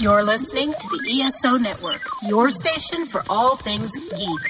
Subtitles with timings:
[0.00, 4.40] You're listening to the ESO Network, your station for all things geek.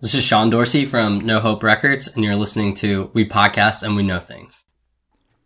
[0.00, 3.96] This is Sean Dorsey from No Hope Records, and you're listening to We Podcast and
[3.96, 4.62] We Know Things.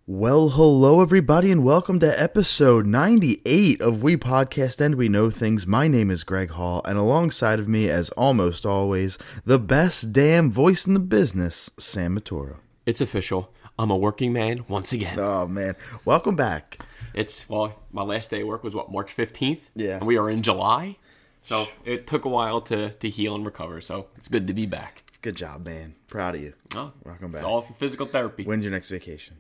[0.06, 5.66] Well, hello, everybody, and welcome to episode 98 of We Podcast and We Know Things.
[5.66, 9.16] My name is Greg Hall, and alongside of me, as almost always,
[9.46, 12.56] the best damn voice in the business, Sam Matoro.
[12.84, 13.52] It's official.
[13.78, 15.18] I'm a working man once again.
[15.20, 15.76] Oh, man.
[16.04, 16.80] Welcome back.
[17.14, 19.60] It's, well, my last day of work was what, March 15th?
[19.76, 19.98] Yeah.
[19.98, 20.96] And we are in July.
[21.42, 23.80] So it took a while to, to heal and recover.
[23.80, 25.04] So it's good to be back.
[25.22, 25.94] Good job, man.
[26.08, 26.54] Proud of you.
[26.74, 27.40] Oh, Welcome back.
[27.40, 28.44] It's all for physical therapy.
[28.44, 29.36] When's your next vacation?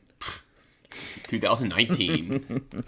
[1.24, 2.74] 2019.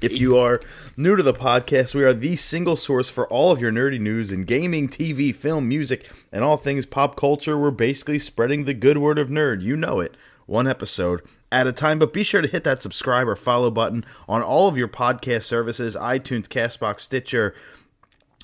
[0.00, 0.60] If you are
[0.96, 4.30] new to the podcast, we are the single source for all of your nerdy news
[4.30, 7.56] in gaming, TV, film, music, and all things pop culture.
[7.56, 9.62] We're basically spreading the good word of nerd.
[9.62, 10.14] You know it.
[10.46, 14.04] One episode at a time, but be sure to hit that subscribe or follow button
[14.28, 17.54] on all of your podcast services iTunes, Castbox, Stitcher,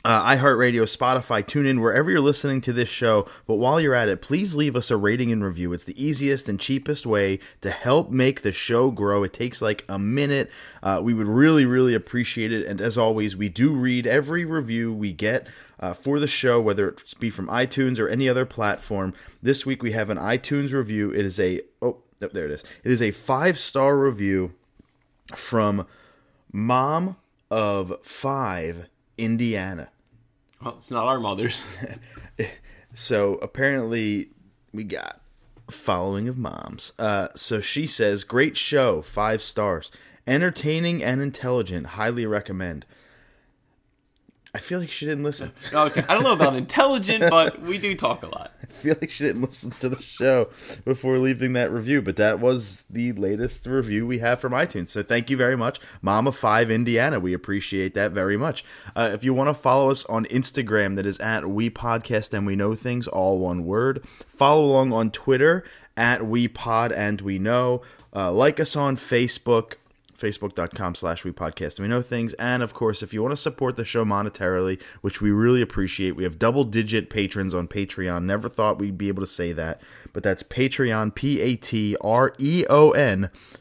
[0.04, 3.26] uh, iHeartRadio, Spotify, TuneIn, wherever you're listening to this show.
[3.46, 5.72] But while you're at it, please leave us a rating and review.
[5.72, 9.22] It's the easiest and cheapest way to help make the show grow.
[9.24, 10.50] It takes like a minute.
[10.82, 12.66] Uh, we would really, really appreciate it.
[12.66, 15.46] And as always, we do read every review we get.
[15.80, 19.82] Uh, for the show, whether it be from iTunes or any other platform, this week
[19.82, 21.10] we have an iTunes review.
[21.10, 22.62] It is a oh, there it is.
[22.84, 24.52] It is a five star review
[25.34, 25.86] from
[26.52, 27.16] Mom
[27.50, 29.88] of Five Indiana.
[30.62, 31.62] well, it's not our mothers.
[32.94, 34.30] So apparently,
[34.72, 35.20] we got
[35.70, 36.92] following of moms.
[36.98, 39.90] Uh, so she says, "Great show, five stars,
[40.26, 41.86] entertaining and intelligent.
[41.88, 42.84] Highly recommend."
[44.52, 45.52] I feel like she didn't listen.
[45.72, 48.52] No, I, was I don't know about intelligent, but we do talk a lot.
[48.62, 50.48] I feel like she didn't listen to the show
[50.84, 54.88] before leaving that review, but that was the latest review we have from iTunes.
[54.88, 57.20] So thank you very much, Mama Five Indiana.
[57.20, 58.64] We appreciate that very much.
[58.96, 62.44] Uh, if you want to follow us on Instagram, that is at We Podcast and
[62.44, 64.04] We Know Things, all one word.
[64.28, 65.62] Follow along on Twitter
[65.96, 67.82] at We Pod and We Know.
[68.14, 69.74] Uh, like us on Facebook
[70.20, 72.34] facebook.com slash we podcast and we know things.
[72.34, 76.16] And of course if you want to support the show monetarily which we really appreciate
[76.16, 78.24] we have double digit patrons on patreon.
[78.24, 79.80] Never thought we'd be able to say that
[80.12, 82.00] but that's patreon p-a-t-r-e-o-n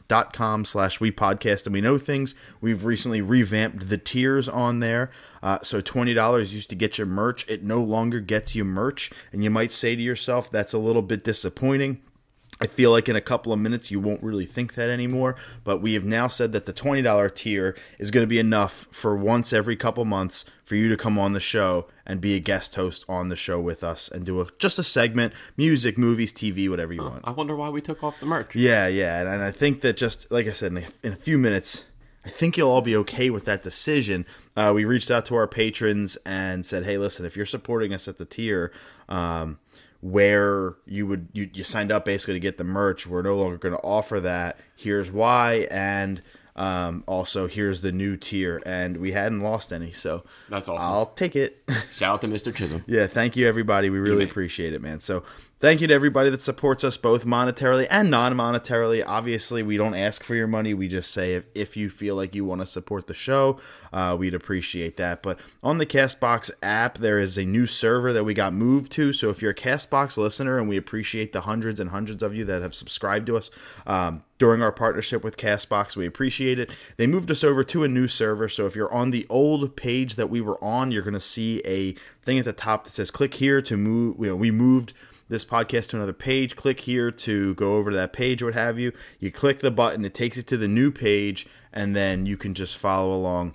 [0.08, 2.34] dot com slash we podcast and we know things.
[2.60, 5.10] We've recently revamped the tiers on there.
[5.42, 7.48] Uh, so $20 used to get you merch.
[7.48, 9.10] It no longer gets you merch.
[9.32, 12.02] And you might say to yourself that's a little bit disappointing
[12.60, 15.34] I feel like in a couple of minutes you won't really think that anymore,
[15.64, 19.16] but we have now said that the $20 tier is going to be enough for
[19.16, 22.74] once every couple months for you to come on the show and be a guest
[22.74, 26.68] host on the show with us and do a, just a segment, music, movies, TV,
[26.68, 27.22] whatever you want.
[27.24, 28.54] I wonder why we took off the merch.
[28.54, 31.16] Yeah, yeah, and, and I think that just like I said, in a, in a
[31.16, 31.84] few minutes,
[32.30, 34.24] I think you'll all be okay with that decision.
[34.56, 38.06] Uh, we reached out to our patrons and said, "Hey, listen, if you're supporting us
[38.06, 38.72] at the tier."
[39.08, 39.58] Um,
[40.00, 43.58] where you would you, you signed up basically to get the merch we're no longer
[43.58, 46.22] going to offer that here's why and
[46.60, 50.90] um, also here's the new tier and we hadn't lost any so That's awesome.
[50.90, 51.62] i'll take it.
[51.96, 52.54] Shout out to Mr.
[52.54, 52.84] Chisholm.
[52.86, 53.88] yeah thank you everybody.
[53.88, 55.00] We really appreciate it man.
[55.00, 55.22] So
[55.58, 59.02] thank you to everybody that supports us both monetarily and non-monetarily.
[59.06, 60.74] Obviously we don't ask for your money.
[60.74, 63.58] We just say if, if you feel like you want to support the show
[63.90, 65.22] uh, we'd appreciate that.
[65.22, 69.14] But on the castbox app there is a new server that we got moved to.
[69.14, 72.44] So if you're a castbox listener and we appreciate the hundreds and hundreds of you
[72.44, 73.50] that have subscribed to us
[73.86, 75.94] um, during our partnership with Castbox.
[75.94, 76.70] We appreciate it.
[76.96, 80.16] They moved us over to a new server, so if you're on the old page
[80.16, 81.92] that we were on, you're going to see a
[82.24, 84.94] thing at the top that says "Click here to move." You know, we moved
[85.28, 86.56] this podcast to another page.
[86.56, 88.92] Click here to go over to that page, what have you.
[89.20, 92.54] You click the button, it takes you to the new page, and then you can
[92.54, 93.54] just follow along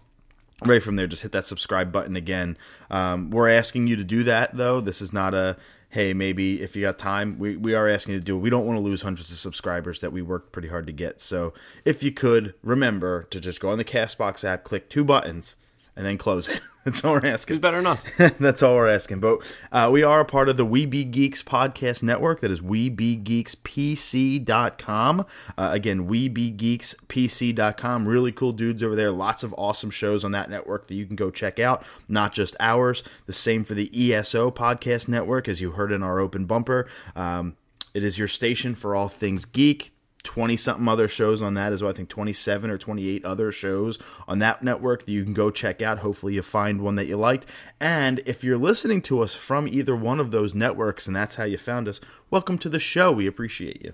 [0.64, 2.58] right from there just hit that subscribe button again
[2.90, 5.58] um, we're asking you to do that though this is not a
[5.90, 8.40] hey maybe if you got time we, we are asking you to do it.
[8.40, 11.22] We don't want to lose hundreds of subscribers that we worked pretty hard to get.
[11.22, 11.54] So
[11.84, 15.56] if you could remember to just go on the castbox app click two buttons
[15.96, 18.06] and then close it that's all we're asking Who's better than us?
[18.40, 19.20] That's all we're asking.
[19.20, 19.40] But
[19.72, 22.42] uh, we are a part of the We Be Geeks podcast network.
[22.42, 25.26] That is WeBeGeeksPC.com.
[25.58, 28.08] Uh, again, WeBeGeeksPC.com.
[28.08, 29.10] Really cool dudes over there.
[29.10, 31.84] Lots of awesome shows on that network that you can go check out.
[32.08, 33.02] Not just ours.
[33.26, 36.88] The same for the ESO podcast network, as you heard in our open bumper.
[37.16, 37.58] Um,
[37.96, 39.95] it is your station for all things geek.
[40.26, 41.92] 20 something other shows on that as well.
[41.92, 45.82] I think 27 or 28 other shows on that network that you can go check
[45.82, 46.00] out.
[46.00, 47.46] Hopefully, you find one that you liked.
[47.80, 51.46] And if you're listening to us from either one of those networks and that's how
[51.46, 53.12] you found us, welcome to the show.
[53.12, 53.94] We appreciate you.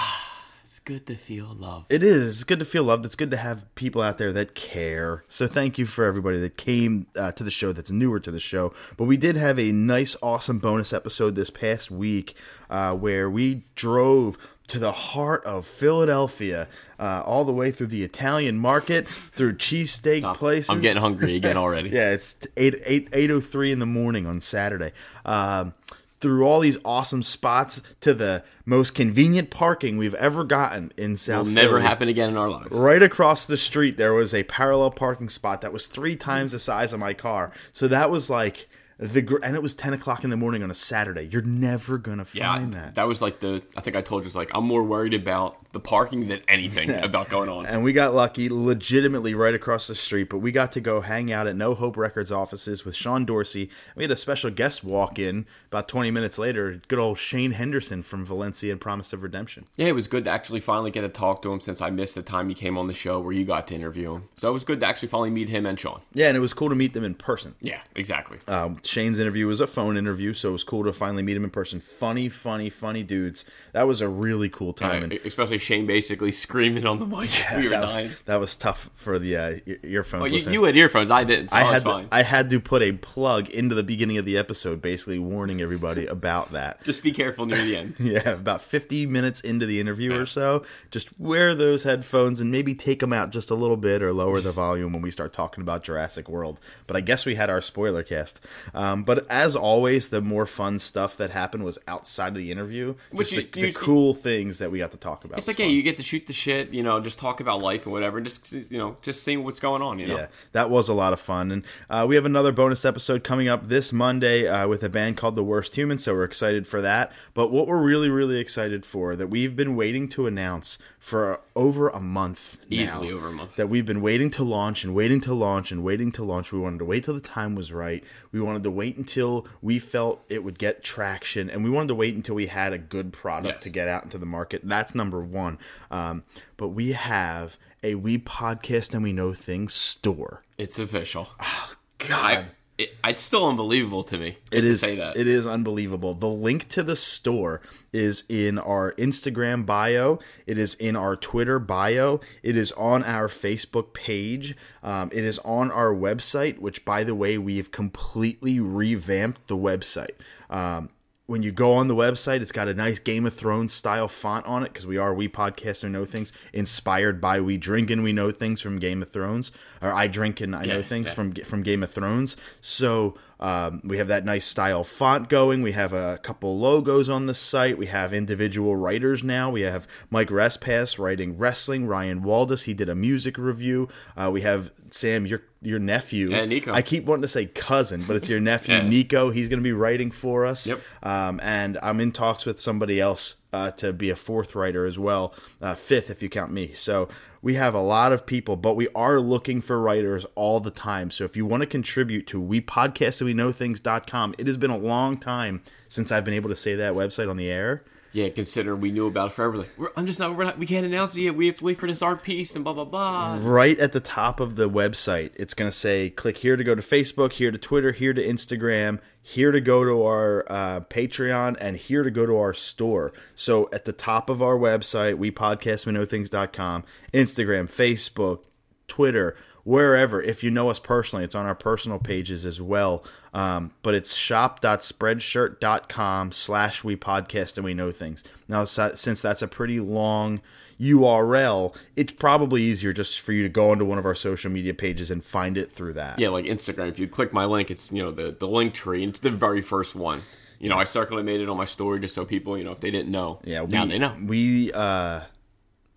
[0.68, 1.90] It's good to feel loved.
[1.90, 2.28] It is.
[2.28, 3.06] It's good to feel loved.
[3.06, 5.24] It's good to have people out there that care.
[5.26, 8.38] So thank you for everybody that came uh, to the show that's newer to the
[8.38, 8.74] show.
[8.98, 12.36] But we did have a nice, awesome bonus episode this past week
[12.68, 14.36] uh, where we drove
[14.68, 16.68] to the heart of Philadelphia,
[16.98, 20.70] uh, all the way through the Italian market, through cheesesteak places.
[20.70, 21.90] I'm getting hungry again already.
[21.90, 24.92] yeah, it's eight eight eight oh three in the morning on Saturday.
[25.24, 25.74] Um,
[26.20, 31.46] through all these awesome spots to the most convenient parking we've ever gotten in South.
[31.46, 31.82] Will never Philly.
[31.82, 32.72] happen again in our lives.
[32.72, 36.58] Right across the street, there was a parallel parking spot that was three times the
[36.58, 37.52] size of my car.
[37.72, 38.67] So that was like
[38.98, 41.28] the and it was ten o'clock in the morning on a Saturday.
[41.30, 42.94] You're never gonna Yeah, find that.
[42.96, 43.62] that was like the.
[43.76, 46.90] I think I told you, it's like I'm more worried about the parking than anything
[47.04, 47.66] about going on.
[47.66, 50.24] And we got lucky, legitimately right across the street.
[50.30, 53.70] But we got to go hang out at No Hope Records offices with Sean Dorsey.
[53.94, 56.80] We had a special guest walk in about 20 minutes later.
[56.88, 59.66] Good old Shane Henderson from Valencia and Promise of Redemption.
[59.76, 62.14] Yeah, it was good to actually finally get to talk to him since I missed
[62.14, 64.28] the time he came on the show where you got to interview him.
[64.36, 66.00] So it was good to actually finally meet him and Sean.
[66.14, 67.54] Yeah, and it was cool to meet them in person.
[67.60, 68.38] Yeah, exactly.
[68.48, 71.44] Um, Shane's interview was a phone interview, so it was cool to finally meet him
[71.44, 71.80] in person.
[71.80, 73.44] Funny, funny, funny dudes.
[73.72, 75.04] That was a really cool time.
[75.04, 77.30] and especially Shane basically screaming on the mic.
[77.56, 78.10] we were that, was, dying.
[78.24, 80.22] that was tough for the uh, earphones.
[80.22, 82.08] Well, you, you had earphones, I didn't, so I I, had was to.
[82.14, 86.06] I had to put a plug into the beginning of the episode, basically warning everybody
[86.06, 86.82] about that.
[86.84, 87.94] Just be careful near the end.
[88.08, 92.74] Yeah, about 50 minutes into the interview or so, just wear those headphones and maybe
[92.74, 95.60] take them out just a little bit or lower the volume when we start talking
[95.60, 96.58] about Jurassic World.
[96.86, 98.40] But I guess we had our spoiler cast.
[98.78, 102.94] Um, but as always, the more fun stuff that happened was outside of the interview.
[103.10, 105.36] Which Just the, you- the you- cool things that we got to talk about.
[105.38, 105.74] It's like, yeah, fun.
[105.74, 108.26] you get to shoot the shit, you know, just talk about life and whatever, and
[108.26, 110.16] just, you know, just seeing what's going on, you know.
[110.16, 111.50] Yeah, that was a lot of fun.
[111.50, 115.16] And uh, we have another bonus episode coming up this Monday uh, with a band
[115.16, 117.10] called The Worst Human, so we're excited for that.
[117.34, 120.78] But what we're really, really excited for that we've been waiting to announce
[121.08, 123.56] for over a month now, Easily over a month.
[123.56, 126.52] that we've been waiting to launch and waiting to launch and waiting to launch.
[126.52, 128.04] We wanted to wait till the time was right.
[128.30, 131.94] We wanted to wait until we felt it would get traction, and we wanted to
[131.94, 133.62] wait until we had a good product Yes.
[133.62, 134.60] to get out into the market.
[134.64, 135.58] That's number one.
[135.90, 136.24] Um,
[136.58, 140.42] but we have a We Podcast and We Know Things store.
[140.58, 141.28] It's official.
[141.40, 142.10] Oh god.
[142.38, 142.44] I,
[142.78, 145.16] it, it's still unbelievable to me It to say that.
[145.16, 146.14] it is unbelievable.
[146.14, 147.60] The link to the store
[147.92, 150.20] is in our Instagram bio.
[150.46, 152.20] It is in our Twitter bio.
[152.42, 154.56] It is on our Facebook page.
[154.82, 160.14] Um, it is on our website, which, by the way, we've completely revamped the website.
[160.48, 160.90] Um,
[161.28, 164.46] when you go on the website, it's got a nice Game of Thrones style font
[164.46, 168.02] on it because we are We Podcast and Know Things, inspired by We Drink and
[168.02, 169.52] We Know Things from Game of Thrones,
[169.82, 171.14] or I Drink and I Know Things yeah.
[171.14, 172.38] from from Game of Thrones.
[172.62, 175.62] So um, we have that nice style font going.
[175.62, 177.78] We have a couple logos on the site.
[177.78, 179.50] We have individual writers now.
[179.50, 181.86] We have Mike Respass writing wrestling.
[181.86, 183.88] Ryan Waldus he did a music review.
[184.16, 186.30] Uh, we have Sam your your nephew.
[186.30, 186.72] Yeah, Nico.
[186.72, 188.88] I keep wanting to say cousin, but it's your nephew Yeah.
[188.88, 189.30] Nico.
[189.30, 190.66] He's going to be writing for us.
[190.66, 190.80] Yep.
[191.02, 194.98] Um, and I'm in talks with somebody else uh, to be a fourth writer as
[194.98, 196.72] well, uh, fifth if you count me.
[196.74, 197.08] So
[197.40, 201.10] we have a lot of people, but we are looking for writers all the time.
[201.10, 204.56] So if you want to contribute to we podcast and we know things.com, it has
[204.56, 207.84] been a long time since I've been able to say that website on the air.
[208.12, 209.58] Yeah, consider we knew about it forever.
[209.58, 211.36] Like, I'm just not, not, we can't announce it yet.
[211.36, 213.38] We have to wait for this art piece and blah, blah, blah.
[213.42, 216.74] Right at the top of the website, it's going to say click here to go
[216.74, 221.56] to Facebook, here to Twitter, here to Instagram, here to go to our uh, Patreon,
[221.60, 223.12] and here to go to our store.
[223.34, 228.40] So at the top of our website, we podcast we know things.com, Instagram, Facebook,
[228.88, 229.36] Twitter,
[229.68, 230.20] wherever.
[230.22, 233.04] If you know us personally, it's on our personal pages as well.
[233.34, 238.24] Um, but it's shop.spreadshirt.com slash we podcast and we know things.
[238.48, 240.40] Now, si- since that's a pretty long
[240.80, 244.72] URL, it's probably easier just for you to go onto one of our social media
[244.72, 246.18] pages and find it through that.
[246.18, 246.88] Yeah, like Instagram.
[246.88, 249.04] If you click my link, it's, you know, the, the link tree.
[249.04, 250.22] It's the very first one.
[250.58, 252.80] You know, I circulated made it on my story just so people, you know, if
[252.80, 253.40] they didn't know.
[253.44, 254.16] Yeah, we, now they know.
[254.24, 255.24] We uh,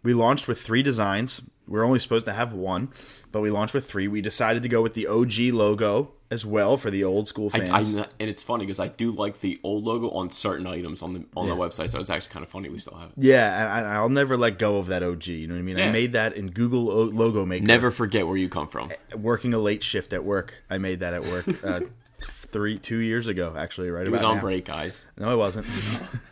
[0.03, 1.41] we launched with three designs.
[1.71, 2.89] We're only supposed to have one,
[3.31, 4.07] but we launched with three.
[4.07, 7.95] We decided to go with the OG logo as well for the old school fans.
[7.95, 11.13] I, and it's funny because I do like the old logo on certain items on
[11.13, 11.55] the on Yeah.
[11.55, 13.15] the website, so it's actually kind of funny we still have it.
[13.17, 15.27] yeah, and I, I'll never let go of that OG.
[15.27, 15.79] You know what I mean?
[15.79, 17.65] I made that in Google o- Logo Maker.
[17.65, 18.91] Never forget where you come from.
[19.15, 20.53] working a late shift at work.
[20.69, 21.81] I made that at work uh,
[22.21, 23.89] three two years ago, actually.
[23.89, 24.41] Right, It was on now.
[24.41, 25.07] break, guys.
[25.17, 25.67] No, it wasn't.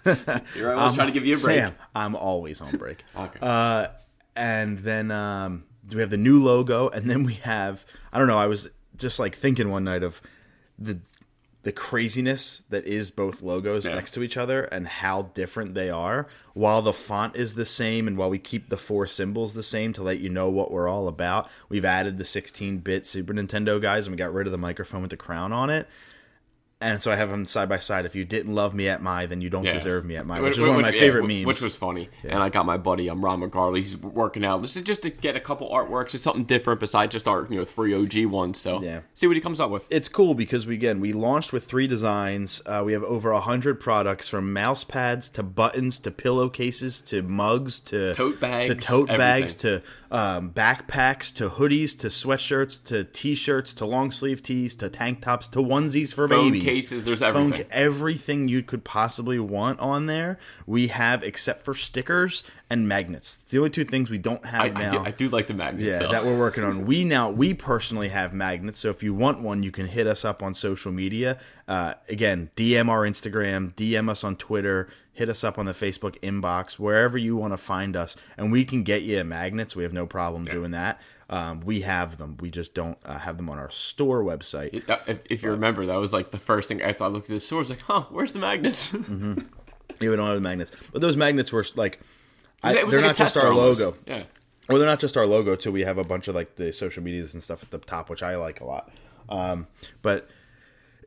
[0.55, 1.60] You're always trying to give you a break.
[1.60, 3.03] Sam, I'm always on break.
[3.17, 3.39] Okay.
[3.41, 3.88] Uh,
[4.39, 8.38] and then um, we have the new logo, and then we have I don't know.
[8.39, 10.22] I was just like thinking one night of
[10.77, 11.00] the
[11.63, 13.96] the craziness that is both logos Yeah.
[13.96, 18.08] next to each other and how different they are while the font is the same
[18.08, 20.88] and while we keep the four symbols the same to let you know what we're
[20.88, 24.58] all about we've added the 16-bit super nintendo guys and we got rid of the
[24.58, 25.86] microphone with the crown on it
[26.82, 29.26] and so i have them side by side if you didn't love me at my
[29.26, 29.74] then you don't Yeah.
[29.74, 31.76] deserve me at my Wh- which is one of my yeah, favorite memes Which was
[31.76, 32.10] funny.
[32.24, 33.80] And I got my buddy, I'm Ron McGarley.
[33.80, 34.62] He's working out.
[34.62, 36.14] This is just to get a couple artworks.
[36.14, 38.60] It's something different besides just our, you know, three OG ones.
[38.60, 39.02] So Yeah.
[39.14, 39.88] see what he comes up with.
[39.92, 42.62] it's cool because we again we launched with three designs.
[42.66, 47.22] Uh, we have over a hundred products from mouse pads to buttons to pillowcases to
[47.22, 49.82] mugs to Tote bags, to tote bags to
[50.12, 55.48] um, backpacks to hoodies to sweatshirts to t-shirts to long sleeve tees to tank tops
[55.50, 56.64] to onesies for Phone babies.
[56.74, 57.66] Cases, there's Phone everything.
[57.66, 60.38] ca- everything you could possibly want on there.
[60.66, 63.40] We have except for stickers and magnets.
[63.42, 64.92] It's the only two things we don't have I, I, now.
[64.92, 65.86] do, I do like the magnets.
[65.86, 66.12] Yeah, though.
[66.12, 66.86] that we're working on.
[66.86, 70.24] We now we personally have magnets, so if you want one, you can hit us
[70.24, 71.40] up on social media.
[71.68, 76.20] Uh, again, DM our Instagram, DM us on Twitter, hit us up on the Facebook
[76.22, 79.76] inbox, wherever you want to find us, and we can get you magnets.
[79.76, 81.00] We have no problem doing that.
[81.30, 82.38] Um, we have them.
[82.40, 84.84] We just don't uh, have them on our store website.
[85.08, 87.06] If, if you remember, that was like the first thing I thought.
[87.06, 88.94] I looked at the store, I was like, "Huh, where's the magnets?"
[90.00, 92.00] Yeah, we don't have the magnets, but those magnets were like.
[92.64, 93.82] I, they're like not just our almost.
[93.82, 93.98] logo.
[94.06, 94.24] Yeah,
[94.70, 95.72] Well, they're not just our logo too.
[95.72, 98.22] We have a bunch of like the social medias and stuff at the top, which
[98.24, 98.92] I like a lot.
[99.28, 99.68] Um,
[100.02, 100.30] but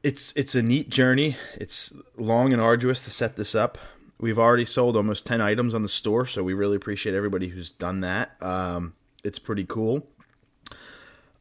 [0.02, 1.36] it's it's a neat journey.
[1.54, 3.78] It's long and arduous to set this up.
[4.20, 7.70] We've already sold almost ten items on the store, so we really appreciate everybody who's
[7.70, 8.32] done that.
[8.40, 10.06] Um, it's pretty cool.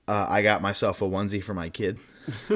[0.08, 2.00] Uh, I got myself a onesie for my kid.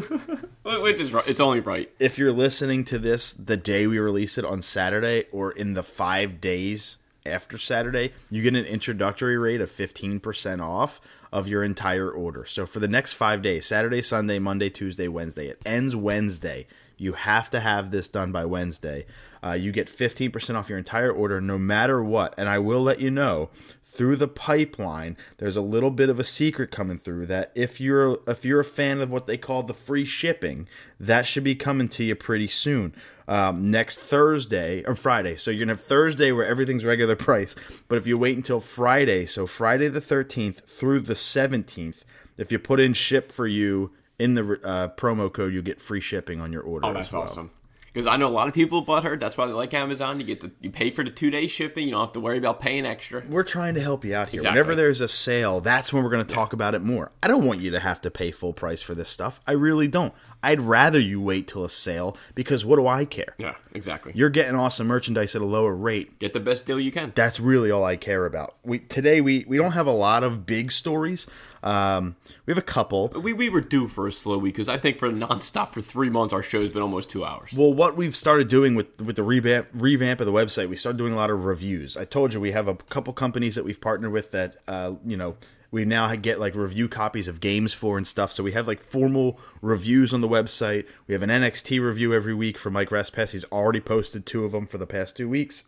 [0.63, 1.27] which is right.
[1.27, 1.91] It's only right.
[1.99, 5.83] If you're listening to this the day we release it on Saturday or in the
[5.83, 11.01] five days after Saturday, you get an introductory rate of 15% off
[11.33, 12.45] of your entire order.
[12.45, 16.67] So for the next five days Saturday, Sunday, Monday, Tuesday, Wednesday it ends Wednesday.
[16.97, 19.05] You have to have this done by Wednesday.
[19.43, 22.33] Uh, you get 15% off your entire order no matter what.
[22.37, 23.49] And I will let you know
[23.95, 28.19] through the pipeline there's a little bit of a secret coming through that if you're
[28.27, 30.67] if you're a fan of what they call the free shipping
[30.99, 32.93] that should be coming to you pretty soon
[33.27, 37.55] um, next thursday or friday so you're gonna have thursday where everything's regular price
[37.87, 42.01] but if you wait until friday so friday the 13th through the 17th
[42.37, 46.01] if you put in ship for you in the uh, promo code you get free
[46.01, 47.23] shipping on your order Oh, that's well.
[47.23, 47.51] awesome.
[47.95, 49.15] Because I know a lot of people bought her.
[49.15, 50.19] That's why they like Amazon.
[50.19, 51.85] You get the you pay for the two day shipping.
[51.85, 53.23] You don't have to worry about paying extra.
[53.29, 54.39] we're trying to help you out here.
[54.39, 54.59] Exactly.
[54.59, 57.13] Whenever there's a sale, that's when we're going to talk about it more.
[57.23, 59.39] I don't want you to have to pay full price for this stuff.
[59.47, 60.13] I really don't.
[60.45, 63.33] I'd rather you wait till a sale because what do I care?
[63.39, 64.11] Yeah, exactly.
[64.13, 66.19] You're getting awesome merchandise at a lower rate.
[66.19, 67.13] get the best deal you can.
[67.15, 68.55] That's really all I care about.
[68.63, 71.25] We today we we don't have a lot of big stories.
[71.63, 73.07] Um, we have a couple.
[73.07, 76.11] We, we were due for a slow week because I think for nonstop for three
[76.11, 77.53] months our show's been almost two hours.
[77.57, 80.99] Well, what we've started doing with with the revamp revamp of the website, we started
[80.99, 81.97] doing a lot of reviews.
[81.97, 85.17] I told you we have a couple companies that we've partnered with that uh, you
[85.17, 85.37] know
[85.75, 88.31] we now get like review copies of games for and stuff.
[88.31, 90.87] So we have like formal reviews on the website.
[91.05, 93.31] We have an NXT review every week for Mike Raspass.
[93.31, 95.65] He's already posted two of them for the past two weeks.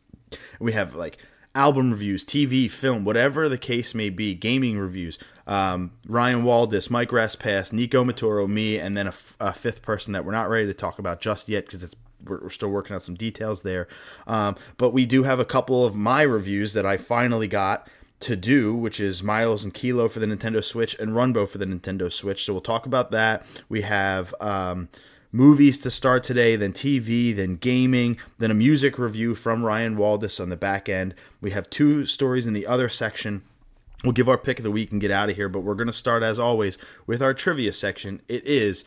[0.61, 1.17] We have like
[1.53, 5.19] album reviews, TV, film, whatever the case may be, gaming reviews.
[5.45, 10.13] Um, Ryan Waldis, Mike Raspass, Nico Matoro, me, and then a, f- a fifth person
[10.13, 11.95] that we're not ready to talk about just yet because it's
[12.25, 13.89] we're, we're still working out some details there.
[14.25, 18.35] Um, but we do have a couple of my reviews that I finally got to
[18.35, 22.11] do, which is Miles and Kilo for the Nintendo Switch and Runbow for the Nintendo
[22.11, 22.43] Switch.
[22.43, 23.45] So we'll talk about that.
[23.69, 24.89] We have um,
[25.31, 30.39] movies to start today, then TV, then gaming, then a music review from Ryan Waldus
[30.39, 31.13] on the back end.
[31.41, 33.43] We have two stories in the other section.
[34.03, 35.87] We'll give our pick of the week and get out of here, but we're going
[35.87, 38.21] to start as always with our trivia section.
[38.27, 38.83] It is,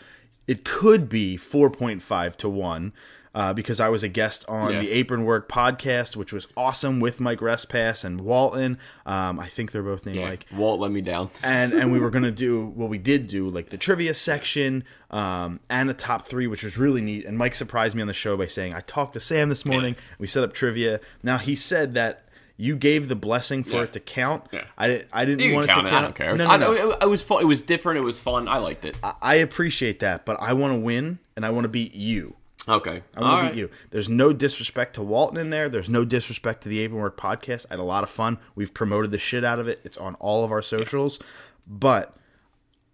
[0.47, 2.93] it could be 4.5 to 1
[3.35, 4.81] uh, because I was a guest on Yeah.
[4.81, 8.79] the Apron Work podcast, which was awesome with Mike Respass and Walton.
[9.07, 11.31] Um, I think they're both named yeah, Mike Walt let me down.
[11.43, 15.61] and and we were gonna do well we did do like the trivia section um,
[15.69, 18.37] and a top three which was really neat and mike surprised me on the show
[18.37, 21.95] by saying i talked to sam this morning we set up trivia now he said
[21.95, 22.25] that
[22.57, 23.83] you gave the blessing for Yeah.
[23.85, 24.65] it to count Yeah.
[24.79, 25.93] i didn't i didn't You want count it it.
[25.93, 26.37] to I don't care.
[26.37, 26.93] no, no, no.
[26.93, 27.41] I, I was fun.
[27.43, 27.99] It was different.
[27.99, 28.49] It was fun.
[28.49, 28.97] I liked it.
[29.23, 32.35] I appreciate that but i want to win and i want to beat you
[32.69, 33.03] Okay.
[33.15, 33.53] I'm going to right.
[33.53, 33.71] beat you.
[33.91, 35.69] There's no disrespect to Walton in there.
[35.69, 37.67] There's no disrespect to the Avon Work podcast.
[37.71, 38.39] I had a lot of fun.
[38.55, 39.81] We've promoted the shit out of it.
[39.85, 41.19] It's on all of our socials.
[41.67, 42.15] But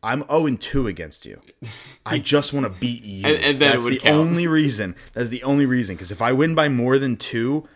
[0.02, 1.40] I'm 0 2 against you.
[2.06, 3.26] I just want to beat you.
[3.26, 4.14] And- and That's the count.
[4.16, 4.94] only reason.
[5.14, 5.96] That's the only reason.
[5.96, 7.68] Because if I win by more than two,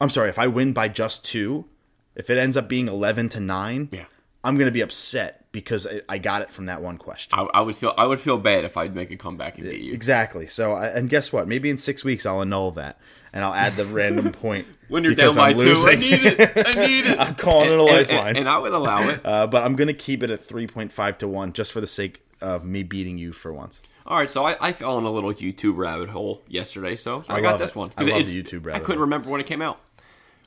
[0.00, 1.66] I'm sorry, if I win by just two,
[2.14, 4.04] if it ends up being 11 to 9, Yeah.
[4.42, 7.30] I'm going to be upset because I, I got it from that one question.
[7.38, 9.80] I, I would feel I would feel bad if I'd make a comeback and beat
[9.80, 9.94] you.
[9.94, 10.46] Exactly.
[10.48, 11.48] So, I, and guess what?
[11.48, 12.98] Maybe in six weeks I'll annul that,
[13.32, 16.40] and I'll add the random point When you're down by I'm two, I need it.
[16.66, 17.18] I need it.
[17.20, 18.28] I'm calling it a And- and- lifeline.
[18.30, 19.20] and, and I would allow it.
[19.24, 22.20] Uh, but I'm going to keep it at 3.5 to one, just for the sake
[22.42, 23.80] of me beating you for once.
[24.06, 27.32] All right, so I, I fell in a little YouTube rabbit hole yesterday, so, so
[27.32, 27.76] I, I got this it.
[27.76, 27.92] one.
[27.96, 29.06] I love the YouTube rabbit I couldn't hole.
[29.06, 29.80] remember when it came out.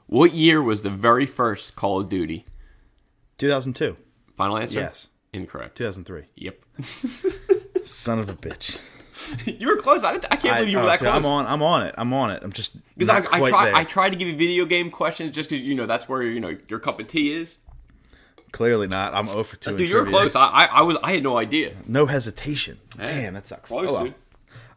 [0.06, 2.46] What year was the very first Call of Duty?
[3.40, 3.98] 2002,
[4.38, 4.80] Final answer?
[4.80, 5.08] Yes.
[5.34, 5.76] Incorrect.
[5.78, 6.24] 2003.
[6.36, 6.60] Yep.
[7.84, 8.80] Son of a bitch.
[9.60, 10.04] you were close.
[10.04, 11.12] I, I can't believe you were that close.
[11.14, 11.46] I'm on.
[11.48, 11.96] I'm on it.
[11.98, 12.44] I'm on it.
[12.44, 13.76] I'm just Because I, I try, there.
[13.76, 16.40] I try to give you video game questions just because you know that's where you
[16.40, 17.58] know your cup of tea is.
[18.52, 19.14] Clearly not.
[19.14, 19.72] I'm 0 for 2.
[19.72, 20.20] in Dude, you were trivia.
[20.22, 20.36] close.
[20.36, 20.98] I, I, I was.
[21.04, 21.76] I had no idea.
[21.86, 22.80] No hesitation.
[22.98, 23.70] Hey, Damn, that sucks.
[23.70, 24.04] Close, Oh, well.
[24.06, 24.16] dude.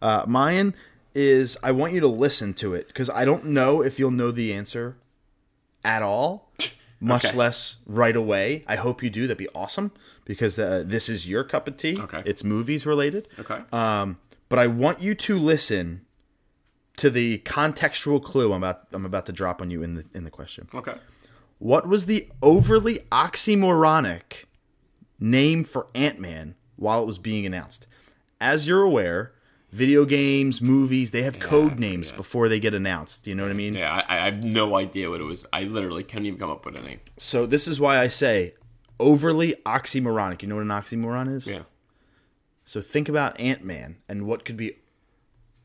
[0.03, 0.75] Uh, mine
[1.15, 4.31] is I want you to listen to it because I don't know if you'll know
[4.31, 4.97] the answer
[5.85, 6.51] at all,
[7.01, 7.37] much Okay.
[7.37, 8.65] less right away.
[8.69, 9.27] I hope you do.
[9.27, 9.91] That'd be awesome
[10.25, 11.99] because uh, this is your cup of tea.
[11.99, 12.23] Okay.
[12.27, 13.27] It's movies related.
[13.39, 13.61] Okay.
[13.73, 16.05] Um, but I want you to listen
[16.97, 20.25] to the contextual clue I'm about I'm about to drop on you in the in
[20.25, 20.69] the question.
[20.75, 20.95] okay.
[21.59, 24.45] What was the overly oxymoronic
[25.19, 27.87] name for Ant Man while it was being announced?
[28.41, 29.33] As you're aware,
[29.73, 33.27] video games, movies, they have code names before they get announced.
[33.27, 33.75] You know what I mean?
[33.75, 35.47] Yeah, I, I have no idea what it was.
[35.53, 37.01] I literally can't even come up with a name.
[37.19, 38.55] So this is why I say
[38.99, 40.43] overly oxymoronic.
[40.43, 41.47] You know what an oxymoron is?
[41.47, 41.63] Yeah.
[42.65, 44.77] So think about Ant Man and what could be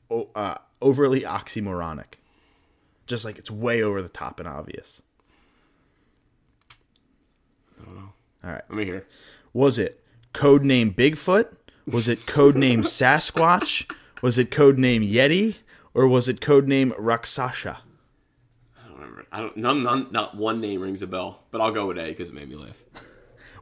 [0.10, 2.16] o- uh, overly oxymoronic.
[3.08, 5.02] Just like it's way over the top and obvious.
[7.80, 8.14] I don't know.
[8.44, 8.64] All right.
[8.70, 9.06] Let me hear.
[9.54, 11.55] Was it codename Bigfoot?
[11.88, 13.90] Was it codename Sasquatch?
[14.22, 15.56] Was it codename Yeti?
[15.94, 17.78] Or was it codename Rakshasa?
[18.78, 19.26] I don't remember.
[19.32, 19.58] I don't.
[19.58, 21.44] None, none, not one name rings a bell.
[21.52, 22.84] But I'll go with A because it made me laugh.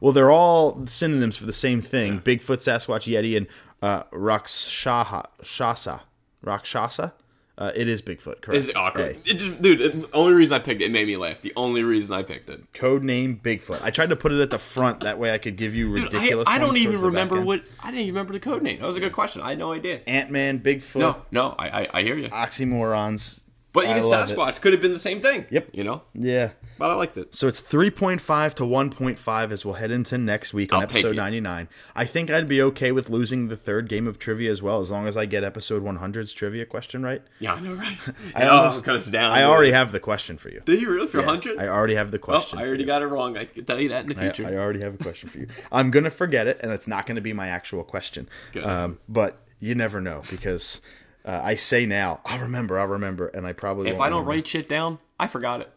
[0.02, 3.48] Well, they're all synonyms for the same thing: Bigfoot, Sasquatch, Yeti, and
[3.82, 5.30] uh, Rakshasa.
[5.42, 6.02] Shasa.
[6.42, 7.14] Rakshasa.
[7.56, 8.54] Uh, it is Bigfoot, correct?
[8.54, 9.18] Is it awkward?
[9.26, 11.40] It just, dude, the only reason I picked it, it made me laugh.
[11.42, 12.64] The only reason I picked it.
[12.74, 13.80] Code name Bigfoot.
[13.84, 16.12] I tried to put it at the front that way I could give you Dude,
[16.12, 16.48] ridiculous.
[16.50, 17.64] I, I don't even towards the back remember what.
[17.80, 18.80] I didn't even remember the code name.
[18.80, 19.44] That was a good question.
[19.44, 20.02] I had no idea.
[20.08, 22.30] Ant Man, Bigfoot, No, no, I, I, I hear you.
[22.30, 23.42] oxymorons.
[23.74, 24.06] But I even it.
[24.06, 25.46] Sasquatch could have been the same thing.
[25.50, 25.70] Yep.
[25.74, 26.52] You know, Yeah.
[26.78, 27.34] but I liked it.
[27.34, 31.68] So it's 3.5 to 1.5 as we'll head into next week on I'll episode 99.
[31.96, 34.92] I think I'd be okay with losing the third game of trivia as well, as
[34.92, 37.24] long as I get episode 100's trivia question right.
[37.40, 37.98] Yeah, I know, right?
[38.36, 39.32] I, I almost- know, down.
[39.32, 40.62] I already have the question for you.
[40.66, 41.58] Did you really for Yeah, hundred?
[41.58, 42.58] I already have the question.
[42.58, 42.66] Well.
[42.66, 43.38] I already got it wrong.
[43.38, 44.46] I can tell you that in the I, future.
[44.48, 45.48] I already have a question for you.
[45.72, 48.30] I'm gonna forget it, and it's not gonna be my actual question.
[48.62, 50.82] Um, but you never know because
[51.26, 54.30] uh, I say now, I'll remember, I'll remember, and I probably if I don't remember.
[54.32, 55.70] write shit down, I forgot it.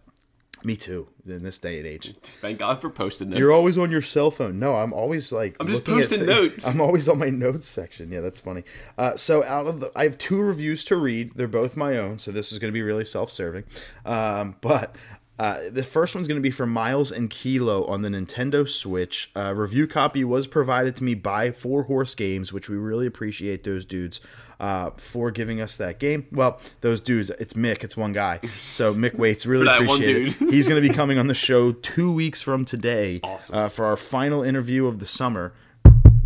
[0.65, 1.07] Me too.
[1.27, 3.39] In this day and age, Thank God for posting notes.
[3.39, 4.59] you're always on your cell phone.
[4.59, 6.67] No, I'm always like I'm just posting notes.
[6.67, 8.11] I'm always on my notes section.
[8.11, 8.65] Yeah, that's funny.
[8.97, 11.33] Uh, so out of the, I have two reviews to read.
[11.37, 13.65] They're both my own, so this is going to be really self-serving.
[14.05, 14.97] Um, but
[15.39, 19.31] uh, the first one's going to be for Miles and Kilo on the Nintendo Switch.
[19.37, 23.63] Uh, review copy was provided to me by Four Horse Games, which we really appreciate
[23.63, 24.21] those dudes
[24.61, 26.27] uh, for giving us that game.
[26.33, 28.41] Well, those dudes, it's Mick, it's one guy.
[28.69, 30.51] So Mick Waits really For that one appreciate it.
[30.53, 33.57] He's going to be coming on the show two weeks from today Awesome.
[33.57, 35.53] uh, for our final interview of the summer.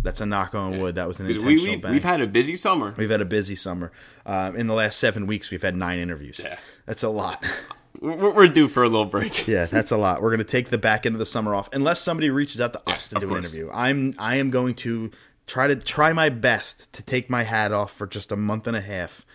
[0.03, 0.95] That's a knock on wood.
[0.95, 2.95] That was an intentional we, we, we've had a busy summer.
[2.97, 3.91] We've had a busy summer.
[4.25, 6.41] Um, in the last seven weeks, we've had nine interviews.
[6.43, 6.57] Yeah.
[6.87, 7.45] That's a lot.
[7.99, 9.47] We're, we're due for a little break.
[9.47, 10.23] yeah, that's a lot.
[10.23, 12.73] We're going to take the back end of the summer off, unless somebody reaches out
[12.73, 13.69] to us to do an interview.
[13.71, 15.11] I'm I am going to
[15.51, 18.77] try to try my best to take my hat off for just a month and
[18.77, 19.25] a half.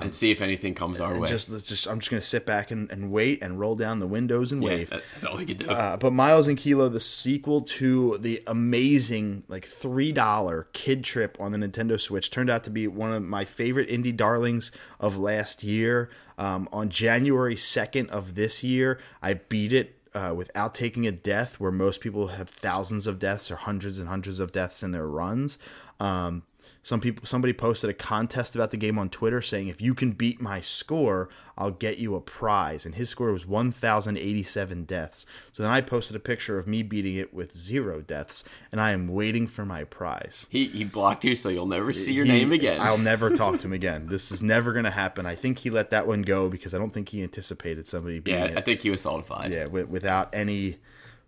[0.00, 1.26] and see if anything comes our way.
[1.26, 3.98] Just, let's just I'm just going to sit back and, and wait and roll down
[3.98, 4.90] the windows and yeah, wave.
[4.90, 5.66] that's all we can do.
[5.68, 11.40] Uh, but Miles and Kilo, the sequel to the amazing like three dollar Kid Tripp
[11.40, 15.18] on the Nintendo Switch, turned out to be one of my favorite indie darlings of
[15.18, 16.08] last year.
[16.38, 19.98] Um, on January second of this year, I beat it.
[20.14, 24.08] Uh, without taking a death, where most people have thousands of deaths or hundreds and
[24.08, 25.58] hundreds of deaths in their runs.
[25.98, 26.42] Um,
[26.84, 30.12] some people, somebody posted a contest about the game on Twitter saying, "If you can
[30.12, 35.26] beat my score, I'll get you a prize." And his score was 1,087 deaths.
[35.52, 38.92] So then I posted a picture of me beating it with zero deaths, and I
[38.92, 40.46] am waiting for my prize.
[40.50, 42.80] he, he blocked you, so you'll never see your He- name again.
[42.80, 44.06] I'll never talk to him again.
[44.08, 45.24] This is never going to happen.
[45.26, 48.40] I think he let that one go because I don't think he anticipated somebody beating
[48.40, 48.58] yeah, it.
[48.58, 49.52] I think he was solidified.
[49.52, 50.78] Yeah, wi- without any,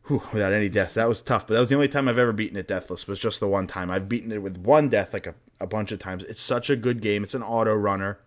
[0.06, 0.94] whew, without any deaths.
[0.94, 1.46] That was tough.
[1.46, 3.06] But that was the only time I've ever beaten it deathless.
[3.06, 3.90] Was just the one time.
[3.90, 6.24] I've beaten it with one death like a, a bunch of times.
[6.24, 7.24] It's such a good game.
[7.24, 8.18] It's an auto runner.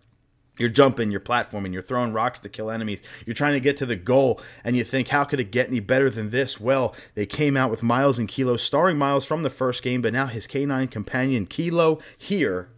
[0.57, 3.01] You're jumping, you're platforming, you're throwing rocks to kill enemies.
[3.25, 5.79] You're trying to get to the goal, and you think, how could it get any
[5.79, 6.59] better than this?
[6.59, 10.13] Well, they came out with Miles and Kilo, starring Miles from the first game, but
[10.13, 12.69] now his canine companion Kilo here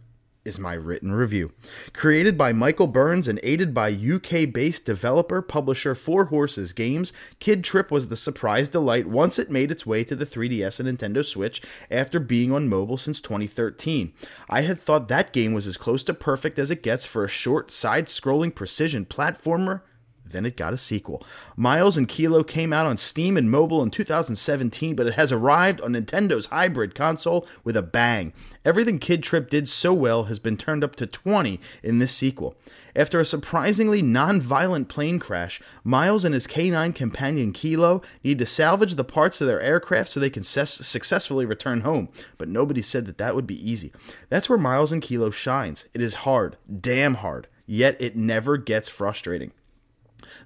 [0.44, 1.52] is my written review.
[1.92, 7.62] Created by Michael Burns and aided by UK based developer publisher Four Horses Games, Kid
[7.62, 11.24] Tripp was the surprise delight once it made its way to the 3DS and Nintendo
[11.24, 14.12] Switch after being on mobile since 2013.
[14.48, 17.28] I had thought that game was as close to perfect as it gets for a
[17.28, 19.82] short, side scrolling precision platformer
[20.30, 21.24] then it got a sequel.
[21.56, 25.80] Miles and Kilo came out on Steam and mobile in 2017, but it has arrived
[25.80, 28.32] on Nintendo's hybrid console with a bang.
[28.64, 32.56] Everything Kid Tripp did so well has been turned up to 20 in this sequel.
[32.94, 38.46] After a surprisingly non violent plane crash, Miles and his canine companion Kilo need to
[38.46, 42.08] salvage the parts of their aircraft so they can ses- successfully return home.
[42.36, 43.92] But nobody said that that would be easy.
[44.28, 45.86] That's where Miles and Kilo shines.
[45.94, 49.52] It is hard, damn hard, yet it never gets frustrating.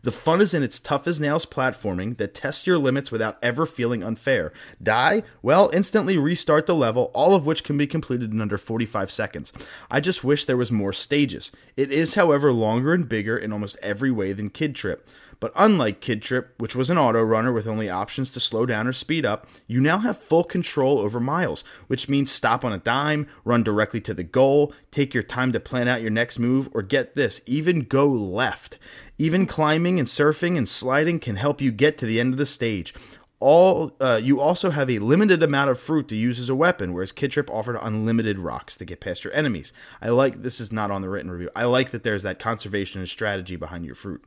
[0.03, 3.67] The fun is in its tough as nails platforming that tests your limits without ever
[3.67, 4.53] feeling unfair.
[4.83, 5.23] Die?
[5.43, 9.53] Well, instantly restart the level, all of which can be completed in under 45 seconds.
[9.91, 11.53] I just wish there was more stages.
[11.77, 15.07] It is, however, longer and bigger in almost every way than Kid Tripp.
[15.45, 18.87] But unlike Kid Tripp, which was an auto runner with only options to slow down
[18.87, 22.79] or speed up, you now have full control over miles, which means stop on a
[22.79, 26.71] dime, run directly to the goal, take your time to plan out your next move,
[26.73, 28.79] or get this, even go left.
[29.19, 32.47] Even climbing and surfing and sliding can help you get to the end of the
[32.47, 32.95] stage.
[33.39, 36.95] All uh, you also have a limited amount of fruit to use as a weapon,
[36.95, 39.75] whereas Kid Tripp offered unlimited rocks to get past your enemies.
[40.01, 41.51] I like this is not on the written review.
[41.55, 44.25] I like that there's that conservation and strategy behind your fruit.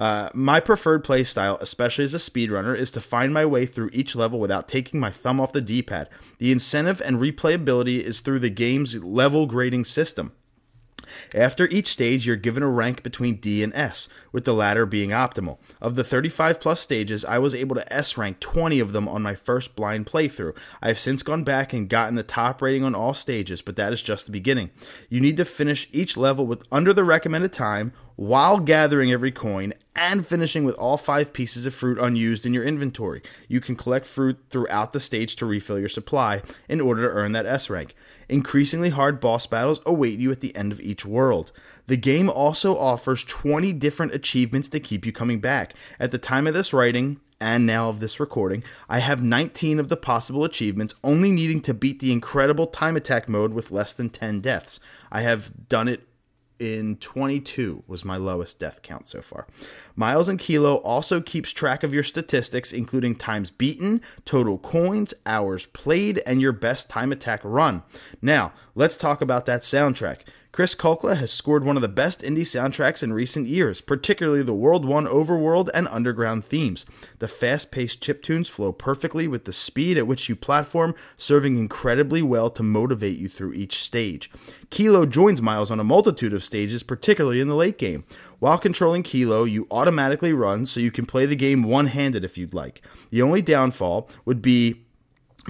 [0.00, 3.90] Uh, my preferred play style, especially as a speedrunner, is to find my way through
[3.92, 6.08] each level without taking my thumb off the D-pad.
[6.38, 10.32] The incentive and replayability is through the game's level grading system.
[11.34, 15.10] After each stage, you're given a rank between D and S, with the latter being
[15.10, 15.58] optimal.
[15.80, 19.22] Of the 35 plus stages, I was able to S rank 20 of them on
[19.22, 20.56] my first blind playthrough.
[20.80, 23.92] I have since gone back and gotten the top rating on all stages, but that
[23.92, 24.70] is just the beginning.
[25.08, 29.72] You need to finish each level with under the recommended time while gathering every coin
[29.96, 33.22] and finishing with all five pieces of fruit unused in your inventory.
[33.48, 37.32] You can collect fruit throughout the stage to refill your supply in order to earn
[37.32, 37.94] that S rank.
[38.28, 41.50] Increasingly hard boss battles await you at the end of each world.
[41.88, 45.74] The game also offers 20 different achievements to keep you coming back.
[45.98, 49.88] At the time of this writing, and now of this recording, I have 19 of
[49.88, 54.10] the possible achievements, only needing to beat the incredible time attack mode with less than
[54.10, 54.78] 10 deaths.
[55.10, 56.06] I have done it
[56.60, 59.46] in 22 was my lowest death count so far.
[59.96, 65.66] Miles and Kilo also keeps track of your statistics including times beaten, total coins, hours
[65.66, 67.82] played and your best time attack run.
[68.20, 70.20] Now, let's talk about that soundtrack.
[70.52, 74.52] Chris Kulka has scored one of the best indie soundtracks in recent years, particularly the
[74.52, 76.84] World 1 overworld and underground themes.
[77.20, 82.20] The fast paced chiptunes flow perfectly with the speed at which you platform, serving incredibly
[82.20, 84.28] well to motivate you through each stage.
[84.70, 88.02] Kilo joins Miles on a multitude of stages, particularly in the late game.
[88.40, 92.36] While controlling Kilo, you automatically run, so you can play the game one handed if
[92.36, 92.82] you'd like.
[93.10, 94.82] The only downfall would be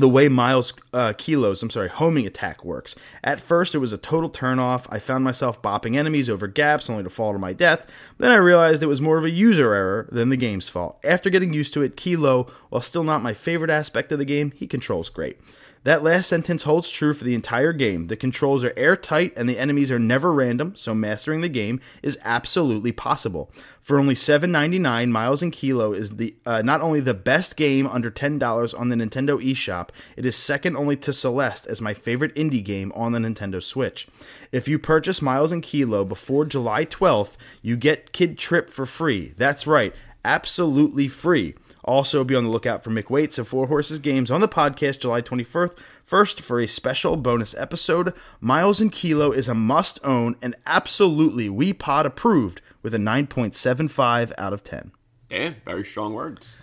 [0.01, 2.97] the way Miles uh, Kilos, I'm sorry, homing attack works.
[3.23, 4.87] At first, it was a total turnoff.
[4.89, 7.87] I found myself bopping enemies over gaps only to fall to my death.
[8.19, 10.99] Then I realized it was more of a user error than the game's fault.
[11.05, 14.53] After getting used to it, Kilo, while still not my favorite aspect of the game,
[14.57, 15.39] he controls great.
[15.85, 18.09] That last sentence holds true for the entire game.
[18.09, 22.19] The controls are airtight and the enemies are never random, so mastering the game is
[22.23, 23.51] absolutely possible.
[23.81, 28.11] For only $7.99, Miles and Kilo is the uh, not only the best game under
[28.11, 29.89] $10 on the Nintendo eShop,
[30.19, 34.07] it is second only to Celeste as my favorite indie game on the Nintendo Switch.
[34.53, 39.33] If you purchase Miles and Kilo before July 12th, you get Kid Tripp for free.
[39.39, 39.95] That's right,
[40.27, 41.55] absolutely free.
[41.85, 45.01] Also, be on the lookout for Mick Waits of Four Horses Games on the podcast
[45.01, 45.79] July 21st.
[46.05, 51.49] First, for a special bonus episode, Miles and Kilo is a must own and absolutely
[51.49, 54.93] We Pod approved with a 9.75 out of 10.
[55.31, 56.57] Yeah, very strong words.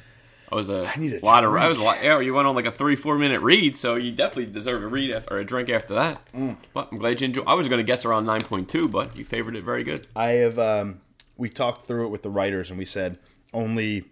[0.52, 1.54] I was a need a lot of.
[1.54, 2.02] I was a lot.
[2.02, 4.88] Yeah, you went on like a three four minute read, so you definitely deserve a
[4.88, 6.22] read after, or a drink after that.
[6.32, 6.56] Mm.
[6.74, 7.48] But I'm glad you enjoyed.
[7.48, 10.08] I was going to guess around nine point two, but you favored it very good.
[10.16, 11.02] I have, um,
[11.36, 13.20] we talked through it with the writers and we said
[13.54, 14.06] only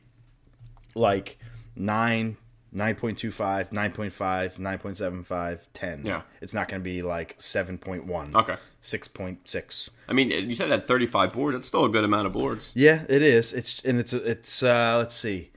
[0.96, 1.38] like
[1.76, 2.38] 9,
[2.76, 6.06] 9.25, 9.5, 9.75, 10.
[6.06, 6.22] Yeah.
[6.42, 8.36] It's not going to be like 7.1.
[8.36, 8.56] Okay.
[8.82, 9.90] 6.6.
[10.10, 11.56] I mean, you said it had 35 boards.
[11.56, 12.74] That's still a good amount of boards.
[12.76, 13.54] Yeah, it is.
[13.54, 15.52] It's and it's it's uh let's see.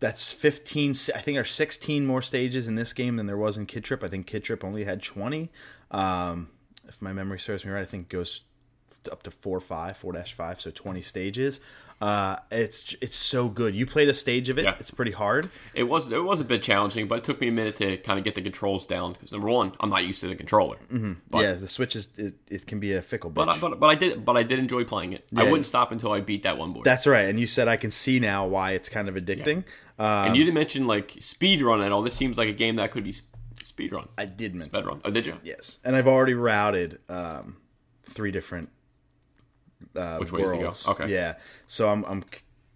[0.00, 3.66] That's 15 I think are 16 more stages in this game than there was in
[3.66, 4.04] Kid Tripp.
[4.04, 5.50] I think Kid Tripp only had 20.
[5.90, 6.50] Um
[6.86, 8.42] if my memory serves me right, I think it goes
[9.10, 11.60] up to four five, four dash five, so twenty stages.
[12.00, 13.74] Uh, it's it's so good.
[13.74, 14.64] You played a stage of it.
[14.64, 14.76] Yeah.
[14.78, 15.50] It's pretty hard.
[15.74, 18.18] It was it was a bit challenging, but it took me a minute to kind
[18.18, 20.76] of get the controls down because number one, I'm not used to the controller.
[20.92, 21.14] Mm-hmm.
[21.28, 23.34] But, yeah, the Switch is it, it can be a fickle bitch.
[23.34, 25.26] but, I, but but I did but I did enjoy playing it.
[25.34, 26.84] I wouldn't stop until I beat that one board.
[26.84, 27.28] That's right.
[27.28, 29.64] And you said I can see now why it's kind of addicting.
[29.98, 32.02] Uh, and you didn't mention like speed run at all.
[32.02, 33.34] This seems like a game that could be sp-
[33.64, 35.00] speed run, I did mention sped run.
[35.04, 35.36] Oh, did you?
[35.42, 37.56] yes, and I've already routed um,
[38.08, 38.70] three different
[39.96, 40.62] uh, Which ways to go?
[40.62, 40.86] worlds.
[40.88, 41.08] Okay.
[41.08, 41.34] yeah.
[41.66, 42.24] So I'm I'm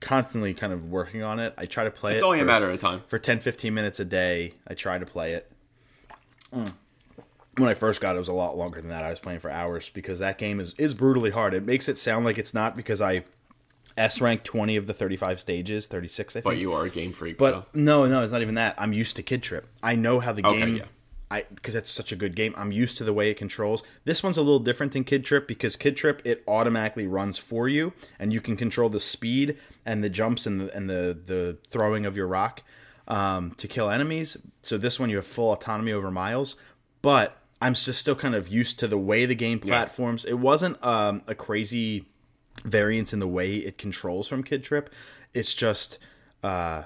[0.01, 1.55] constantly kind of working on it.
[1.57, 2.25] I try to play It's it.
[2.25, 3.03] only for, a matter of time.
[3.07, 4.55] for 10, 15 minutes a day.
[4.67, 5.51] I try to play it.
[6.55, 6.73] Mm.
[7.59, 9.05] When I first got it, it was a lot longer than that.
[9.05, 11.55] I was playing for hours because that game is, is brutally hard.
[11.55, 13.25] It makes it sound like it's not because I
[13.97, 16.45] S rank 20 of the 35 stages, 36, I think.
[16.45, 17.37] But you are a game freak.
[17.37, 17.67] But so.
[17.75, 18.75] no, no, it's not even that.
[18.79, 19.67] I'm used to Kid Tripp.
[19.83, 20.77] I know how the Okay, game.
[20.77, 20.85] yeah.
[21.33, 22.55] I because that's such a good game.
[22.59, 23.83] I'm used to the way it controls.
[24.05, 27.69] This one's a little different than Kid Tripp because Kid Tripp it automatically runs for
[27.69, 31.57] you, and you can control the speed and the jumps and the and the the
[31.71, 32.63] throwing of your rock
[33.09, 34.37] um, to kill enemies.
[34.61, 36.57] So this one you have full autonomy over Miles,
[37.01, 40.27] but I'm just still kind of used to the way the game platforms.
[40.27, 42.05] It wasn't um, a crazy
[42.63, 44.91] variance in the way it controls from Kid Tripp.
[45.33, 45.99] It's just
[46.43, 46.85] uh,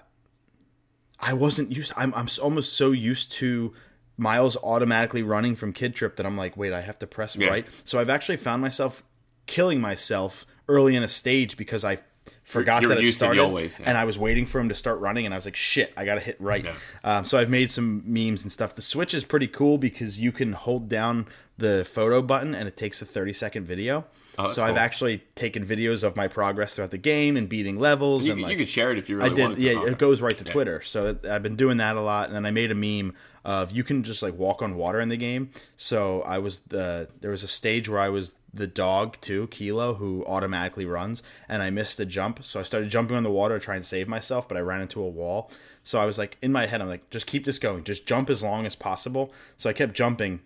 [1.18, 1.92] I wasn't used.
[1.96, 3.72] I'm I'm almost so used to
[4.16, 7.48] Miles automatically running from Kid Tripp that I'm like, wait, I have to press Yeah.
[7.48, 7.66] right.
[7.84, 9.02] So I've actually found myself
[9.46, 11.98] killing myself early in a stage because I
[12.42, 13.88] forgot You're that it used to the started, always, yeah.
[13.88, 16.04] and I was waiting for him to start running, and I was like, shit, I
[16.04, 16.64] gotta hit right.
[16.64, 16.74] Yeah.
[17.04, 18.74] Um, so I've made some memes and stuff.
[18.74, 21.26] The Switch is pretty cool because you can hold down
[21.58, 24.04] the photo button and it takes a 30 second video.
[24.38, 28.26] Oh, so I've actually taken videos of my progress throughout the game and beating levels
[28.26, 29.42] You, and you could share it if you I really did.
[29.42, 29.62] wanted to.
[29.62, 30.52] Yeah, it goes right to Yeah.
[30.52, 30.82] Twitter.
[30.82, 33.82] So I've been doing that a lot, and then I made a meme of you
[33.84, 35.50] can just like walk on water in the game.
[35.76, 39.94] So I was the there was a stage where I was the dog too, Kilo,
[39.94, 43.58] who automatically runs, and I missed a jump, so I started jumping on the water
[43.58, 45.50] to try and save myself, but I ran into a wall.
[45.84, 48.28] So I was like in my head, I'm like, just keep this going, just jump
[48.30, 49.32] as long as possible.
[49.56, 50.40] So I kept jumping,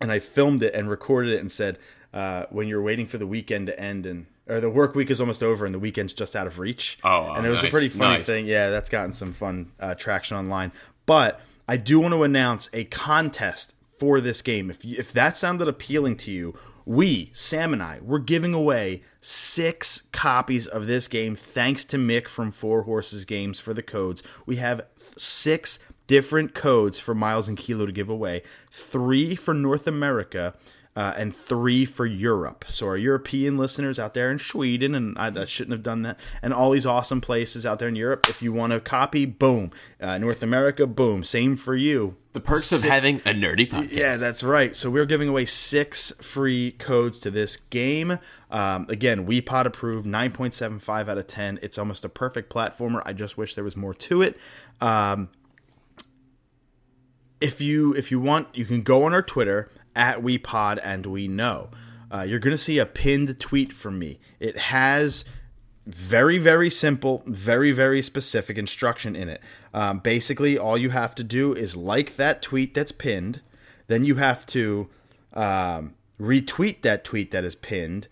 [0.00, 1.78] and I filmed it and recorded it and said,
[2.16, 5.20] uh, when you're waiting for the weekend to end and or the work week is
[5.20, 6.98] almost over and the weekend's just out of reach.
[7.04, 8.26] Oh, and it was a pretty funny nice.
[8.26, 8.46] thing.
[8.46, 10.72] Yeah, that's gotten some fun uh, traction online.
[11.04, 14.70] But I do want to announce a contest for this game.
[14.70, 16.54] If you, if that sounded appealing to you,
[16.86, 22.28] we Sam and I we're giving away six copies of this game thanks to Mick
[22.28, 24.22] from Four Horses Games for the codes.
[24.46, 24.86] We have
[25.18, 28.42] six different codes for Miles and Kilo to give away.
[28.70, 30.54] Three for North America.
[30.96, 32.64] Uh, and three for Europe.
[32.68, 36.18] So our European listeners out there in Sweden, and I, I shouldn't have done that,
[36.40, 38.26] and all these awesome places out there in Europe.
[38.30, 39.72] If you want to copy, boom.
[40.00, 41.22] Uh, North America, boom.
[41.22, 42.16] Same for you.
[42.32, 43.92] The perks of having a nerdy podcast.
[43.92, 44.76] Yeah, that's right.
[44.76, 48.18] So we're giving away six free codes to this game.
[48.50, 51.60] Um, again, WePod approved, 9.75 out of 10.
[51.62, 53.02] It's almost a perfect platformer.
[53.06, 54.38] I just wish there was more to it.
[54.82, 55.30] Um,
[57.40, 61.26] if you if you want, you can go on our Twitter at WePod and we
[61.26, 61.70] know.
[62.12, 64.20] Uh, you're gonna see a pinned tweet from me.
[64.38, 65.24] It has
[65.86, 69.40] very very simple, very very specific instruction in it.
[69.74, 73.40] Um, basically, all you have to do is like that tweet that's pinned.
[73.88, 74.88] Then you have to
[75.32, 78.08] um, retweet that tweet that is pinned.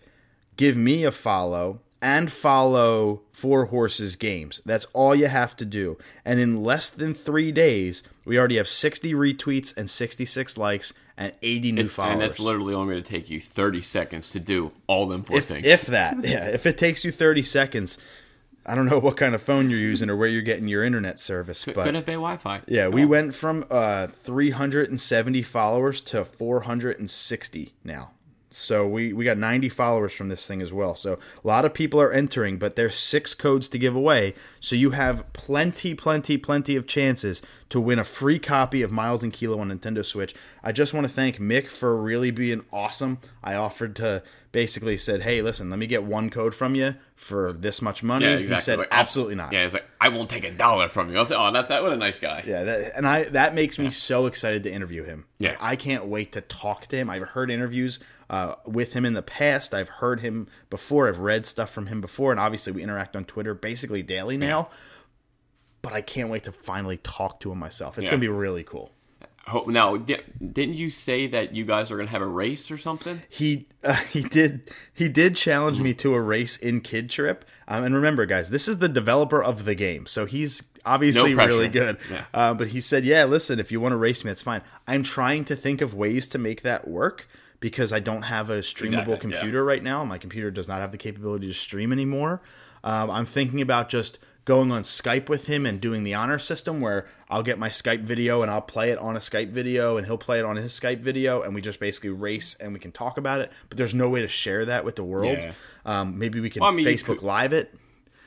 [0.57, 4.61] Give me a follow and follow Four Horses Games.
[4.65, 5.97] That's all you have to do.
[6.23, 11.31] And in less than three days, we already have 60 retweets and 66 likes and
[11.41, 12.13] 80 new It's- followers.
[12.13, 15.37] and that's literally only going to take you 30 seconds to do all them four
[15.37, 15.65] if, things.
[15.65, 16.47] if that, yeah.
[16.47, 17.97] If it takes you 30 seconds,
[18.65, 21.19] I don't know what kind of phone you're using or where you're getting your internet
[21.19, 22.61] service, but Could have been Wi-Fi.
[22.67, 28.11] yeah, we went from uh, 370 followers to 460 now.
[28.57, 30.95] So we, we got 90 followers from this thing as well.
[30.95, 34.33] So a lot of people are entering, but there's six codes to give away.
[34.61, 39.23] So you have plenty, plenty, plenty of chances to win a free copy of Miles
[39.23, 40.33] and Kilo on Nintendo Switch.
[40.63, 43.19] I just want to thank Mick for really being awesome.
[43.43, 47.51] I offered to basically said, hey, listen, let me get one code from you for
[47.53, 48.23] this much money.
[48.23, 48.55] Yeah, exactly.
[48.55, 49.51] He said, Like, absolutely not.
[49.51, 51.17] Yeah, it's like I won't take a dollar from you.
[51.17, 51.81] I was like, oh, that's that.
[51.81, 52.43] What a nice guy.
[52.45, 55.25] Yeah, that, and I that makes me so excited to interview him.
[55.39, 55.49] Yeah.
[55.51, 57.09] Like, I can't wait to talk to him.
[57.09, 57.97] I've heard interviews
[58.29, 59.73] uh, with him in the past.
[59.73, 61.07] I've heard him before.
[61.07, 64.69] I've read stuff from him before, and obviously we interact on Twitter basically daily now.
[65.81, 67.97] But I can't wait to finally talk to him myself.
[67.97, 68.11] It's Yeah.
[68.11, 68.91] gonna be really cool.
[69.47, 69.95] Hope now.
[69.97, 73.21] Didn't you say that you guys are going to have a race or something?
[73.29, 77.45] He uh, he did he did challenge me to a race in Kid Tripp.
[77.67, 81.45] Um, and remember, guys, this is the developer of the game, so he's obviously No
[81.45, 81.97] really good.
[82.11, 82.25] Yeah.
[82.33, 85.03] Uh, but he said, "Yeah, listen, if you want to race me, that's fine." I'm
[85.03, 87.27] trying to think of ways to make that work
[87.59, 89.17] because I don't have a streamable Exactly, yeah.
[89.17, 90.03] computer right now.
[90.03, 92.41] My computer does not have the capability to stream anymore.
[92.83, 96.79] Um, I'm thinking about just going on Skype with him and doing the honor system
[96.79, 100.05] where I'll get my Skype video and I'll play it on a Skype video and
[100.05, 102.91] he'll play it on his Skype video and we just basically race and we can
[102.91, 103.51] talk about it.
[103.69, 105.39] But there's no way to share that with the world.
[105.41, 105.53] Yeah.
[105.85, 107.73] Um, maybe we can Well, I mean, Facebook could- Live it.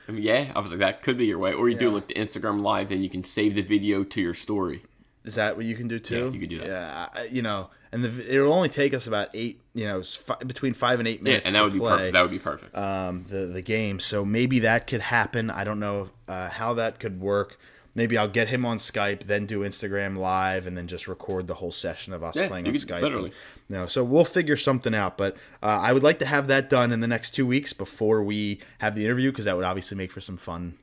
[0.08, 1.52] I mean, yeah, I was like, that could be your way.
[1.52, 4.34] Or you do like the Instagram live, then you can save the video to your
[4.34, 4.82] story.
[5.24, 6.16] Is that what you can do too?
[6.26, 6.66] Yeah, you could do that.
[6.66, 10.14] Yeah, I- you know, and the, it'll only take us about eight, you know, s-
[10.14, 11.46] fi- between five and eight Yeah, minutes.
[11.46, 12.12] and that would be perfect.
[12.12, 12.76] That would be perfect.
[12.76, 14.00] um, the the game.
[14.00, 15.50] So maybe that could happen.
[15.50, 17.58] I don't know uh, how that could work.
[17.94, 21.54] Maybe I'll get him on Skype, then do Instagram Live, and then just record the
[21.54, 23.00] whole session of us Yeah, playing on could- Skype.
[23.02, 23.32] literally.
[23.68, 25.18] You know, so we'll figure something out.
[25.18, 28.22] But uh, I would like to have that done in the next two weeks before
[28.22, 30.74] we have the interview, because that would obviously make for some fun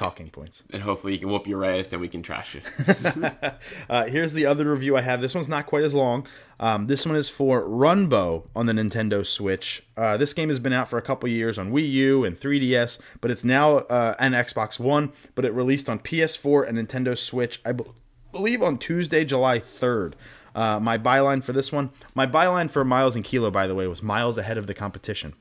[0.00, 0.62] talking points.
[0.72, 2.62] and hopefully you can whoop your ass, then we can trash you.
[3.90, 5.20] Uh, here's the other review I have.
[5.20, 6.26] This one's not quite as long.
[6.58, 9.82] Um, this one is for Runbow on the Nintendo Switch.
[9.96, 12.98] Uh, this game has been out for a couple years on Wii U and 3DS,
[13.20, 15.12] but it's now uh, and Xbox One.
[15.34, 17.60] But it released on PS4 and Nintendo Switch.
[17.66, 17.84] I be-
[18.32, 20.14] believe on Tuesday, July 3rd.
[20.54, 23.86] Uh, my byline for this one, my byline for Miles and Kilo, by the way,
[23.86, 25.34] was miles ahead of the competition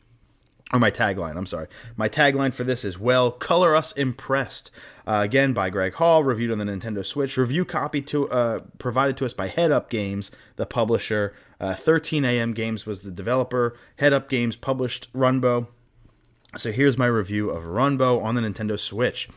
[0.71, 1.67] or my tagline, I'm sorry.
[1.97, 4.69] My tagline for this is Well, Color Us Impressed.
[5.07, 7.37] Uh, again, by Greg Hall, reviewed on the Nintendo Switch.
[7.37, 11.33] Review copy to uh, provided to us by Headup Games, the publisher.
[11.59, 13.75] Uh, 13 AM Games was the developer.
[13.97, 15.67] Headup Games published Runbow.
[16.55, 19.27] So here's my review of Runbow on the Nintendo Switch.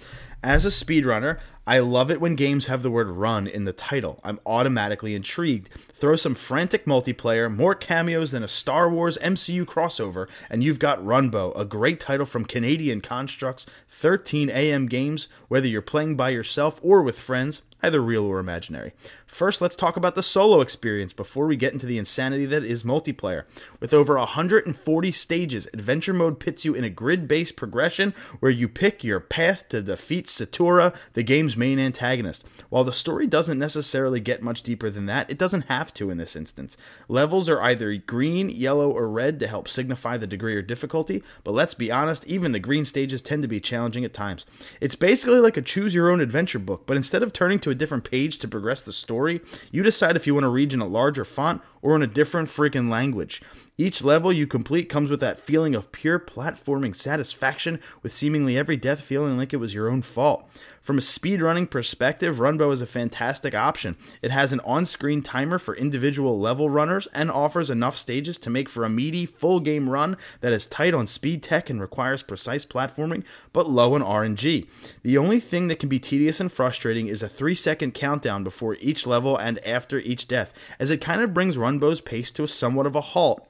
[0.44, 4.18] As a speedrunner, I love it when games have the word run in the title.
[4.24, 5.68] I'm automatically intrigued.
[5.94, 10.98] Throw some frantic multiplayer, more cameos than a Star Wars MCU crossover, and you've got
[10.98, 16.80] Runbow, a great title from Canadian Constructs 13 AM Games, whether you're playing by yourself
[16.82, 18.92] or with friends either real or imaginary.
[19.32, 22.82] First, let's talk about the solo experience before we get into the insanity that is
[22.82, 23.44] multiplayer.
[23.80, 28.68] With over 140 stages, Adventure Mode pits you in a grid based progression where you
[28.68, 32.44] pick your path to defeat Satura, the game's main antagonist.
[32.68, 36.18] While the story doesn't necessarily get much deeper than that, it doesn't have to in
[36.18, 36.76] this instance.
[37.08, 41.52] Levels are either green, yellow, or red to help signify the degree or difficulty, but
[41.52, 44.44] let's be honest, even the green stages tend to be challenging at times.
[44.78, 47.74] It's basically like a choose your own adventure book, but instead of turning to a
[47.74, 50.86] different page to progress the story, you decide if you want to read in a
[50.86, 53.42] larger font or in a different freaking language.
[53.78, 58.76] Each level you complete comes with that feeling of pure platforming satisfaction, with seemingly every
[58.76, 60.48] death feeling like it was your own fault.
[60.82, 63.96] From a speedrunning perspective, Runbow is a fantastic option.
[64.20, 68.50] It has an on screen timer for individual level runners and offers enough stages to
[68.50, 72.24] make for a meaty, full game run that is tight on speed tech and requires
[72.24, 74.66] precise platforming, but low on RNG.
[75.04, 78.74] The only thing that can be tedious and frustrating is a 3 second countdown before
[78.80, 82.48] each level and after each death, as it kind of brings Runbow's pace to a
[82.48, 83.46] somewhat of a halt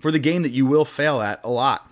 [0.00, 1.88] for the game that you will fail at a lot.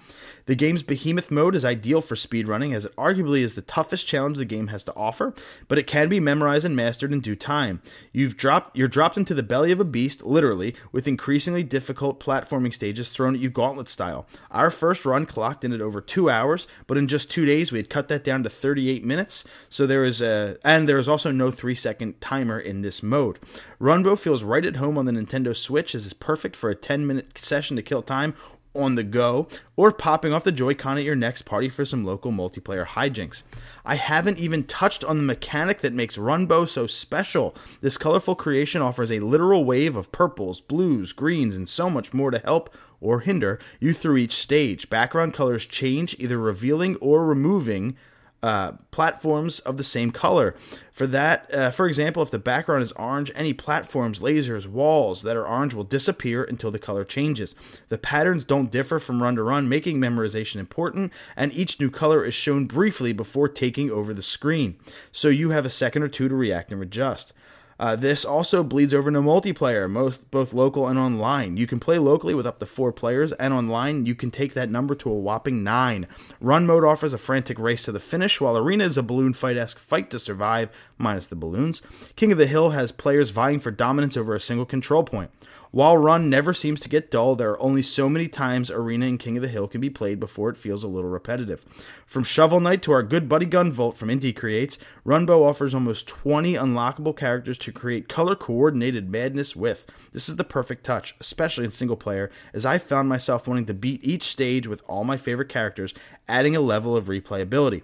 [0.46, 4.36] The game's Bowhemoth mode is ideal for speedrunning as it arguably is the toughest challenge
[4.36, 5.32] the game has to offer,
[5.68, 7.80] but it can be memorized and mastered in due time.
[8.12, 12.74] You've dropped you're dropped into the belly of a beast, literally, with increasingly difficult platforming
[12.74, 14.26] stages thrown at you gauntlet style.
[14.50, 17.78] Our first run clocked in at over two hours, but in just two days we
[17.78, 19.44] had cut that down to 38 minutes.
[19.70, 23.38] So there is a and there is also no three second timer in this mode.
[23.80, 27.06] Runbow feels right at home on the Nintendo Switch as is perfect for a 10
[27.06, 28.34] minute session to kill time
[28.74, 32.32] on the go or popping off the Joy-Con at your next party for some local
[32.32, 33.42] multiplayer hijinks.
[33.84, 37.54] I haven't even touched on the mechanic that makes Runbow so special.
[37.80, 42.30] This colorful creation offers a literal wave of purples, blues, greens, and so much more
[42.30, 44.88] to help or hinder you through each stage.
[44.88, 47.96] Background colors change, either revealing or removing
[48.44, 50.54] uh, platforms of the same color.
[50.92, 55.34] For that, uh, for example, if the background is orange, any platforms, lasers, walls that
[55.34, 57.56] are orange will disappear until the color changes.
[57.88, 62.22] The patterns don't differ from run to run, making memorization important, and each new color
[62.22, 64.76] is shown briefly before taking over the screen,
[65.10, 67.32] so you have a second or two to react and adjust.
[67.78, 71.56] Uh, this also bleeds over into multiplayer, most, both local and online.
[71.56, 74.70] You can play locally with up to four players, and online you can take that
[74.70, 76.06] number to a whopping nine.
[76.40, 79.56] Run mode offers a frantic race to the finish, while Arena is a balloon fight
[79.56, 81.82] esque fight to survive, minus the balloons.
[82.16, 85.30] King of the Hill has players vying for dominance over a single control point.
[85.74, 89.18] While Run never seems to get dull, there are only so many times Arena and
[89.18, 91.64] King of the Hill can be played before it feels a little repetitive.
[92.06, 96.54] From Shovel Knight to our good buddy Gunvolt from Inti Creates, Runbow offers almost 20
[96.54, 99.84] unlockable characters to create color coordinated madness with.
[100.12, 103.74] This is the perfect touch, especially in single player, as I found myself wanting to
[103.74, 105.92] beat each stage with all my favorite characters,
[106.28, 107.82] adding a level of replayability.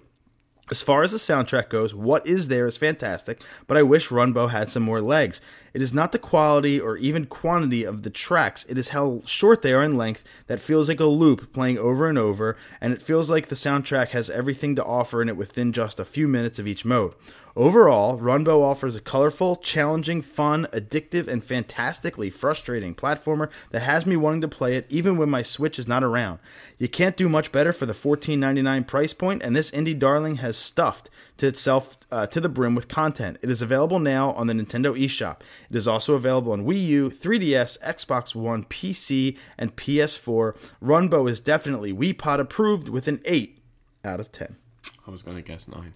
[0.71, 4.51] As far as the soundtrack goes, what is there is fantastic, but I wish Runbow
[4.51, 5.41] had some more legs.
[5.73, 9.61] It is not the quality or even quantity of the tracks, it is how short
[9.61, 13.01] they are in length that feels like a loop playing over and over, and it
[13.01, 16.59] feels like the soundtrack has everything to offer in it within just a few minutes
[16.59, 17.13] of each mode.
[17.55, 24.15] Overall, Runbow offers a colorful, challenging, fun, addictive, and fantastically frustrating platformer that has me
[24.15, 26.39] wanting to play it even when my Switch is not around.
[26.77, 30.55] You can't do much better for the $14.99 price point, and this indie darling has
[30.55, 31.09] stuffed
[31.41, 33.35] to itself uh, to the brim with content.
[33.41, 35.37] It is available now on the Nintendo eShop.
[35.71, 40.55] It is also available on Wii U, 3DS, Xbox One, PC, and PS4.
[40.83, 43.57] Runbow is definitely Wii Pod approved with an 8
[44.05, 44.55] out of 10.
[45.07, 45.95] I was going to guess nine.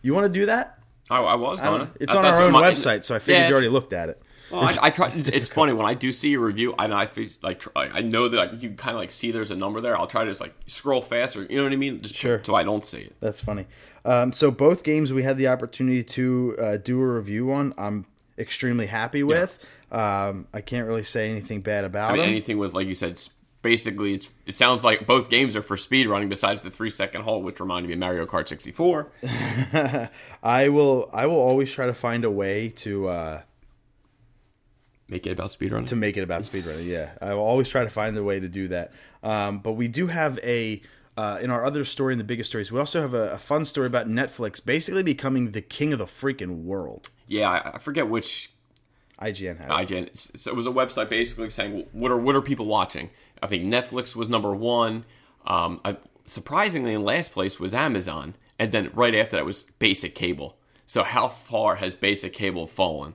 [0.00, 0.78] You want to do that?
[1.10, 1.92] I, I was going to.
[1.98, 4.22] It's on our own website, so I figured Yeah, you already looked at it.
[4.50, 5.10] Well, I, I try.
[5.12, 6.74] It's, funny when I do see a review.
[6.78, 7.08] I know I
[7.42, 9.96] like tr- I know that like, you kind of like see there's a number there.
[9.96, 11.44] I'll try to just like scroll faster.
[11.48, 12.00] You know what I mean?
[12.00, 12.40] Just Sure.
[12.44, 13.16] So I don't see it.
[13.20, 13.66] That's funny.
[14.04, 17.72] Um, so both games we had the opportunity to uh, do a review on.
[17.78, 18.06] I'm
[18.38, 19.58] extremely happy with.
[19.90, 22.30] Um, I can't really say anything bad about I mean, them.
[22.30, 23.18] anything with like you said.
[23.62, 26.28] Basically, it's it sounds like both games are for speed running.
[26.28, 29.10] Besides the three second hold, which reminded me of Mario Kart 64.
[30.42, 31.08] I will.
[31.14, 33.40] I will always try to find a way to uh,
[35.08, 35.86] Make it about speed running.
[35.86, 36.86] to make it about speedrunning.
[36.86, 38.92] Yeah, I will always try to find a way to do that.
[39.22, 40.82] Um, but we do have a.
[41.16, 43.64] Uh, in our other story, in the biggest stories, we also have a, a fun
[43.64, 47.10] story about Netflix basically becoming the king of the freaking world.
[47.28, 48.50] yeah, I, I forget which
[49.20, 49.88] IGN had it.
[49.88, 50.36] IGN.
[50.36, 53.10] So it was a website basically saying what are what are people watching.
[53.42, 55.04] I think Netflix was number one.
[55.46, 60.14] Um, I, surprisingly, in last place was Amazon, and then right after that was basic
[60.16, 60.56] cable.
[60.86, 63.14] So how far has basic cable fallen?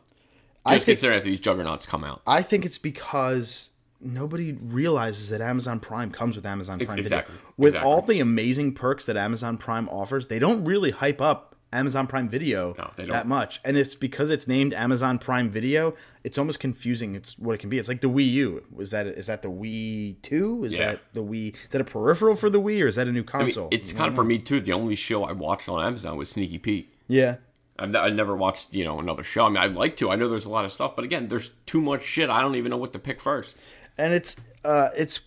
[0.66, 2.22] I Just think- considering after these juggernauts come out.
[2.26, 3.72] I think it's because
[4.02, 7.50] nobody realizes that Amazon Prime comes with Amazon Prime exactly, Video.
[7.58, 7.92] With exactly.
[7.92, 12.28] all the amazing perks that Amazon Prime offers, they don't really hype up Amazon Prime
[12.28, 13.62] Video No, that much.
[13.64, 15.94] And it's because it's named Amazon Prime Video,
[16.24, 17.14] it's almost confusing.
[17.14, 17.78] It's what it can be.
[17.78, 18.64] It's like the Wii U.
[18.80, 20.64] Is that is that the Wii 2?
[20.66, 20.92] Is Yeah.
[20.94, 23.20] that the Wii Is that a peripheral for the Wii or is that a new
[23.20, 23.68] I mean, console?
[23.72, 24.60] it's kind of for me too.
[24.62, 26.92] The only show I watched on Amazon was Sneaky Pete.
[27.08, 27.36] yeah.
[27.82, 29.46] I've, I never watched you know another show.
[29.46, 30.10] I mean, I'd like to.
[30.12, 32.30] I know there's a lot of stuff, but again, there's too much shit.
[32.30, 33.58] I don't even know what to pick first.
[34.00, 35.20] And it's uh it's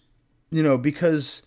[0.50, 1.42] you know because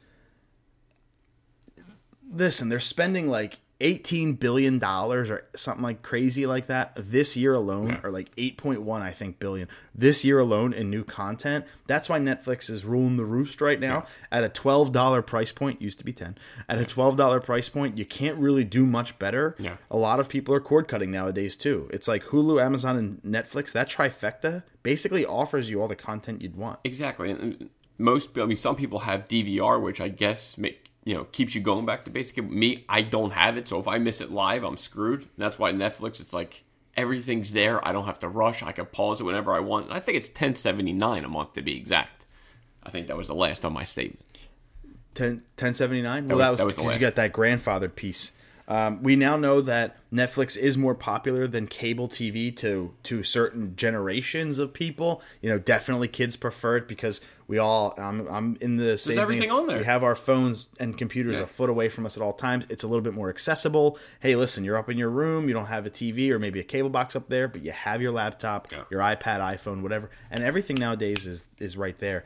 [2.31, 7.53] listen they're spending like 18 billion dollars or something like crazy like that this year
[7.53, 11.65] alone or like 8.1 i think billion this year alone in new content.
[11.87, 14.05] That's why netflix is ruling the roost right now.
[14.31, 18.05] At a $12 price point used to be 10 at a $12 price point you
[18.05, 19.55] can't really do much better.
[19.59, 19.77] Yeah.
[19.91, 21.89] a lot of people are cord cutting nowadays too.
[21.91, 26.55] It's like hulu amazon and netflix that trifecta basically offers you all the content you'd
[26.55, 26.79] want.
[26.83, 31.23] Exactly, and most I mean, some people have DVR, which I guess make you know
[31.25, 32.43] keeps you going back to basic.
[32.43, 35.21] Me, I don't have it, so if I miss it live, I'm screwed.
[35.21, 36.63] And that's why Netflix, it's like
[36.97, 37.85] everything's there.
[37.87, 38.61] I don't have to rush.
[38.63, 39.85] I can pause it whenever I want.
[39.85, 42.25] And I think it's ten seventy nine a month to be exact.
[42.83, 44.21] I think that was the last on my statement.
[45.15, 46.27] 10, 1079?
[46.27, 48.31] Well, was- that was, that was the because you got that grandfather piece.
[48.67, 53.75] Um, we now know that Netflix is more popular than cable TV to to certain
[53.75, 55.21] generations of people.
[55.41, 57.93] You know, definitely kids prefer it because we all.
[57.97, 59.15] I'm, I'm in the same.
[59.15, 59.21] thing.
[59.21, 59.77] everything on there.
[59.77, 62.65] We have our phones and computers a foot away from us at all times.
[62.69, 63.99] It's a little bit more accessible.
[64.19, 65.47] Hey, listen, you're up in your room.
[65.47, 68.01] You don't have a TV or maybe a cable box up there, but you have
[68.01, 68.83] your laptop, Yeah.
[68.89, 72.25] your iPad, iPhone, whatever, and everything nowadays is is right there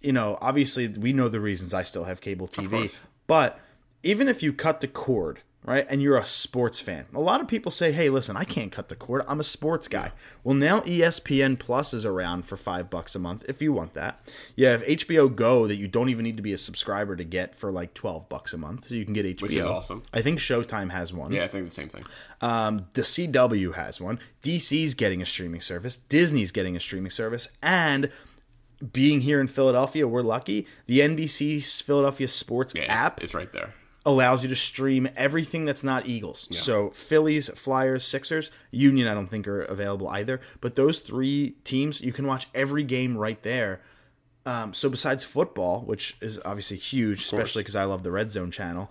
[0.00, 2.96] you know, obviously we know the reasons I still have cable TV,
[3.26, 3.60] but
[4.02, 7.48] even if you cut the cord, right, and you're a sports fan, a lot of
[7.48, 9.22] people say, "Hey, listen, I can't cut the cord.
[9.28, 13.44] I'm a sports guy." Well, now ESPN Plus is around for five bucks a month
[13.48, 14.26] if you want that.
[14.56, 17.54] You have HBO Go that you don't even need to be a subscriber to get
[17.54, 19.42] for like twelve bucks a month, so you can get HBO.
[19.42, 20.02] Which is awesome.
[20.12, 21.32] I think Showtime has one.
[21.32, 22.04] Yeah, I think the same thing.
[22.40, 24.18] Um, the CW has one.
[24.42, 25.96] DC's getting a streaming service.
[25.96, 27.48] Disney's getting a streaming service.
[27.62, 28.10] And
[28.92, 30.66] being here in Philadelphia, we're lucky.
[30.86, 33.74] The NBC Philadelphia Sports Yeah, app it's right there.
[34.06, 36.48] Allows you to stream everything that's not Eagles.
[36.50, 40.40] So Phillies, Flyers, Sixers, Union, I don't think are available either.
[40.60, 43.82] But those three teams, you can watch every game right there.
[44.46, 48.50] Um, so besides football, which is obviously huge, especially because I love the Red Zone
[48.50, 48.90] channel,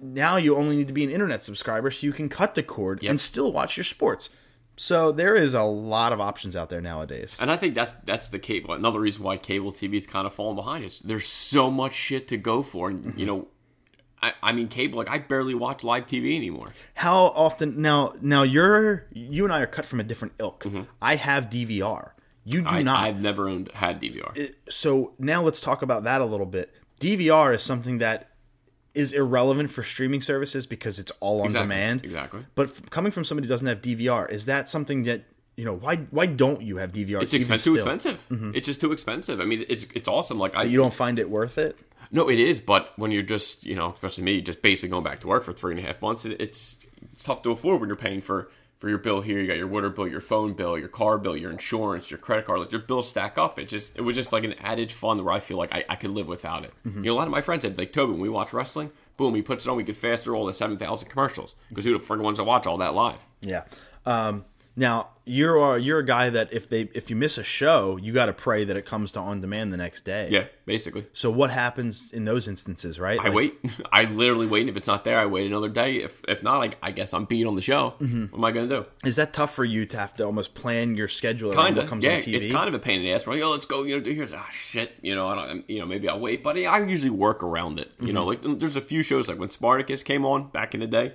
[0.00, 3.02] now you only need to be an internet subscriber so you can cut the cord
[3.04, 4.30] and still watch your sports.
[4.76, 7.36] So there is a lot of options out there nowadays.
[7.40, 8.72] And I think that's that's the cable.
[8.72, 12.28] Another reason why cable TV is kind of falling behind is there's so much shit
[12.28, 13.48] to go for, and you know,
[14.22, 14.98] I, I mean, cable.
[14.98, 16.72] Like I barely watch live TV anymore.
[16.94, 18.14] How often now?
[18.20, 20.64] Now you're you and I are cut from a different ilk.
[21.00, 22.10] I have DVR.
[22.44, 23.04] You do I, not.
[23.04, 24.52] I've never owned had DVR.
[24.68, 26.72] so now let's talk about that a little bit.
[27.00, 28.28] DVR is something that
[28.94, 32.04] is irrelevant for streaming services because it's all on Exactly, demand.
[32.04, 32.44] exactly.
[32.54, 35.24] But f- coming from somebody who doesn't have DVR, is that something that
[35.56, 37.22] you know why why don't you have DVR?
[37.22, 37.64] It's expensive.
[37.64, 38.24] Too expensive.
[38.30, 38.52] Mm-hmm.
[38.54, 39.40] It's just too expensive.
[39.40, 40.38] I mean, it's it's awesome.
[40.38, 41.78] Like I You don't find it worth it?
[42.12, 42.60] No, it is.
[42.60, 45.52] But when you're just you know, especially me, just basically going back to work for
[45.52, 48.50] three and a half months, it, it's it's tough to afford when you're paying for
[48.78, 49.40] for your bill here.
[49.40, 52.44] You got your water bill, your phone bill, your car bill, your insurance, your credit
[52.44, 52.60] card.
[52.60, 53.58] Like your bills stack up.
[53.58, 55.96] It just it was just like an added fun where I feel like I, I
[55.96, 56.72] could live without it.
[56.86, 56.98] Mm-hmm.
[56.98, 59.34] You know, a lot of my friends said like Toby, when we watch wrestling, boom,
[59.34, 61.96] he puts it on, we could fast through all the seven thousand commercials because who
[61.96, 63.18] the friggin' ones to watch all that live?
[63.40, 63.64] Yeah.
[64.04, 64.44] Um,
[64.74, 68.26] now you're you're a guy that if they if you miss a show, you got
[68.26, 70.28] to pray that it comes to on demand the next day.
[70.30, 71.06] Yeah, basically.
[71.12, 73.20] So what happens in those instances, right?
[73.20, 73.54] I wait.
[73.92, 74.62] I literally wait.
[74.62, 75.96] And if it's not there, I wait another day.
[75.98, 77.94] If if not, I, I guess I'm beat on the show.
[78.00, 78.24] Mm-hmm.
[78.32, 78.86] What am I going to do?
[79.04, 81.88] Is that tough for you to have to almost plan your schedule Kind of.
[81.88, 82.34] comes Yeah, on TV?
[82.34, 83.26] it's kind of a pain in the ass.
[83.26, 83.84] We're like, oh, let's go.
[83.84, 84.92] You know, do here's ah shit.
[85.02, 85.68] You know, I don't.
[85.70, 87.92] You know, maybe I'll wait, but I usually work around it.
[88.00, 88.14] You Mm-hmm.
[88.14, 91.12] know, like there's a few shows like when Spartacus came on back in the day.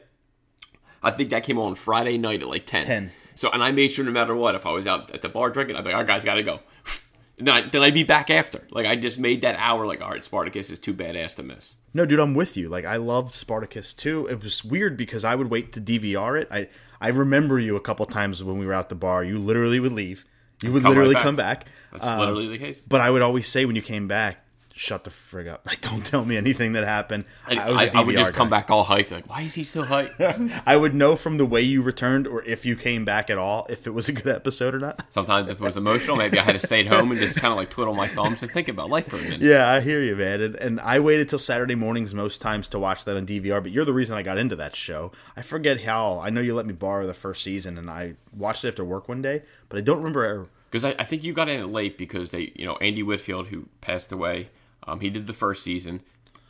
[1.04, 2.84] I think that came on Friday night at like ten.
[2.84, 3.12] 10.
[3.38, 5.50] So, and I made sure no matter what, if I was out at the bar
[5.50, 6.60] drinking, I'd be like, right, guys, got to go.
[7.40, 8.64] Then, I, then I'd be back after.
[8.72, 9.86] Like I just made that hour.
[9.86, 11.76] Like, all right, Spartacus is too badass to miss.
[11.94, 12.68] No, dude, I'm with you.
[12.68, 14.26] Like I loved Spartacus too.
[14.26, 16.48] It was weird because I would wait to DVR it.
[16.50, 16.68] I
[17.00, 19.24] I remember you a couple times when we were at the bar.
[19.24, 20.26] You literally would leave.
[20.64, 21.24] You would Come right literally back.
[21.24, 21.66] come back.
[21.92, 22.84] That's Um, literally the case.
[22.86, 24.44] But I would always say when you came back,
[24.78, 25.66] shut the frig up.
[25.68, 27.26] Like don't tell me anything that happened.
[27.46, 29.12] I, I I, I would just come back all hyped.
[29.12, 30.62] Like, why is he so hyped?
[30.66, 33.66] I would know from the way you returned or if you came back at all
[33.70, 35.06] if it was a good episode or not.
[35.10, 37.52] Sometimes if it was emotional, maybe I had to stay at home and just kind
[37.52, 39.42] of like twiddle my thumbs and think about life for a minute.
[39.42, 40.42] Yeah, I hear you, man.
[40.42, 43.62] And, and I waited till Saturday mornings most times to watch that on DVR.
[43.62, 45.12] But you're the reason I got into that show.
[45.36, 46.20] I forget how.
[46.20, 49.10] I know you let me borrow the first season, and I watched it after work
[49.10, 50.48] one day, but I don't remember.
[50.70, 53.48] Because I, I think you got in it late because they, you know, Andy Whitfield,
[53.48, 54.50] who passed away,
[54.88, 56.02] um, he did the first season.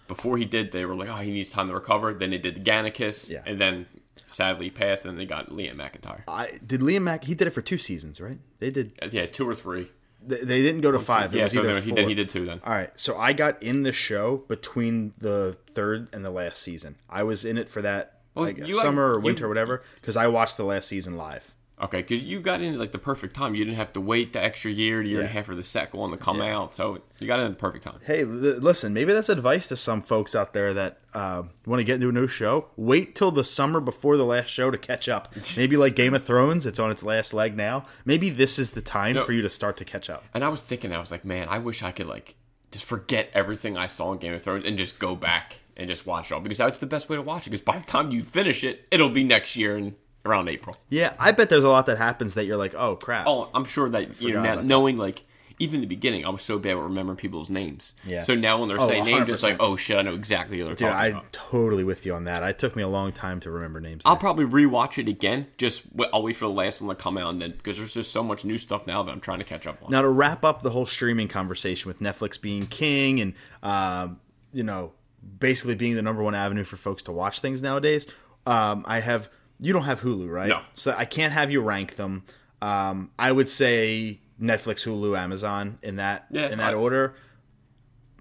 [0.08, 2.14] Before he did, they were like, oh, he needs time to recover.
[2.14, 3.42] Then they did the Gannicus, Yeah.
[3.46, 3.88] and then
[4.28, 5.04] sadly passed.
[5.04, 6.22] Then they got Liam McIntyre.
[6.28, 7.26] I did Liam Mack.
[7.26, 8.38] He did it for two seasons, right?
[8.60, 8.94] They did.
[9.12, 9.90] Yeah, two or three.
[10.26, 11.34] They, they didn't go to five.
[11.36, 12.08] It yeah, so then he did.
[12.08, 12.62] He did two then.
[12.66, 16.96] All right, so I got in the show between the third and the last season.
[17.10, 19.84] I was in it for that Well, like you- summer or you- winter or whatever
[20.02, 21.54] because I watched the last season live.
[21.80, 23.54] Okay, because you got in at, like the perfect time.
[23.54, 25.64] You didn't have to wait the extra year, the year and a half for the
[25.64, 26.58] second one to come Yeah.
[26.58, 26.76] out.
[26.76, 28.00] So you got in at the perfect time.
[28.04, 31.84] Hey, l- listen, maybe that's advice to some folks out there that uh, want to
[31.84, 32.66] get into a new show.
[32.78, 35.36] Wait till the summer before the last show to catch up.
[35.58, 37.86] Maybe like Game of Thrones, it's on its last leg now.
[38.06, 39.24] Maybe this is the time No.
[39.24, 40.24] for you to start to catch up.
[40.34, 42.36] And I was thinking, I was like, man, I wish I could like
[42.72, 46.08] just forget everything I saw in Game of Thrones and just go back and just
[46.08, 47.52] watch it all because that's the best way to watch it.
[47.52, 49.94] Because by the time you finish it, it'll be next year and
[50.28, 50.78] around April.
[50.90, 53.26] Yeah, I bet there's a lot that happens that you're like, oh crap.
[53.28, 55.24] Oh, I'm sure that you know now, knowing like
[55.60, 57.96] even in the beginning, I was so bad at remembering people's names.
[58.06, 58.22] Yeah.
[58.22, 60.66] So now when they're Oh, saying names, it's like, oh shit, I know exactly who
[60.66, 61.34] they're Dude, talking I'm about.
[61.34, 62.44] totally with you on that.
[62.44, 64.04] It took me a long time to remember names.
[64.06, 65.48] I'll probably rewatch it again.
[65.58, 67.96] Just w- I'll wait for the last one to come out, and then because there's
[67.96, 69.90] just so much new stuff now that I'm trying to catch up on.
[69.92, 74.20] Now to wrap up the whole streaming conversation with Netflix being king and um,
[74.54, 74.92] you know
[75.40, 78.06] basically being the number one avenue for folks to watch things nowadays,
[78.46, 79.28] um, I have
[79.60, 80.50] you don't have Hulu, right?
[80.50, 80.62] No.
[80.74, 82.24] So I can't have you rank them.
[82.62, 87.16] Um, I would say Netflix, Hulu, Amazon in that Yeah, in that I- order.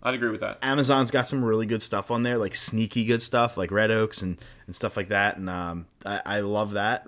[0.03, 0.59] I'd agree with that.
[0.63, 4.23] Amazon's got some really good stuff on there, like sneaky good stuff, like Red Oaks
[4.23, 7.07] and, and stuff like that, and um, I, I love that.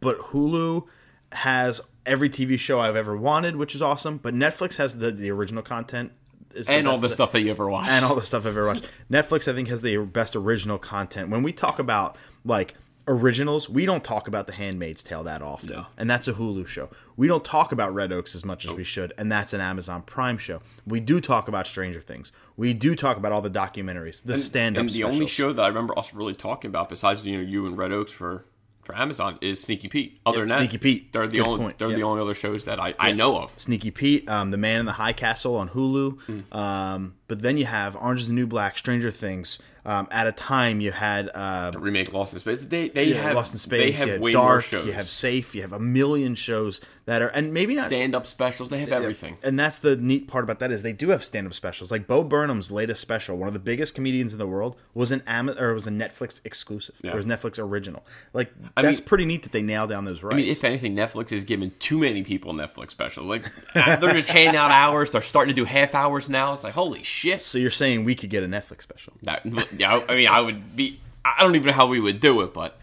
[0.00, 0.84] But Hulu
[1.32, 4.18] has every TV show I've ever wanted, which is awesome.
[4.18, 6.12] But Netflix has the, the original content
[6.54, 7.90] is And all best- the stuff that you ever watched.
[7.90, 8.84] and all the stuff I've ever watched.
[9.10, 11.30] Netflix, I think, has the best original content.
[11.30, 12.74] When we talk about like
[13.08, 15.86] originals, we don't talk about The Handmaid's Tale that often, No.
[15.96, 16.88] and that's a Hulu show.
[17.16, 20.02] We don't talk about Red Oaks as much as we should, and that's an Amazon
[20.02, 20.60] Prime show.
[20.86, 22.32] We do talk about Stranger Things.
[22.56, 25.14] We do talk about all the documentaries, the stand-up and the specials.
[25.14, 27.92] only show that I remember us really talking about, besides you know you and Red
[27.92, 28.44] Oaks for
[28.84, 30.20] for Amazon, is Sneaky Pete.
[30.24, 31.12] Other Yep, than that, Sneaky Pete.
[31.12, 31.78] They're the Good only point.
[31.78, 31.96] they're Yep.
[31.96, 33.50] the only other shows that I, I know of.
[33.56, 36.20] Sneaky Pete, um, The Man in the High Castle on Hulu.
[36.20, 36.56] Hmm.
[36.56, 39.58] Um, but then you have Orange is the New Black, Stranger Things.
[39.86, 42.64] Um, at a time, you had uh, Remake Lost in Space.
[42.64, 43.80] They they yeah, have Lost in Space.
[43.80, 44.64] They have you have Dark.
[44.64, 44.84] shows.
[44.84, 45.54] You have Safe.
[45.54, 48.68] You have a million shows that are, and maybe not stand up specials.
[48.68, 49.38] They have everything.
[49.42, 51.90] And that's the neat part about that is they do have stand-up specials.
[51.90, 55.22] Like Bo Burnham's latest special, one of the biggest comedians in the world, was an
[55.26, 56.96] Am- or was a Netflix exclusive.
[57.02, 57.12] Yeah.
[57.12, 58.04] It was Netflix original.
[58.32, 60.34] Like I that's mean- pretty neat that they nail down those rights.
[60.34, 63.28] I mean, if anything, Netflix is giving too many people Netflix specials.
[63.28, 65.12] Like they're just handing out hours.
[65.12, 66.52] They're starting to do half hours now.
[66.54, 67.40] It's like holy shit.
[67.40, 69.12] so you're saying we could get a Netflix special?
[69.22, 69.42] That,
[69.78, 71.00] yeah, I mean, I would be.
[71.24, 72.78] I don't even know how we would do it, but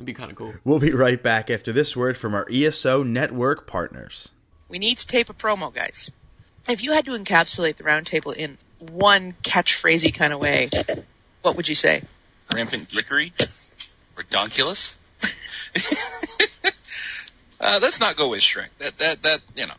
[0.00, 0.54] it'd be kind of cool.
[0.64, 4.30] We'll be right back after this word from our ESO network partners.
[4.70, 6.10] We need to tape a promo, guys.
[6.66, 10.70] If you had to encapsulate the roundtable in one catchphrasey kind of way,
[11.42, 12.02] What would you say?
[12.50, 13.32] Rampant Geekery
[14.16, 14.94] or Donkulus.
[17.60, 18.70] uh, let's not go with shrink.
[18.78, 19.74] That that that you know,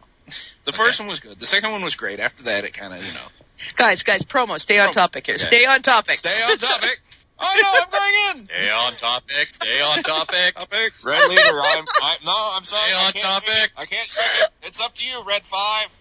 [0.66, 1.40] the first one was good.
[1.40, 2.20] The second one was great.
[2.20, 3.28] After that, it kind of you know.
[3.76, 4.60] Guys, guys, promo.
[4.60, 4.94] Stay on Promo.
[4.94, 5.36] topic here.
[5.40, 5.46] Yeah.
[5.46, 6.16] Stay on topic.
[6.16, 7.02] Stay on topic.
[7.42, 8.46] oh no, I'm going in.
[8.46, 9.48] Stay on topic.
[9.48, 10.56] Stay on topic.
[10.56, 10.94] Topic.
[11.04, 12.92] Red leader, I'm, I, no, I'm sorry.
[12.92, 13.72] Stay on can't topic.
[13.78, 14.50] I can't say it.
[14.64, 15.98] It's up to you, Red Five.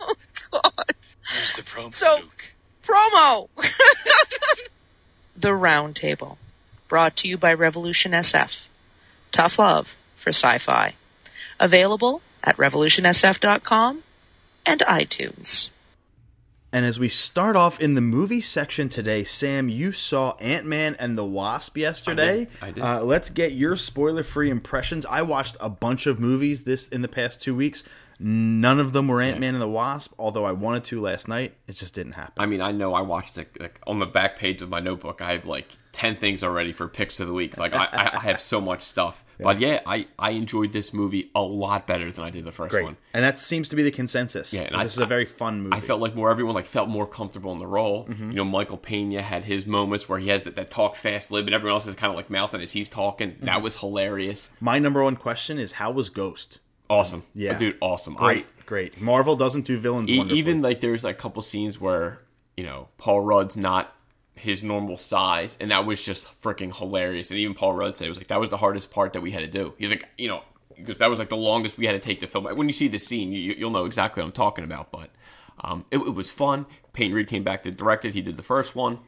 [0.00, 0.14] oh
[0.52, 0.94] God.
[1.32, 1.92] Here's the promo.
[1.92, 2.52] So- Luke.
[2.86, 3.48] Promo.
[5.36, 6.38] the Round Table,
[6.88, 8.66] brought to you by Revolution SF.
[9.32, 10.94] Tough love for sci-fi.
[11.58, 14.02] Available at revolutionsf.com
[14.66, 15.70] and iTunes.
[16.72, 20.96] And as we start off in the movie section today, Sam, you saw Ant Man
[20.98, 22.48] and the Wasp yesterday.
[22.60, 22.82] I did.
[22.82, 25.06] Uh, let's get your spoiler-free impressions.
[25.06, 27.84] I watched a bunch of movies this in the past two weeks.
[28.18, 31.54] None of them were Ant Man and the Wasp, although I wanted to last night.
[31.68, 32.34] It just didn't happen.
[32.38, 35.20] I mean, I know I watched it like on the back page of my notebook.
[35.20, 37.56] I have like ten things already for picks of the week.
[37.56, 39.24] Like I, I, have so much stuff.
[39.38, 42.70] But yeah, I, I enjoyed this movie a lot better than I did the first
[42.70, 42.96] Great, one.
[43.12, 44.50] and that seems to be the consensus.
[44.54, 45.76] Yeah, and this I- is a very fun movie.
[45.76, 48.06] I felt like more everyone like felt more comfortable in the role.
[48.06, 48.30] Mm-hmm.
[48.30, 51.46] You know, Michael Pena had his moments where he has that, that talk fast lib,
[51.46, 53.32] and everyone else is kind of like mouthing as he's talking.
[53.32, 53.44] Mm-hmm.
[53.44, 54.48] That was hilarious.
[54.60, 56.58] my number one question is how was Ghost?
[56.88, 57.24] Awesome.
[57.34, 57.58] Yeah.
[57.58, 58.14] dude, awesome.
[58.14, 59.00] Great, I, great.
[59.00, 60.08] Marvel doesn't do villains.
[60.10, 62.20] E- even like there's like a couple scenes where
[62.56, 63.94] you know Paul Rudd's not
[64.36, 67.30] his normal size, and that was just freaking hilarious.
[67.30, 69.30] And even Paul Rudd said it was like that was the hardest part that we
[69.30, 69.74] had to do.
[69.78, 70.42] He's like, you know,
[70.76, 72.44] because that was like the longest we had to take to film.
[72.44, 74.92] When you see the scene, you, you'll know exactly what I'm talking about.
[74.92, 75.10] But
[75.60, 76.66] um, it, it was fun.
[76.92, 78.14] Peyton Reed came back to direct it.
[78.14, 78.98] He did the first one.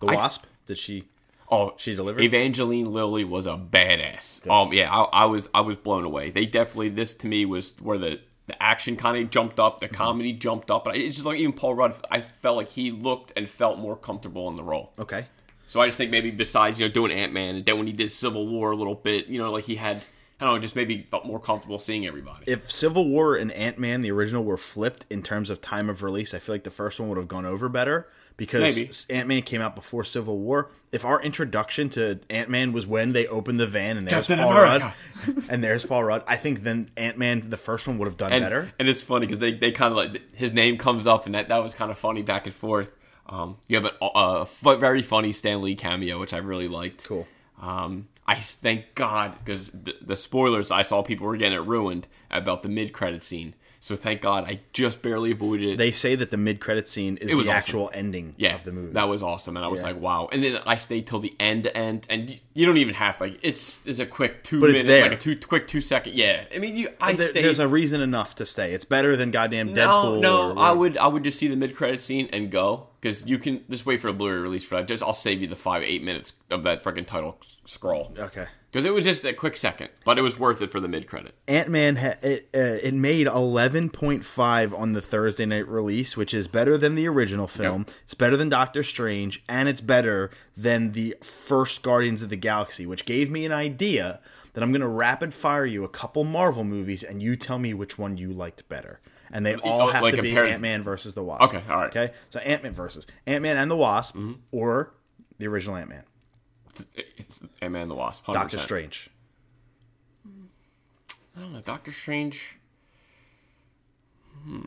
[0.00, 0.44] the Wasp.
[0.66, 1.04] Did she?
[1.50, 2.22] Oh, She delivered?
[2.22, 4.48] Evangeline Lilly was a badass.
[4.48, 6.30] Um, yeah, I, I was I was blown away.
[6.30, 8.20] They definitely this to me was where the
[8.50, 9.94] the action kind of jumped up, the Mm-hmm.
[9.96, 11.94] comedy jumped up, and it's just like even Paul Rudd.
[12.10, 14.92] I felt like he looked and felt more comfortable in the role.
[14.98, 15.26] Okay.
[15.66, 17.92] So I just think maybe besides you know doing Ant Man and then when he
[17.92, 20.02] did Civil War a little bit, you know, like he had
[20.40, 22.44] I don't know, just maybe felt more comfortable seeing everybody.
[22.50, 26.02] if Civil War and Ant Man, the original, were flipped in terms of time of
[26.02, 28.08] release, I feel like the first one would have gone over better
[28.40, 30.70] because Ant Man came out before Civil War.
[30.92, 34.38] If our introduction to Ant Man was when they opened the van and there's Captain
[34.38, 34.94] Paul America.
[35.26, 38.16] Rudd, and there's Paul Rudd, I think then Ant Man, the first one, would have
[38.16, 38.72] done and, better.
[38.78, 41.48] And it's funny because they, they kind of like his name comes up and that,
[41.48, 42.88] that was kind of funny back and forth.
[43.26, 47.04] Um, you have a, a fu- very funny Stan Lee cameo, which I really liked.
[47.04, 47.28] Cool.
[47.60, 52.08] Um, I thank God because the, the spoilers I saw people were getting it ruined
[52.30, 53.54] about the mid credit scene.
[53.82, 55.78] So thank God I just barely avoided it.
[55.78, 57.58] They say that the mid credit scene is It was the awesome.
[57.58, 58.92] actual ending yeah, of the movie.
[58.92, 59.86] that was awesome, and I was Yeah.
[59.88, 60.28] like, wow.
[60.30, 63.80] And then I stayed till the end, end, and you don't even have like it's
[63.86, 65.02] it's a quick two But there.
[65.02, 66.14] like a two quick two second.
[66.14, 67.42] Yeah, I mean, you I There- stayed.
[67.42, 68.72] there's a reason enough to stay.
[68.74, 70.20] It's better than goddamn no, Deadpool.
[70.20, 73.26] no, or- I would I would just see the mid credit scene and go because
[73.30, 74.88] you can just wait for a Blu-ray release for that.
[74.88, 78.46] Just I'll save you the five eight minutes of that freaking title scroll Okay.
[78.70, 81.06] Because it was just a quick second, but it was worth it for the mid
[81.06, 81.34] credit.
[81.48, 86.16] Ant Man ha- it, uh, it made eleven point five on the Thursday night release,
[86.16, 87.86] which is better than the original film.
[88.04, 92.86] It's better than Doctor Strange, and it's better than the first Guardians of the Galaxy,
[92.86, 94.20] which gave me an idea
[94.52, 97.74] that I'm going to rapid fire you a couple Marvel movies, and you tell me
[97.74, 99.00] which one you liked better.
[99.32, 101.42] And they all oh, have like to be Ant Man versus the Wasp.
[101.42, 101.90] Okay, all right.
[101.90, 104.16] Okay, so Ant Man versus Ant Man and the Wasp,
[104.50, 104.92] or
[105.38, 106.02] the original Ant Man,
[106.94, 108.24] It's Ant Man and the Wasp.
[108.26, 108.32] 100%.
[108.34, 109.10] Doctor Strange.
[111.36, 111.60] I don't know.
[111.60, 112.56] Doctor Strange.
[114.44, 114.60] Hmm.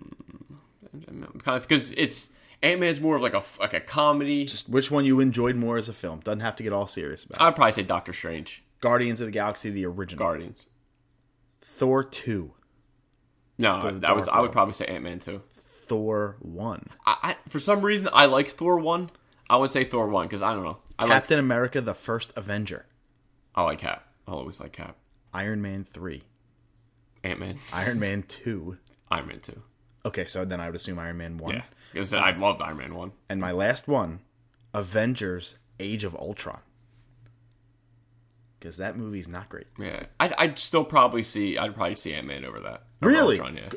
[1.44, 2.30] Kind of because it's
[2.62, 4.46] Ant Man's more of like a like a comedy.
[4.46, 6.20] Just which one you enjoyed more as a film?
[6.20, 7.42] Doesn't have to get all serious about.
[7.42, 7.44] it.
[7.44, 8.64] I'd probably say Doctor Strange.
[8.80, 10.20] Guardians of the Galaxy, the original.
[10.20, 10.70] Guardians.
[11.62, 12.54] Thor two.
[13.58, 15.42] No, The that was Dark I would probably say Ant Man two.
[15.88, 16.88] Thor one.
[17.06, 19.10] I, I for some reason I like Thor one.
[19.50, 20.78] I would say Thor one because I don't know.
[21.04, 22.86] I like Captain America, the first Avenger.
[23.56, 24.08] Oh, I like Cap.
[24.28, 24.96] I'll always like Cap.
[25.34, 26.24] Iron Man three.
[27.24, 27.58] Ant Man.
[27.74, 28.78] Iron Man two.
[29.12, 29.62] Iron Man two.
[30.06, 31.56] Okay, so then I would assume Iron Man one.
[31.56, 33.12] Yeah, because I love Iron Man one.
[33.30, 34.20] And my last one,
[34.74, 36.60] Avengers: Age of Ultron.
[38.60, 39.68] Because that movie's not great.
[39.78, 41.58] Yeah, I'd, I'd still probably see.
[41.58, 42.84] I'd probably see Ant Man over that.
[43.02, 43.38] Over Really?
[43.40, 43.70] Ultron, yeah.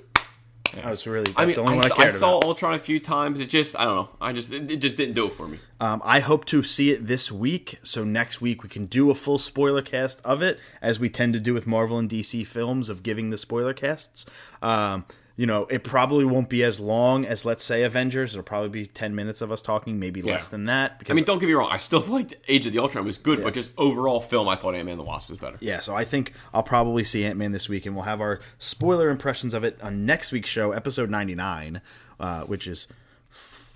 [0.82, 1.32] I was really.
[1.36, 2.44] I mean, the only I, one I saw- I saw about.
[2.48, 3.40] Ultron a few times.
[3.40, 4.08] It just, I don't know.
[4.20, 5.58] I just, it, it just didn't do it for me.
[5.80, 7.78] Um, I hope to see it this week.
[7.82, 11.32] So next week we can do a full spoiler cast of it, as we tend
[11.34, 14.26] to do with Marvel and DC films of giving the spoiler casts.
[14.62, 15.04] Um,
[15.36, 18.32] you know, it probably won't be as long as let's say Avengers.
[18.32, 20.98] It'll probably be ten minutes of us talking, maybe less than that.
[20.98, 21.68] Because I mean, don't get me wrong.
[21.70, 24.74] I still liked Age of the Ultron was good, but just overall film, I thought
[24.74, 25.58] Ant Man and the Wasp was better.
[25.60, 28.40] Yeah, so I think I'll probably see Ant Man this week, and we'll have our
[28.58, 31.82] spoiler impressions of it on next week's show, episode 99,
[32.18, 32.88] uh, which is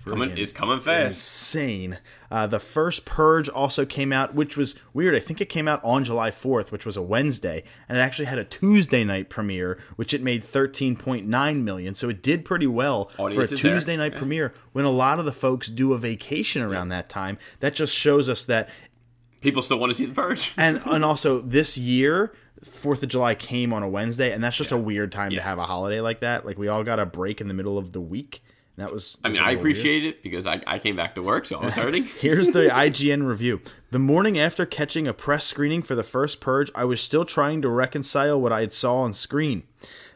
[0.05, 1.15] Coming, it's coming fast.
[1.15, 1.99] insane.
[2.31, 5.13] Uh, the first Purge also came out, which was weird.
[5.15, 8.25] I think it came out on July 4th, which was a Wednesday, and it actually
[8.25, 11.93] had a Tuesday night premiere, which it made 13.9 million.
[11.95, 13.73] So it did pretty well Audience for a is there.
[13.73, 14.17] Tuesday night Yeah.
[14.17, 14.53] premiere.
[14.71, 18.27] When a lot of the folks do a vacation around that time, that just shows
[18.29, 18.69] us that
[19.41, 20.51] People still want to see the Purge.
[20.57, 22.31] and and also this year
[22.63, 25.57] Fourth of July came on a Wednesday, and that's just a weird time to have
[25.57, 26.45] a holiday like that.
[26.45, 28.43] Like we all got a break in the middle of the week.
[28.77, 29.17] And that was.
[29.23, 31.75] I mean, I appreciate it because I, I came back to work, so I was
[31.75, 32.05] hurting.
[32.05, 33.61] Here's the IGN review.
[33.91, 37.61] The morning after catching a press screening for the first Purge, I was still trying
[37.61, 39.63] to reconcile what I had saw on screen.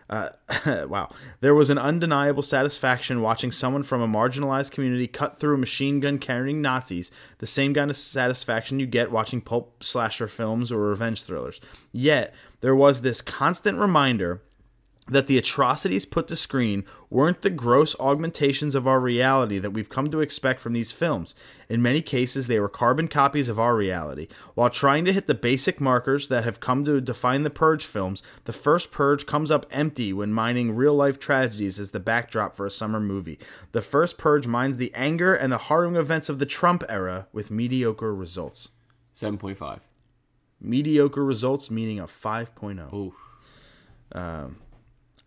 [0.09, 0.29] Uh,
[0.87, 1.09] wow.
[1.41, 5.99] There was an undeniable satisfaction watching someone from a marginalized community cut through a machine
[5.99, 10.79] gun carrying Nazis, the same kind of satisfaction you get watching pulp slasher films or
[10.79, 11.59] revenge thrillers.
[11.91, 14.41] Yet, there was this constant reminder
[15.07, 19.89] that the atrocities put to screen weren't the gross augmentations of our reality that we've
[19.89, 21.35] come to expect from these films.
[21.69, 24.27] In many cases, they were carbon copies of our reality.
[24.55, 28.23] While trying to hit the basic markers that have come to define the Purge films,
[28.45, 32.65] the first Purge comes up empty when mining real life tragedies as the backdrop for
[32.65, 33.37] a summer movie.
[33.73, 37.51] The first Purge mines the anger and the harrowing events of the Trump era with
[37.51, 38.69] mediocre results.
[39.13, 39.81] 7.5.
[40.59, 42.91] Mediocre results meaning a 5.0.
[42.91, 43.13] Ooh.
[44.11, 44.57] Um,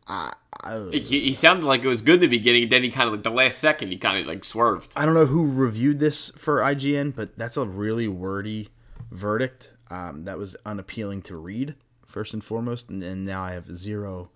[0.08, 0.32] I,
[0.62, 3.12] I, He, he sounded like it was good in the beginning, then he kind of,
[3.14, 4.92] like, the last second, he kind of, like, swerved.
[4.96, 8.68] I don't know who reviewed this for IGN, but that's a really wordy
[9.10, 9.70] verdict.
[9.90, 11.74] Um, that was unappealing to read
[12.06, 14.30] first and foremost, and, and now I have zero.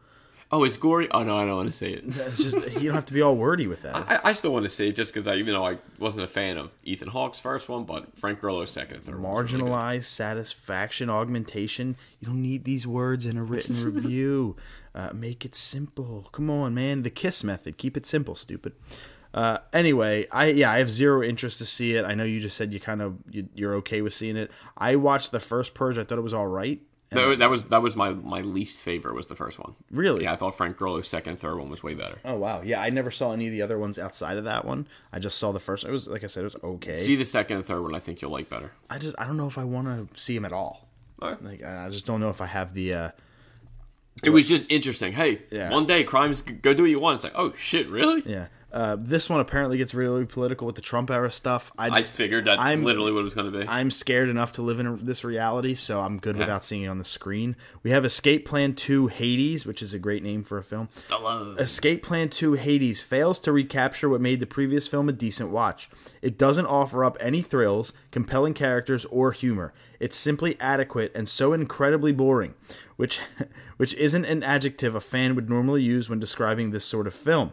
[0.51, 1.09] Oh, it's gory?
[1.11, 2.11] Oh, no, I don't want to say it.
[2.11, 3.97] Just you don't have to be all wordy with that.
[4.25, 6.29] I, I still want to say it just because I, even though I wasn't a
[6.29, 9.33] fan of Ethan Hawke's first one, but Frank Grillo's second third one.
[9.33, 9.65] was really.
[9.65, 11.97] Marginalized satisfaction, augmentation.
[12.21, 14.57] You don't need these words in a written review.
[14.95, 16.29] Uh, make it simple.
[16.33, 17.03] Come on, man.
[17.03, 17.79] The kiss method.
[17.79, 18.73] Keep it simple, stupid.
[19.35, 22.05] Uh, anyway, I yeah, I have zero interest to see it.
[22.05, 24.51] I know you just said you kind of you, you're okay with seeing it.
[24.77, 25.97] I watched the first Purge.
[25.97, 26.81] I thought it was all right.
[27.09, 29.75] That, that was that was my, my least favorite was the first one.
[29.91, 30.25] Really?
[30.25, 32.19] Yeah, I thought Frank Grillo's second third one was way better.
[32.25, 34.87] Oh wow, yeah, I never saw any of the other ones outside of that one.
[35.13, 35.85] I just saw the first.
[35.85, 36.97] It was like I said, it was okay.
[36.99, 38.73] See the second and third one, I think you'll like better.
[38.89, 40.89] I just I don't know if I want to see him at all.
[41.23, 41.43] Alright.
[41.43, 42.95] Like I I just don't know if I have the.
[42.95, 43.11] uh
[44.23, 45.13] It was just interesting.
[45.15, 45.71] Hey, Yeah.
[45.71, 47.17] one day crimes go do what you want.
[47.17, 48.23] It's like, oh shit, really?
[48.27, 51.71] Yeah, uh, this one apparently gets really political with the Trump era stuff.
[51.77, 53.69] I, I figured that's I'm- literally what it was going to be.
[53.69, 56.99] I'm scared enough to live in this reality, so I'm good without seeing it on
[56.99, 57.55] the screen.
[57.83, 60.89] We have Escape Plan 2 Hades, which is a great name for a film.
[60.89, 61.61] Stallone.
[61.61, 65.91] Escape Plan 2 Hades fails to recapture what made the previous film a decent watch.
[66.23, 69.75] It doesn't offer up any thrills, compelling characters, or humor.
[70.01, 72.55] It's simply adequate and so incredibly boring,
[72.97, 73.21] which
[73.77, 77.53] which isn't an adjective a fan would normally use when describing this sort of film.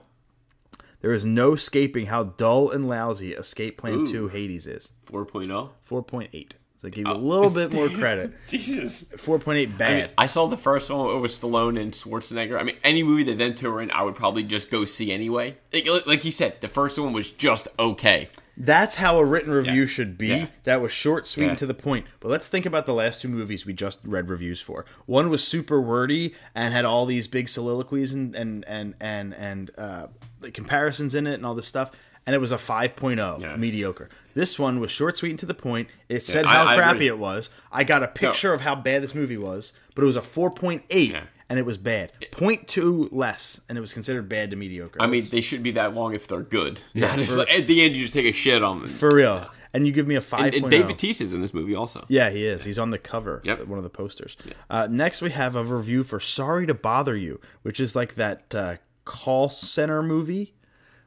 [1.02, 4.92] There is no escaping how dull and lousy Escape Plan 2 Hades is.
[5.08, 5.70] 4.0.
[5.88, 6.52] 4.8.
[6.76, 7.18] So I give you a oh.
[7.18, 8.34] little bit more credit.
[8.48, 9.06] Jesus.
[9.06, 10.12] 4.8 I, mean, bad.
[10.18, 12.60] I saw the first one with Stallone and Schwarzenegger.
[12.60, 15.12] I mean, any movie that them two were in, I would probably just go see
[15.12, 15.58] anyway.
[15.74, 18.30] Like, like he said, the first one was just okay.
[18.62, 19.88] That's how a written review Yeah.
[19.88, 20.28] should be.
[20.28, 20.48] Yeah.
[20.66, 21.50] That was short, sweet, Yeah.
[21.52, 22.06] and to the point.
[22.20, 24.86] But let's think about the last two movies we just read reviews for.
[25.06, 29.72] One was super wordy and had all these big soliloquies and and and and and
[29.78, 30.08] uh,
[30.42, 31.92] like comparisons in it and all this stuff.
[32.28, 33.56] And it was a 5.0, Yeah.
[33.56, 34.10] mediocre.
[34.36, 35.88] This one was short, sweet, and to the point.
[36.10, 37.08] It said I- how I crappy agree.
[37.08, 37.50] it was.
[37.72, 41.12] I got a picture of how bad this movie was, but it was a 4.8,
[41.14, 41.24] Yeah.
[41.50, 42.14] And it was bad.
[42.32, 45.02] 0.2 less, and it was considered bad to mediocre.
[45.02, 46.80] I mean, they should be that long if they're good.
[46.94, 48.88] Yeah, for- like, at the end, you just take a shit on them.
[48.88, 49.48] for real.
[49.72, 50.46] And you give me a 5.0.
[50.48, 52.04] and, and Dave Bautista's in this movie also.
[52.08, 52.64] Yeah, he is.
[52.66, 53.68] He's on the cover, Yep.
[53.68, 54.36] one of the posters.
[54.70, 58.56] Uh, next, we have a review for "Sorry to Bother You," which is like that
[58.56, 58.76] uh,
[59.06, 60.56] call center movie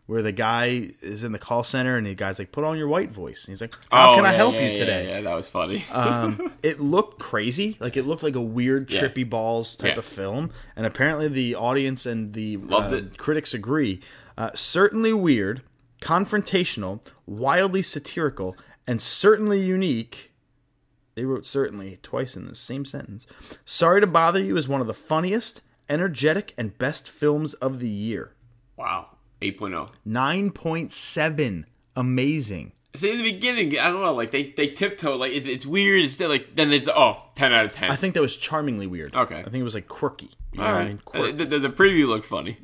[0.07, 2.89] where the guy is in the call center and the guy's like, "Put on your
[2.89, 5.21] white voice," and he's like, "How Oh, can I help yeah, you yeah, today?" Yeah,
[5.23, 5.85] that was funny.
[5.93, 7.77] um, it looked crazy.
[7.81, 9.03] Like it looked like a weird, Yeah.
[9.03, 9.99] trippy balls type Yeah.
[9.99, 14.01] of film, and apparently the audience and the uh, critics agree.
[14.37, 15.63] Uh, certainly weird,
[16.01, 20.33] confrontational, wildly satirical, and certainly unique.
[21.15, 23.27] They wrote certainly twice in the same sentence.
[23.65, 27.89] Sorry to Bother You is one of the funniest, energetic, and best films of the
[27.89, 28.33] year.
[28.77, 29.09] wow.
[29.43, 29.91] 8.0.
[30.07, 31.65] 9.7.
[31.97, 32.73] Amazing.
[32.95, 36.05] See, in the beginning, I don't know, like, they, they tiptoe, like, it's, it's weird.
[36.05, 37.91] It's still, like, then it's, oh, 10 out of 10.
[37.91, 39.15] I think that was charmingly weird.
[39.15, 39.39] Okay.
[39.39, 40.31] I think it was like quirky.
[40.53, 40.99] You know All I mean?
[41.07, 41.33] Uh, Quirky.
[41.33, 42.59] the, the, the preview looked funny.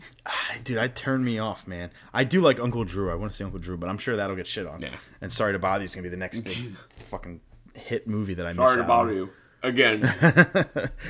[0.64, 1.90] Dude, I turned me off, man.
[2.12, 3.10] I do like Uncle Drew.
[3.10, 4.82] I want to see Uncle Drew, but I'm sure that'll get shit on.
[4.82, 4.96] Yeah.
[5.22, 7.40] And Sorry to Bother You is gonna be the next big fucking
[7.74, 9.16] hit movie that I miss Sorry to bother on.
[9.16, 9.30] you.
[9.62, 10.12] Again.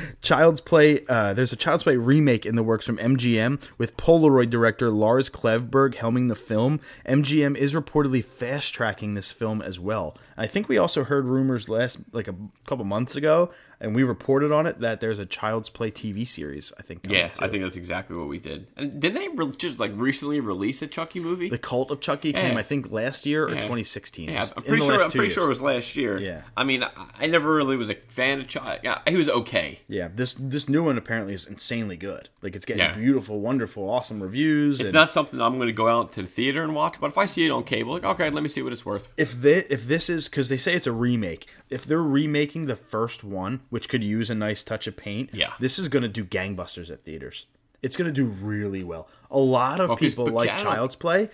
[0.22, 1.04] Child's Play.
[1.08, 5.28] Uh, there's a Child's Play remake in the works from MGM with Polaroid director Lars
[5.30, 6.80] Klevberg helming the film.
[7.06, 10.16] MGM is reportedly fast tracking this film as well.
[10.36, 12.34] I think we also heard rumors last like a
[12.66, 13.50] couple months ago,
[13.80, 16.72] and we reported on it that there's a Child's Play TV series.
[16.78, 17.06] I think.
[17.08, 17.44] yeah, too.
[17.44, 18.66] I think that's exactly what we did.
[18.76, 21.48] And did they re- just like recently release a Chucky movie?
[21.48, 23.60] the Cult of Chucky came, I think, last year or Yeah.
[23.62, 24.30] 2016.
[24.30, 25.02] Yeah, I'm pretty sure.
[25.02, 26.18] I'm pretty sure it was last year.
[26.18, 26.42] Yeah.
[26.56, 26.84] I mean,
[27.18, 28.80] I, never really was a fan of Chucky.
[28.84, 29.80] Yeah, he was okay.
[29.88, 32.28] Yeah, this this new one apparently is insanely good.
[32.42, 32.94] Like it's getting Yeah.
[32.96, 34.80] beautiful, wonderful, awesome reviews.
[34.80, 37.00] It's and- not something I'm going to go out to the theater and watch.
[37.00, 39.12] But if I see it on cable, like okay, let me see what it's worth.
[39.16, 42.76] if this, if this is because they say it's a remake if they're remaking the
[42.76, 45.52] first one which could use a nice touch of paint Yeah.
[45.60, 47.46] this is going to do gangbusters at theaters
[47.82, 51.30] it's going to do really well a lot of Well, people like don't- child's play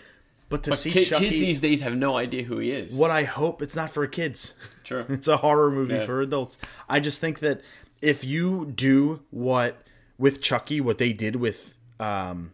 [0.50, 2.94] but to But see kid, Chucky, kids these days have no idea who he is.
[2.94, 4.54] what i hope it's not for kids
[4.84, 5.06] Sure.
[5.08, 6.06] it's a horror movie Yeah.
[6.06, 6.58] for adults
[6.88, 7.62] i just think that
[8.02, 9.82] if you do what
[10.18, 12.52] with chucky what they did with um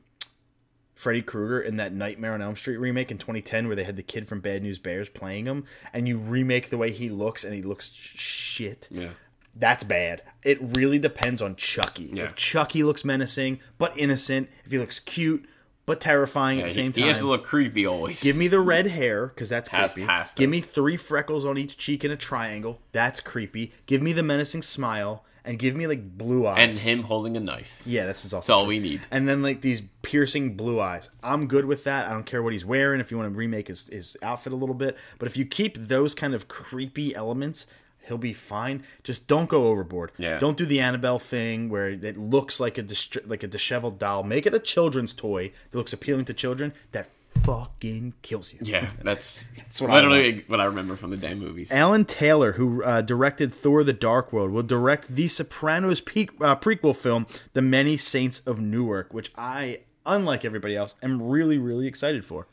[0.95, 4.03] Freddy Krueger in that Nightmare on Elm Street remake in 2010, where they had the
[4.03, 5.65] kid from Bad News Bears playing him,
[5.95, 8.87] and you remake the way he looks, and he looks shit.
[8.91, 9.13] Yeah.
[9.55, 10.23] That's bad.
[10.43, 12.11] It really depends on Chucky.
[12.15, 12.25] Yeah.
[12.25, 15.47] If Chucky looks menacing but innocent, if he looks cute
[15.87, 18.23] but terrifying Yeah, at the same he time, he has to look creepy always.
[18.23, 20.07] Give me the red hair because that's Has- creepy.
[20.07, 20.33] has.
[20.35, 22.81] Give me three freckles on each cheek in a triangle.
[22.93, 23.73] That's creepy.
[23.87, 26.59] Give me the menacing smile and give me like blue eyes.
[26.59, 27.83] and him holding a knife.
[27.85, 29.01] yeah, that's That's all we need.
[29.11, 31.11] And then like these piercing blue eyes.
[31.23, 32.07] I'm good with that.
[32.07, 33.01] I don't care what he's wearing.
[33.01, 35.77] If you want to remake his, his outfit a little bit, but if you keep
[35.77, 37.67] those kind of creepy elements.
[38.07, 38.83] He'll be fine.
[39.05, 40.13] Just don't go overboard.
[40.19, 40.39] Yeah.
[40.39, 44.23] Don't do the Annabelle thing where it looks like a dist- like a disheveled doll.
[44.23, 46.73] Make it a children's toy that looks appealing to children.
[46.93, 47.09] That
[47.45, 48.59] fucking kills you.
[48.63, 49.49] Yeah, that's,
[49.79, 51.71] what I literally what I remember from the damn movies.
[51.73, 56.57] Alan Taylor, who uh, directed Thor: The Dark World, will direct the Sopranos pe- uh,
[56.57, 61.87] prequel film, The Many Saints of Newark, which I, unlike everybody else, am really, really
[61.87, 62.47] excited for.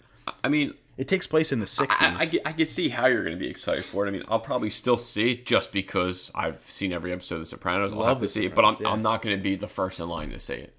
[0.43, 1.95] I mean, It takes place in the '60s.
[1.99, 4.09] I, I, I can see how you're going to be excited for it.
[4.09, 7.45] I mean, I'll probably still see it just because I've seen every episode of The
[7.47, 7.93] Sopranos.
[7.93, 8.89] I'll Love have to see it, but I'm, yeah.
[8.89, 10.73] I'm not going to be the first in line to see it.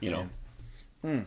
[0.00, 0.10] You
[1.02, 1.24] know.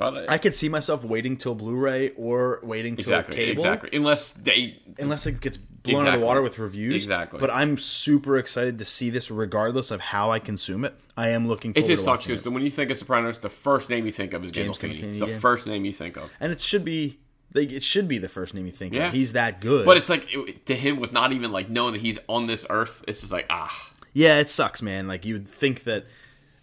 [0.00, 3.90] But uh, I could see myself waiting till Blu-ray or waiting till exactly, cable, exactly.
[3.92, 6.94] Unless they, unless it gets blown out of the water with reviews.
[6.94, 7.38] Exactly.
[7.38, 10.94] But I'm super excited to see this, regardless of how I consume it.
[11.18, 13.90] I am looking forward it just sucks because when you think of Sopranos, the first
[13.90, 14.78] name you think of is James.
[14.78, 15.38] Gandolfini, It's the yeah.
[15.38, 16.30] first name you think of.
[16.40, 17.18] and it should be.
[17.52, 19.08] Like, it should be the first name you think Yeah.
[19.08, 19.12] of.
[19.12, 19.84] He's that good.
[19.84, 22.64] But it's like it, to him, with not even like knowing that he's on this
[22.70, 25.08] earth, it's just like ah, Yeah, it sucks, man.
[25.08, 26.06] Like you'd think that.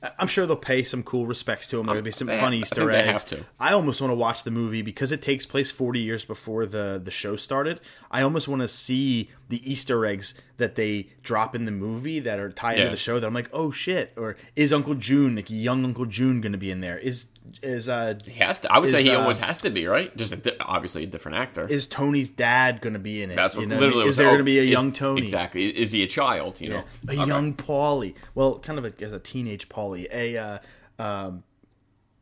[0.04, 1.88] I- I'm sure they'll pay some cool respects to him.
[1.88, 3.08] There'll be some they funny I Easter they eggs.
[3.24, 3.46] have to.
[3.60, 7.02] I almost want to watch the movie because it takes place 40 years before the
[7.04, 7.80] the show started.
[8.12, 12.40] I almost want to see the Easter eggs that they drop in the movie that
[12.40, 12.84] are tied Yeah.
[12.84, 13.20] into the show.
[13.20, 14.14] That I'm like, oh shit!
[14.18, 17.00] Or is Uncle June, like young Uncle June, going to be in there?
[17.00, 17.28] Is
[17.64, 18.72] is uh he has to.
[18.72, 20.16] I would say he uh, almost has to be right.
[20.18, 21.66] Just a di- obviously a different actor.
[21.68, 23.36] is Tony's dad going to be in it?
[23.36, 24.08] That's what You know literally.
[24.08, 25.22] Is there oh, going to be a is- young Tony?
[25.22, 25.68] Exactly.
[25.70, 26.60] Is he a child?
[26.62, 26.76] You Yeah.
[26.78, 27.26] know, A Okay.
[27.28, 28.16] young Paulie.
[28.36, 30.08] Well, kind of a, as a teenage Paulie.
[30.12, 30.60] A uh,
[31.00, 31.44] um,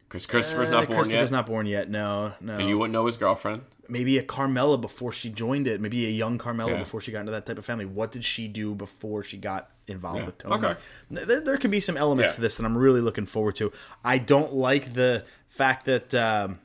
[0.08, 1.90] because Christopher's Uh, not born Christopher's yet, not born yet.
[1.90, 2.58] No, no.
[2.58, 3.64] and you wouldn't know his girlfriend.
[3.90, 5.80] Maybe a Carmela before she joined it.
[5.82, 6.80] Maybe a young Carmela Yeah.
[6.80, 7.86] before she got into that type of family.
[7.86, 10.26] What did she do before she got involved Yeah.
[10.26, 10.56] with Tony?
[10.56, 10.80] Okay.
[11.12, 12.36] There, there could be some elements Yeah.
[12.36, 13.72] to this that I'm really looking forward to.
[14.04, 16.60] I don't like the fact that um,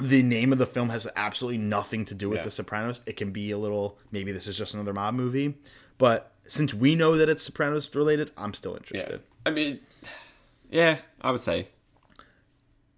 [0.00, 2.44] the name of the film has absolutely nothing to do with Yeah.
[2.44, 3.00] The Sopranos.
[3.06, 3.98] It can be a little.
[4.10, 5.54] Maybe this is just another mob movie,
[5.98, 9.20] but since we know that it's Sopranos related, I'm still interested.
[9.46, 9.80] I mean,
[10.70, 11.68] yeah, I would say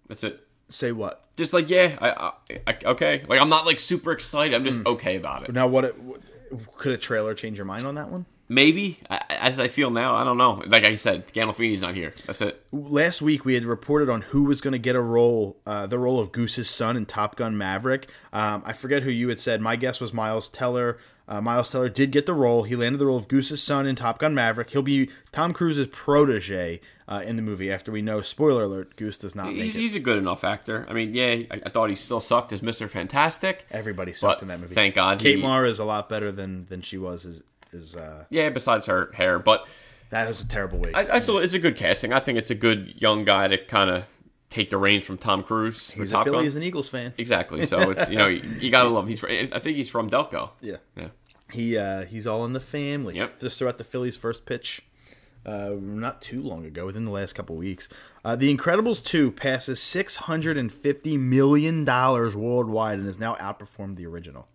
[0.07, 0.45] that's it.
[0.69, 1.23] Say what?
[1.37, 3.23] Just like yeah, I, I, I okay.
[3.27, 4.53] Like I'm not like super excited.
[4.55, 5.53] I'm just okay about it.
[5.53, 5.85] Now, what?
[5.85, 5.95] It,
[6.77, 8.25] could a trailer change your mind on that one?
[8.49, 10.63] Maybe as I feel now, I don't know.
[10.67, 12.13] Like I said, Gandolfini's not here.
[12.25, 12.63] That's it.
[12.71, 15.99] last week we had reported on who was going to get a role, uh, the
[15.99, 18.09] role of Goose's son in Top Gun Maverick.
[18.31, 19.59] Um, I forget who you had said.
[19.59, 20.97] My guess was Miles Teller.
[21.27, 22.63] Uh, Miles Teller did get the role.
[22.63, 24.69] He landed the role of Goose's son in Top Gun Maverick.
[24.69, 26.79] He'll be Tom Cruise's protege
[27.09, 27.69] uh, in the movie.
[27.69, 29.79] After we know, spoiler alert, Goose does not make He's, it.
[29.81, 30.85] he's a good enough actor.
[30.89, 33.65] I mean, yeah, I, I thought he still sucked as Mister Fantastic.
[33.71, 34.73] Everybody sucked in that movie.
[34.73, 37.25] thank God Kate he- Mara is a lot better than than she was.
[37.25, 39.67] Is is uh, Yeah, besides her hair, but
[40.09, 40.95] that is a terrible wig.
[40.95, 42.13] I, I still it's a good casting.
[42.13, 44.05] I think it's a good young guy to kind of
[44.49, 45.91] take the reins from Tom Cruise.
[45.91, 47.13] he's a Phillies and Eagles fan.
[47.17, 47.65] Exactly.
[47.65, 49.07] So it's you know you, you gotta love.
[49.07, 50.51] He's I think he's from Delco.
[50.61, 50.77] Yeah.
[50.95, 51.09] Yeah.
[51.51, 53.15] He uh, he's all in the family.
[53.15, 53.39] Yep.
[53.39, 54.81] Just threw out the Phillies' first pitch,
[55.45, 57.87] uh, not too long ago, within the last couple weeks.
[58.25, 63.35] Uh, the Incredibles two passes six hundred and fifty million dollars worldwide and has now
[63.35, 64.47] outperformed the original.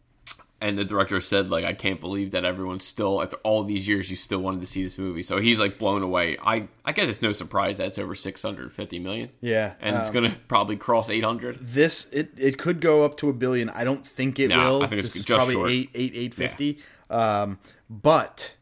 [0.63, 4.09] And the director said like I can't believe that everyone still after all these years
[4.09, 5.23] you still wanted to see this movie.
[5.23, 6.39] So he's like blown away.
[6.43, 9.31] I I guess it's no surprise that it's over 650 million.
[9.41, 11.59] Yeah, And it's um, going to probably cross 800.
[11.61, 13.69] This it it could go up to a billion.
[13.71, 14.83] I don't think it No, will.
[14.85, 15.71] I think it's this just probably short.
[15.71, 16.79] eight eight eight fifty.
[17.11, 17.59] Um,
[17.91, 18.55] but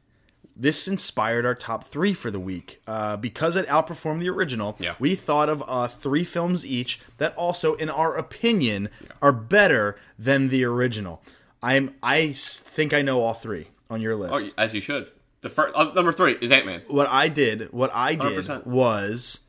[0.57, 4.77] this inspired our top three for the week uh, because it outperformed the original.
[4.79, 4.95] Yeah.
[4.99, 8.91] we thought of uh, three films each that also, in our opinion,
[9.23, 11.23] are better than the original.
[11.63, 14.55] I'm I think I know all three on your list.
[14.57, 15.11] Oh, as you should.
[15.43, 16.83] The first uh, number 3 is Ant-Man.
[16.89, 18.67] what I did, what I did 100%.
[18.67, 19.41] was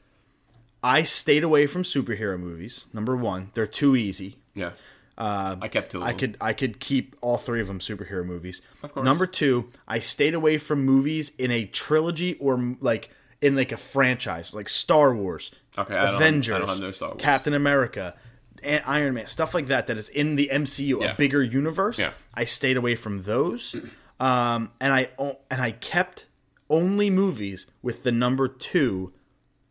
[0.82, 2.86] I stayed away from superhero movies.
[2.94, 4.38] Number one, they're too easy.
[4.56, 4.72] Yeah.
[5.18, 6.20] I kept two of Uh, I them.
[6.20, 8.62] could I could keep all three of them superhero movies.
[8.82, 9.06] Of course.
[9.06, 13.10] Number two, I stayed away from movies in a trilogy or like
[13.42, 17.22] in like a franchise, like Star Wars, Okay, I don't- I Avengers, don't Star Wars.
[17.22, 18.16] Captain America,
[18.64, 21.12] Iron Man, stuff like that that is in the MCU, Yeah.
[21.14, 22.00] a bigger universe.
[22.00, 22.12] Yeah.
[22.34, 23.76] I stayed away from those,
[24.20, 25.10] um, and I
[25.50, 26.26] and I kept
[26.70, 29.14] only movies with the number two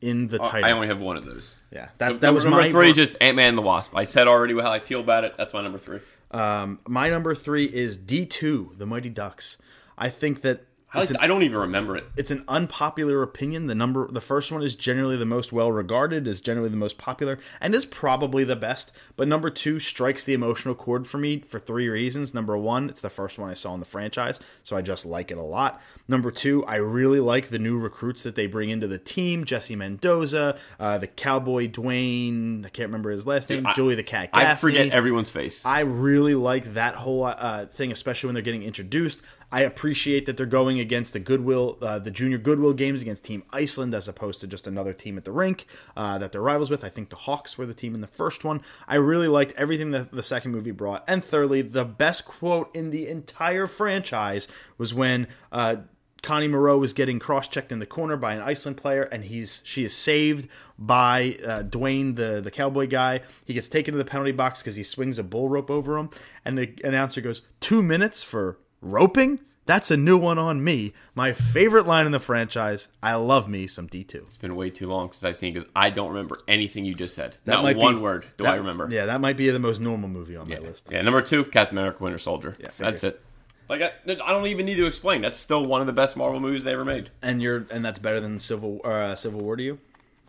[0.00, 0.64] in the title.
[0.64, 1.56] Uh, I only have one of those.
[1.70, 2.92] yeah, that's So that was number my three.
[2.92, 3.94] Just Ant Man and the Wasp.
[3.96, 5.34] I said already how I feel about it.
[5.36, 6.00] That's my number three.
[6.30, 9.56] Um, my number three is D two, The Mighty Ducks.
[9.98, 12.04] I think that I, like, an, I don't even remember it.
[12.16, 13.66] it's an unpopular opinion.
[13.68, 16.98] The number, the first one is generally the most well regarded, is generally the most
[16.98, 18.90] popular, and is probably the best.
[19.16, 22.34] But number two strikes the emotional chord for me for three reasons.
[22.34, 25.30] Number one, it's the first one I saw in the franchise, so I just like
[25.30, 25.80] it a lot.
[26.08, 29.76] Number two, I really like the new recruits that they bring into the team: Jesse
[29.76, 32.66] Mendoza, uh, the cowboy Dwayne.
[32.66, 33.66] I can't remember his last name.
[33.66, 34.30] I- Julie the Cat.
[34.32, 35.64] I forget everyone's face.
[35.64, 39.22] I really like that whole uh, thing, especially when they're getting introduced.
[39.52, 43.42] I appreciate that they're going against the Goodwill, uh, the junior Goodwill games against Team
[43.52, 46.84] Iceland, as opposed to just another team at the rink uh, that they're rivals with.
[46.84, 48.62] I think the Hawks were the team in the first one.
[48.86, 51.04] I really liked everything that the second movie brought.
[51.08, 54.46] And thirdly, the best quote in the entire franchise
[54.78, 55.26] was when.
[55.50, 55.76] Uh,
[56.22, 59.84] Connie Moreau was getting cross-checked in the corner by an Iceland player, and he's she
[59.84, 63.22] is saved by uh, Dwayne, the the cowboy guy.
[63.46, 66.10] He gets taken to the penalty box because he swings a bull rope over him,
[66.44, 69.40] and the announcer goes, two minutes for roping?
[69.66, 70.94] That's a new one on me.
[71.14, 72.88] My favorite line in the franchise.
[73.02, 74.14] I love me some D2.
[74.16, 77.14] It's been way too long since I've seen because I don't remember anything you just
[77.14, 77.36] said.
[77.44, 78.88] That Not might one be- word do that- I remember.
[78.90, 80.88] Yeah, that might be the most normal movie on my list.
[80.90, 82.56] Yeah, number two, Captain America: Winter Soldier.
[82.58, 83.20] Yeah, that's it.
[83.68, 83.92] Like I,
[84.24, 85.20] I don't even need to explain.
[85.20, 87.10] That's still one of the best Marvel movies they ever made.
[87.22, 89.78] And you're and that's better than Civil uh, Civil War to you.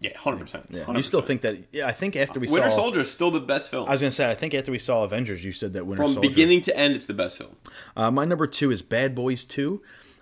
[0.02, 0.66] Yeah, hundred percent.
[0.72, 1.58] Yeah, you still think that?
[1.72, 3.88] Yeah, I think after we saw Winter saw Soldier is still the best film.
[3.88, 6.14] I was gonna say I think after we saw Avengers, you said that Winter Soldier.
[6.16, 6.30] From Soldier.
[6.30, 7.56] beginning to end, it's the best film.
[7.96, 9.82] Uh, my number two is Bad Boys Two.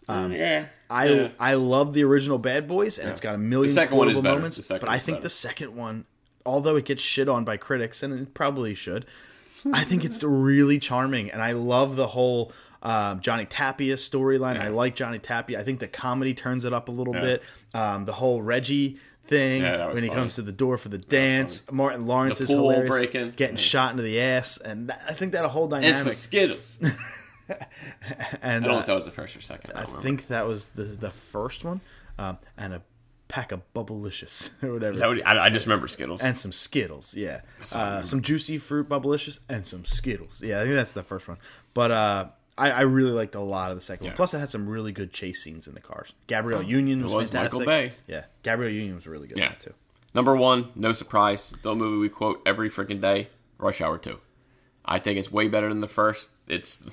[0.09, 1.27] yeah, I Yeah.
[1.39, 4.19] I love the original Bad Boys, and it's got a million The second one is
[4.19, 4.35] better.
[4.35, 4.57] moments.
[4.57, 5.23] The second but I think better.
[5.23, 6.05] the second one,
[6.45, 9.05] although it gets shit on by critics, and it probably should,
[9.71, 12.51] I think it's really charming, and I love the whole
[12.81, 14.59] um, Johnny Tapia storyline.
[14.59, 15.59] I like Johnny Tapia.
[15.59, 17.21] I think the comedy turns it up a little Yeah.
[17.21, 17.43] bit.
[17.73, 18.97] Um, the whole Reggie
[19.29, 21.63] thing Yeah, that was when he comes to the door for the dance.
[21.71, 23.31] Martin Lawrence The is hilarious, breaking.
[23.37, 23.61] getting Yeah.
[23.61, 26.79] shot into the ass, and that, I think that a whole and some Skittles.
[27.49, 27.57] and
[28.43, 29.71] I don't know uh, if that was the first or second.
[29.75, 31.81] I, I think that was the the first one,
[32.17, 32.81] um, and a
[33.27, 36.21] pack of Bubblicious or whatever, Is that what he- I, I just remember Skittles.
[36.21, 37.13] and some Skittles.
[37.15, 37.41] Yeah,
[37.73, 40.41] uh, some juicy fruit Bubblicious and some Skittles.
[40.41, 41.37] Yeah, I think that's the first one.
[41.73, 42.25] But uh,
[42.59, 44.15] I, I really liked a lot of the second one.
[44.15, 46.13] Plus, it had some really good chase scenes in the cars.
[46.27, 47.59] Gabrielle Union was, was fantastic.
[47.59, 47.93] Michael Bay.
[48.07, 49.37] Yeah, Gabrielle Union was really good.
[49.37, 49.49] Yeah.
[49.49, 49.73] that too.
[50.13, 53.29] Number one, no surprise, a movie we quote every freaking day.
[53.57, 54.19] Rush Hour Two.
[54.85, 56.29] I think it's way better than the first.
[56.47, 56.83] It's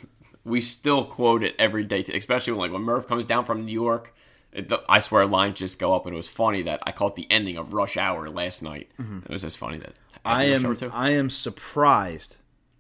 [0.45, 3.73] we still quote it every day, especially when, like when Murph comes down from New
[3.73, 4.13] York.
[4.53, 7.27] It, I swear, lines just go up, and it was funny that I caught the
[7.31, 8.91] ending of Rush Hour last night.
[8.99, 9.95] It was just funny that
[10.25, 10.29] Mm-hmm.
[10.29, 10.91] I Hour am 2.
[10.93, 12.37] I am surprised,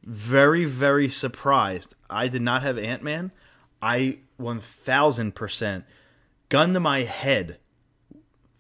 [0.07, 1.95] very very surprised.
[2.09, 3.33] I did not have Ant Man.
[3.83, 5.85] I one thousand percent,
[6.49, 7.59] gun to my head,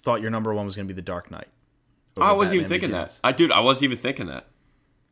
[0.03, 1.49] thought your number one was going to be The Dark Knight.
[2.19, 3.15] I wasn't even thinking Begins.
[3.15, 3.29] that.
[3.29, 4.47] I dude, I wasn't even thinking that.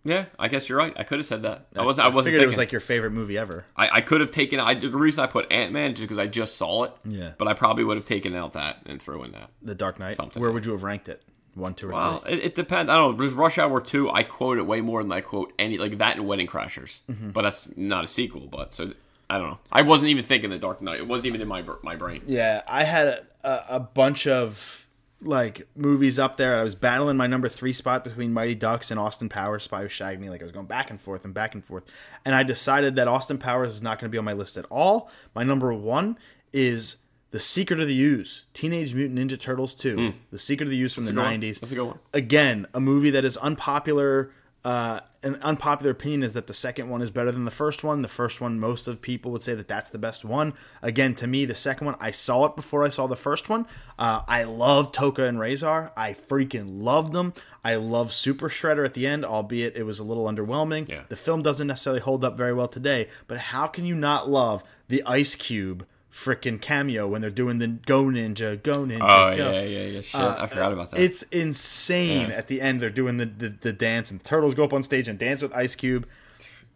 [0.06, 0.92] Yeah, I guess you're right.
[0.98, 1.68] I could have said that.
[1.74, 1.98] I was.
[1.98, 2.24] I, I wasn't.
[2.26, 2.42] figured thinking.
[2.42, 3.64] it was like your favorite movie ever.
[3.74, 4.60] I, I could have taken.
[4.60, 6.92] I the reason I put Ant Man just because I just saw it.
[7.06, 7.32] Yeah.
[7.38, 9.50] But I probably would have taken out that and throw in that.
[9.62, 10.14] The Dark Knight.
[10.14, 10.42] Something.
[10.42, 11.22] Where would you have ranked it?
[11.54, 12.32] One, two, or Well, three?
[12.32, 12.90] it, it depends.
[12.90, 13.18] I don't know.
[13.18, 16.16] There's Rush Hour 2, I quote it way more than I quote any, like that
[16.16, 17.02] and Wedding Crashers.
[17.10, 17.30] Mm-hmm.
[17.30, 18.92] But that's not a sequel, but so,
[19.30, 19.58] I don't know.
[19.72, 20.98] I wasn't even thinking The Dark Knight.
[20.98, 22.22] It wasn't even in my my brain.
[22.26, 24.86] Yeah, I had a, a bunch of
[25.22, 26.58] like movies up there.
[26.58, 29.62] I was battling my number three spot between Mighty Ducks and Austin Powers.
[29.64, 30.28] Spy Who Shagged Me.
[30.28, 31.84] Like I was going back and forth and back and forth,
[32.24, 34.66] and I decided that Austin Powers is not going to be on my list at
[34.66, 35.10] all.
[35.34, 36.18] My number one
[36.52, 36.96] is
[37.34, 40.94] The Secret of the Ooze, Teenage Mutant Ninja Turtles two, The Secret of the Ooze
[40.94, 41.26] from the good one.
[41.32, 41.58] nineties.
[41.58, 41.98] That's a good one.
[42.12, 44.30] Again, a movie that is unpopular
[44.64, 48.00] Uh, an unpopular opinion is that the second one is better than the first one.
[48.00, 50.54] The first one, most of people would say that that's the best one.
[50.80, 53.66] Again, to me, the second one, I saw it before I saw the first one.
[53.98, 55.90] Uh, I love Tokka and Rahzar.
[55.98, 57.34] I freaking loved them.
[57.62, 60.88] I love Super Shredder at the end, albeit it was a little underwhelming.
[60.88, 61.02] Yeah.
[61.10, 64.62] The film doesn't necessarily hold up very well today, but how can you not love
[64.88, 65.84] the Ice Cube
[66.14, 69.50] freaking cameo when they're doing the Go Ninja, Go Ninja, Oh Go?
[69.52, 70.00] yeah, yeah, yeah.
[70.00, 71.00] Shit, I uh, forgot about that.
[71.00, 72.30] It's insane.
[72.30, 72.36] Yeah.
[72.36, 74.82] At the end, they're doing the, the, the dance, and the turtles go up on
[74.82, 76.06] stage and dance with Ice Cube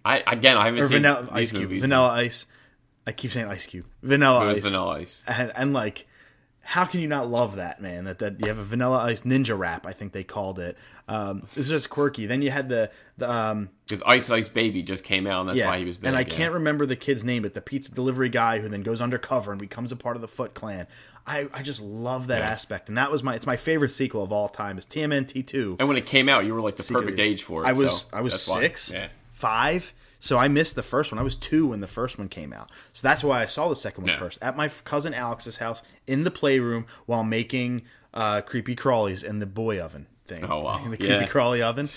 [0.04, 1.82] I again, I haven't or seen Vanilla Ice Cube, movies.
[1.82, 2.46] Vanilla Ice.
[3.06, 5.22] I keep saying Ice Cube, Vanilla Ice, Vanilla Ice.
[5.26, 6.06] and, and like,
[6.60, 8.04] how can you not love that man?
[8.04, 10.76] That that you have a Vanilla Ice ninja rap, I think they called it.
[11.08, 12.26] Um, it's just quirky.
[12.26, 15.58] Then you had the the um, Because Ice Ice Baby just came out, and that's
[15.58, 16.08] yeah, why he was big.
[16.08, 16.26] and I yeah.
[16.26, 19.60] can't remember the kid's name, but the pizza delivery guy who then goes undercover and
[19.60, 20.86] becomes a part of the Foot Clan.
[21.26, 22.50] I, I just love that Yeah.
[22.50, 24.76] aspect, and that was my it's my favorite sequel of all time.
[24.76, 25.76] Is TMNT two.
[25.78, 27.42] And when it came out, you were like the Secret perfect Age.
[27.42, 27.66] for it.
[27.66, 28.92] I was so I was six,
[29.32, 29.92] five.
[30.20, 31.18] So I missed the first one.
[31.20, 32.70] I was two when the first one came out.
[32.92, 36.24] So that's why I saw the second one first at my cousin Alex's house in
[36.24, 37.82] the playroom while making
[38.12, 40.44] uh, creepy crawlies in the boy oven thing.
[40.44, 40.78] Oh, wow.
[40.88, 41.26] the creepy Yeah.
[41.26, 41.88] crawly oven.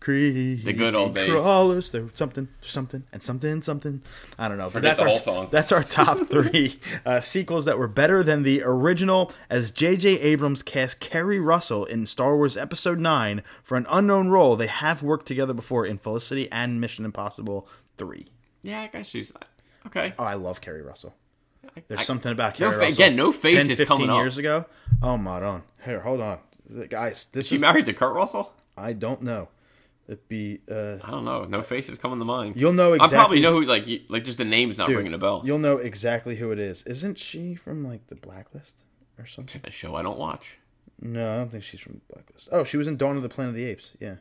[0.00, 1.28] Creepy The good old days.
[1.30, 1.90] crawlers.
[1.90, 4.00] There something, something, and something, something.
[4.38, 4.64] I don't know.
[4.64, 5.48] But Forget that's the our whole song.
[5.52, 9.30] that's our top three uh, sequels that were better than the original.
[9.50, 10.20] As J.J.
[10.20, 15.02] Abrams cast Keri Russell in Star Wars Episode Nine for an unknown role, they have
[15.02, 17.68] worked together before in Felicity and Mission Impossible
[17.98, 18.28] Three.
[18.62, 19.32] Yeah, I guess she's
[19.88, 20.14] okay.
[20.18, 21.14] Oh, I love Keri Russell.
[21.88, 22.94] There's I- something about No fa- Russell.
[22.94, 24.16] again, no face 10, is 15 coming up.
[24.16, 24.64] years ago.
[25.02, 25.62] Oh my god!
[25.84, 26.38] Here, hold on,
[26.88, 27.26] guys.
[27.26, 28.52] This She is married to Kurt Russell?
[28.76, 29.48] I don't know.
[30.10, 31.44] It'd be uh, I don't know.
[31.44, 32.56] No faces is coming to mind.
[32.56, 33.62] You'll know I probably know who.
[33.62, 35.42] Like, you, like just the name's not dude, ringing a bell.
[35.44, 36.82] You'll know exactly who it is.
[36.82, 38.82] Isn't she from like the Blacklist
[39.18, 39.60] or something?
[39.62, 40.58] A show I don't watch.
[41.00, 42.48] No, I don't think she's from Blacklist.
[42.50, 43.92] Oh, she was in Dawn of the Planet of the Apes.
[44.00, 44.16] Yeah,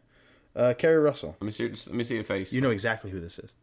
[0.56, 1.36] uh, Keri Russell.
[1.42, 1.68] Let me see.
[1.68, 2.54] Let me see a face.
[2.54, 3.54] You know exactly who this is.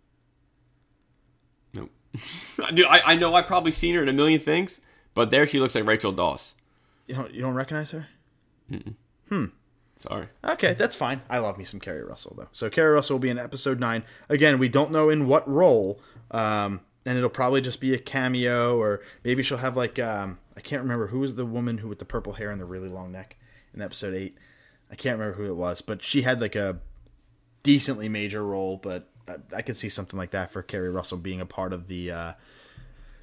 [1.75, 1.91] Nope.
[2.75, 4.81] Dude, I, I know I've probably seen her in a million things,
[5.15, 6.55] but there she looks like Rachel Doss.
[7.07, 8.09] You don't you don't recognize her?
[10.01, 10.29] Sorry.
[10.45, 11.23] Okay, that's fine.
[11.29, 12.49] I love me some Keri Russell though.
[12.53, 14.05] So Keri Russell will be in episode nine.
[14.29, 16.01] Again, we don't know in what role,
[16.31, 20.61] um, and it'll probably just be a cameo, or maybe she'll have like um, I
[20.61, 23.11] can't remember who was the woman who with the purple hair and the really long
[23.11, 23.37] neck
[23.75, 24.37] in episode eight.
[24.91, 26.79] I can't remember who it was, but she had like a
[27.63, 28.77] decently major role.
[28.77, 31.89] But I, I could see something like that for Keri Russell being a part of
[31.89, 32.33] the uh,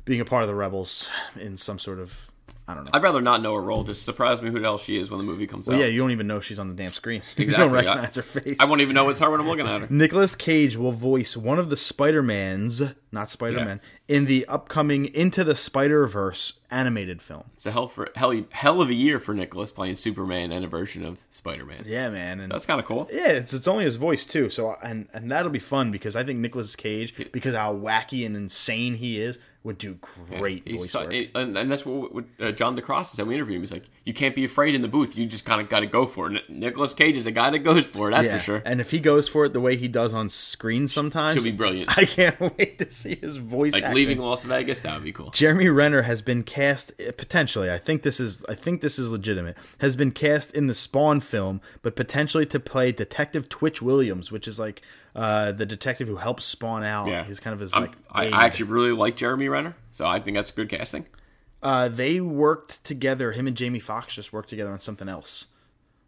[0.06, 2.32] being a part of the rebels in some sort of
[2.68, 2.92] I don't know.
[2.94, 3.84] I'd rather not know her role.
[3.84, 5.82] Just surprise me who the hell she is when the movie comes Well, out.
[5.82, 7.22] yeah, you don't even know she's on the damn screen.
[7.38, 7.66] you Exactly.
[7.66, 8.56] don't recognize her face.
[8.60, 9.88] I won't even know it's her when I'm looking at her.
[9.94, 15.56] Nicolas Cage will voice one of the Spider-Mans, not Spider-Man, in the upcoming Into the
[15.56, 17.44] Spider-Verse animated film.
[17.54, 20.68] It's a hell for hell, hell of a year for Nicholas playing Superman and a
[20.68, 21.84] version of Spider Man.
[21.86, 23.08] Yeah, man, and That's kind of cool.
[23.12, 24.50] yeah, it's it's only his voice too.
[24.50, 28.36] So and and that'll be fun because I think Nicolas Cage, because how wacky and
[28.36, 29.98] insane he is, would do
[30.30, 31.14] great He's voice so- work.
[31.36, 33.26] and, and that's what, what uh, John DeCross said.
[33.26, 33.62] We interviewed him.
[33.62, 35.16] He's like, you can't be afraid in the booth.
[35.16, 36.50] You just kind of got to go for it.
[36.50, 38.12] Nicholas Cage is a guy that goes for it.
[38.12, 38.62] That's yeah, for sure.
[38.66, 41.52] and if he goes for it the way he does on screen, sometimes Should be
[41.52, 41.98] brilliant.
[41.98, 43.72] I can't wait to see his voice.
[43.74, 43.96] Like acting.
[43.96, 45.32] leaving Las Vegas, that would be cool.
[45.32, 47.72] Jeremy Renner has been cast eh, potentially.
[47.72, 49.56] I think this is I think this is legitimate.
[49.80, 54.48] Has been cast in the Spawn film, but potentially to play Detective Twitch Williams, which
[54.48, 54.82] is like
[55.16, 57.08] uh, the detective who helps Spawn out.
[57.08, 57.92] Yeah, He's kind of his I'm- like.
[58.12, 58.28] I.
[58.30, 61.06] I actually really like Jeremy Renner, so I think that's good casting.
[61.62, 63.32] uh, they worked together.
[63.32, 65.48] Him and Jamie Foxx just worked together on something else.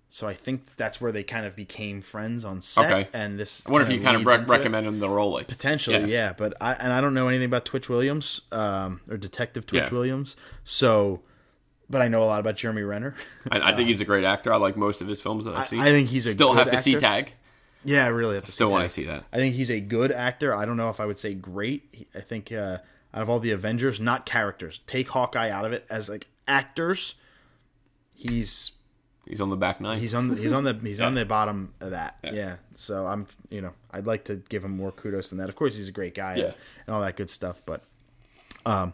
[0.08, 2.86] So I think that's where they kind of became friends on set.
[2.90, 3.10] Okay.
[3.12, 3.66] And this.
[3.68, 5.34] I wonder if you kind of leads rec- recommend him the role.
[5.34, 6.06] Like, Potentially, yeah.
[6.06, 6.34] Yeah.
[6.38, 9.94] But I and I don't know anything about Twitch Williams um, or Detective Twitch Yeah.
[9.94, 10.38] Williams.
[10.64, 11.22] So,
[11.90, 13.14] but I know a lot about Jeremy Renner.
[13.52, 14.54] I, I think he's a great actor.
[14.54, 15.80] I like most of his films that I've seen.
[15.82, 17.02] I think he's a still have to see actor.
[17.02, 17.34] tag.
[17.86, 19.24] Yeah, I really have to Still see want to see that.
[19.32, 20.54] I think he's a good actor.
[20.54, 21.84] I don't know if I would say great.
[21.92, 22.80] He- I think uh,
[23.14, 27.16] out of all the Avengers, not characters, take Hawkeye out of it as like actors.
[28.14, 28.72] He's
[29.28, 29.98] He's on the back nine.
[30.00, 32.18] he's on the, he's on the he's on the bottom of that.
[32.24, 32.32] Yeah.
[32.34, 32.56] Yeah.
[32.76, 35.50] So I'm you know I'd like to give him more kudos than that.
[35.50, 36.44] Of course, he's a great guy Yeah.
[36.46, 36.54] and,
[36.88, 37.62] and all that good stuff.
[37.66, 37.82] But
[38.68, 38.94] um,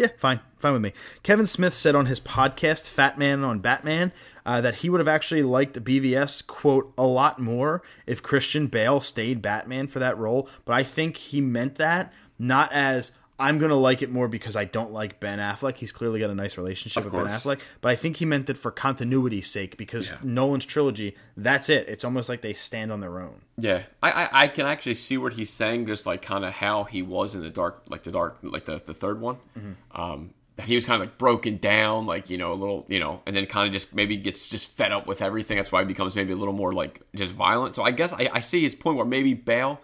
[0.00, 0.94] yeah, fine, fine with me.
[1.22, 4.12] Kevin Smith said on his podcast Fat Man on Batman
[4.46, 9.02] uh, that he would have actually liked BVS quote a lot more if Christian Bale
[9.02, 10.48] stayed Batman for that role.
[10.64, 14.66] But I think he meant that not as I'm gonna like it more because I
[14.66, 15.76] don't like Ben Affleck.
[15.76, 17.32] He's clearly got a nice relationship Of with Ben.
[17.32, 20.18] Affleck, but I think he meant that for continuity's sake because Yeah.
[20.22, 21.16] Nolan's trilogy.
[21.36, 21.88] That's it.
[21.88, 23.40] It's almost like they stand on their own.
[23.58, 26.84] Yeah, I, I I can actually see what he's saying, just like kind of how
[26.84, 29.36] he was in the dark, like the dark, like the the third one.
[29.58, 30.00] Mm-hmm.
[30.00, 30.30] Um,
[30.64, 33.34] he was kind of like broken down, like you know, a little, you know, and
[33.34, 35.56] then kind of just maybe gets just fed up with everything.
[35.56, 37.74] That's why he becomes maybe a little more like just violent.
[37.76, 39.80] So I guess I, I see his point where maybe Bale,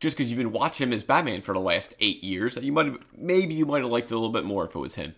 [0.00, 2.86] just because you've been watching him as Batman for the last eight years, you might
[2.86, 5.14] have maybe you might have liked it a little bit more if it was him.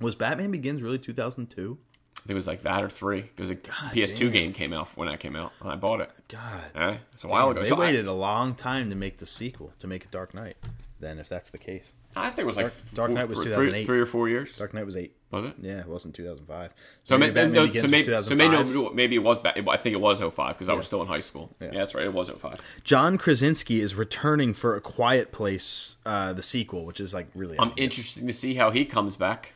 [0.00, 1.78] Was Batman Begins really 2002?
[1.80, 4.30] I think it was like that or three because a PS2 damn.
[4.32, 6.10] game came out when that came out and I bought it.
[6.28, 6.64] God.
[6.74, 7.62] Yeah, it's a while ago.
[7.62, 10.56] They So waited a long time to make the sequel, to make it Dark Knight.
[10.98, 13.48] Then, if that's the case, I, think it was like Dark- Dark Knight was three-
[13.50, 13.84] 2008.
[13.86, 14.56] three or four years.
[14.56, 15.14] Dark Knight was eight.
[15.30, 15.54] Was it?
[15.58, 16.72] Yeah, it wasn't 2005.
[17.04, 18.68] So, maybe maybe, no, so maybe, so 2005.
[18.74, 19.58] maybe, maybe it was back.
[19.58, 21.54] I think it was 05 because I was still in high school.
[21.60, 21.72] Yeah.
[21.74, 22.04] that's right.
[22.06, 22.60] It was 05.
[22.82, 27.58] John Krasinski is returning for A Quiet Place, uh, the sequel, which is like really.
[27.58, 29.52] I'm interested to see how he comes back.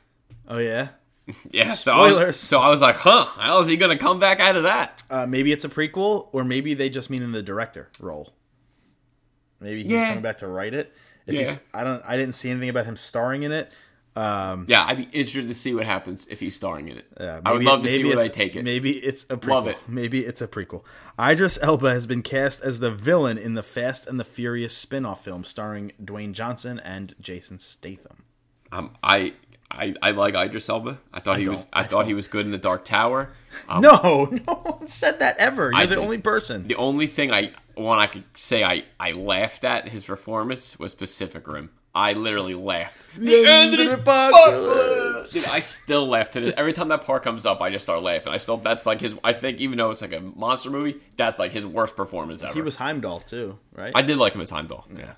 [0.46, 0.88] oh yeah,
[1.50, 4.20] Yeah, so I, was, so I was like, huh, how is he going to come
[4.20, 5.02] back out of that?
[5.08, 8.34] uh, maybe it's a prequel, or maybe they just mean in the director role.
[9.60, 10.08] Maybe he's Yeah.
[10.08, 10.92] coming back to write it.
[11.34, 11.56] If Yeah.
[11.74, 12.02] I don't.
[12.06, 13.70] I didn't see anything about him starring in it.
[14.16, 17.06] Um, Yeah, I'd be interested to see what happens if he's starring in it.
[17.18, 18.64] Yeah, I would love to see maybe where they take it.
[18.64, 19.48] Maybe it's a prequel.
[19.48, 19.78] Love it.
[19.86, 20.82] Maybe it's a prequel.
[21.18, 25.22] Idris Elba has been cast as the villain in the Fast and the Furious spin-off
[25.24, 28.24] film starring Dwayne Johnson and Jason Statham.
[28.72, 29.34] Um, I,
[29.70, 30.98] I I like Idris Elba.
[31.14, 32.16] I thought he was I, I thought he don't.
[32.16, 33.32] was good in the Dark Tower.
[33.68, 35.70] Um, no, no one said that ever.
[35.72, 36.68] You're I the only person.
[36.68, 40.94] The only thing I one I could say I I laughed at his performance was
[40.94, 41.70] Pacific Rim.
[41.94, 42.98] I literally laughed.
[43.16, 45.32] The end of the apocalypse.
[45.32, 46.54] Dude, I still laugh to this.
[46.56, 48.32] Every time that part comes up, I just start laughing.
[48.32, 49.16] I still that's like his.
[49.24, 52.54] I think even though it's like a monster movie, that's like his worst performance ever.
[52.54, 53.92] He was Heimdall too, right?
[53.94, 54.86] I did like him as Heimdall.
[54.96, 55.14] yeah.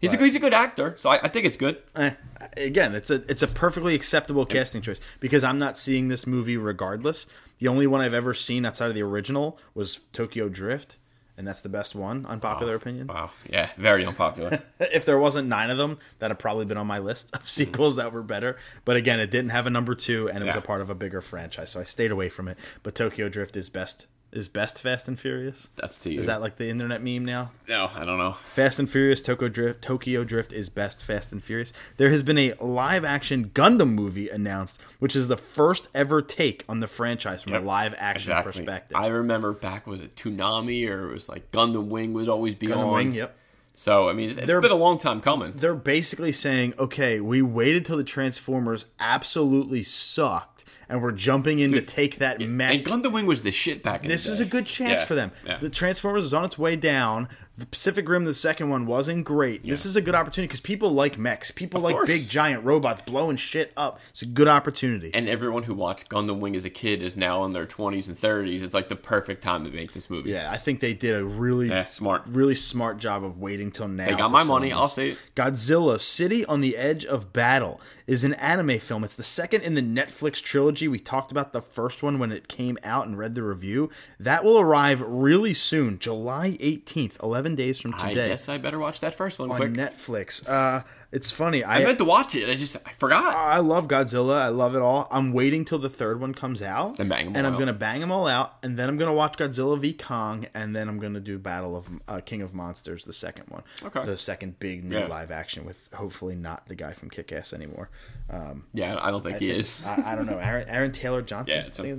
[0.00, 1.82] He's a he's a good actor, so I, I think it's good.
[1.94, 2.10] Eh,
[2.56, 6.56] again, it's a it's a perfectly acceptable casting choice because I'm not seeing this movie
[6.56, 7.26] regardless.
[7.58, 10.96] The only one I've ever seen outside of the original was Tokyo Drift,
[11.36, 13.08] and that's the best one, unpopular opinion.
[13.08, 14.62] Wow, yeah, very unpopular.
[14.80, 17.96] if there wasn't nine of them, that'd have probably been on my list of sequels
[17.96, 18.56] that were better.
[18.84, 20.94] But again, it didn't have a number two, and it was a part of a
[20.94, 22.58] bigger franchise, so I stayed away from it.
[22.82, 24.06] But Tokyo Drift is best
[24.36, 25.68] is best Fast and Furious.
[25.76, 26.20] That's to you.
[26.20, 27.50] Is that like the internet meme now?
[27.68, 27.88] no?
[27.94, 28.36] I don't know.
[28.54, 31.72] Fast and Furious Tokyo Drift Tokyo Drift is best Fast and Furious.
[31.96, 36.64] There has been a live action Gundam movie announced, which is the first ever take
[36.68, 38.52] on the franchise from a live action Exactly.
[38.52, 38.96] perspective.
[38.96, 42.68] I remember back was it Toonami or it was like Gundam Wing would always be
[42.68, 42.94] Gundam on.
[42.94, 43.36] Wing, yep.
[43.78, 45.52] So I mean, it's, it's been a long time coming.
[45.56, 50.55] they're basically saying, okay, we waited till the Transformers absolutely sucked,
[50.88, 52.74] and we're jumping in to take that mech.
[52.74, 55.14] And Gundam Wing was the shit back in this is a good chance Yeah, for
[55.14, 55.32] them.
[55.44, 55.58] yeah.
[55.58, 57.28] The Transformers is on its way down.
[57.58, 59.64] The Pacific Rim, the second one, wasn't great.
[59.64, 61.50] This is a good opportunity because people like mechs.
[61.50, 62.06] People like course.
[62.06, 63.98] big giant robots blowing shit up.
[64.10, 65.10] It's a good opportunity.
[65.14, 68.20] and everyone who watched Gundam Wing as a kid is now in their 20s and
[68.20, 68.62] 30s.
[68.62, 70.30] It's like the perfect time to make this movie.
[70.32, 72.24] yeah, I think they did a really Yeah, smart.
[72.26, 74.04] really smart job of waiting till now.
[74.04, 74.68] They got my money.
[74.68, 74.76] this.
[74.76, 75.18] I'll say it.
[75.34, 79.02] Godzilla City on the Edge of Battle is an anime film.
[79.02, 80.88] It's the second in the Netflix trilogy.
[80.88, 83.88] We talked about the first one when it came out and read the review.
[84.20, 88.24] That will arrive really soon, July 18th, 11 days from today.
[88.24, 89.72] I guess I better watch that first one on quick.
[89.72, 90.48] Netflix.
[90.48, 90.82] Uh,
[91.12, 91.62] it's funny.
[91.62, 92.48] I I, meant to watch it.
[92.48, 93.24] I just I forgot.
[93.34, 94.38] I love Godzilla.
[94.40, 95.06] I love it all.
[95.10, 96.98] I'm waiting till the third one comes out.
[96.98, 97.58] And bang 'em And I'm out.
[97.68, 98.56] to bang them all out.
[98.64, 99.92] And then I'm to watch Godzilla v.
[99.92, 100.46] Kong.
[100.52, 103.62] And then I'm to do Battle of uh, King of Monsters, the second one.
[103.84, 104.04] Okay.
[104.04, 105.06] The second big new Yeah.
[105.06, 107.88] live action with hopefully not the guy from Kick Ass anymore.
[108.28, 109.82] Um, yeah, I don't think he think- is.
[109.86, 110.38] I, I don't know.
[110.38, 111.56] Aaron, Aaron Taylor Johnson.
[111.64, 111.94] Yeah,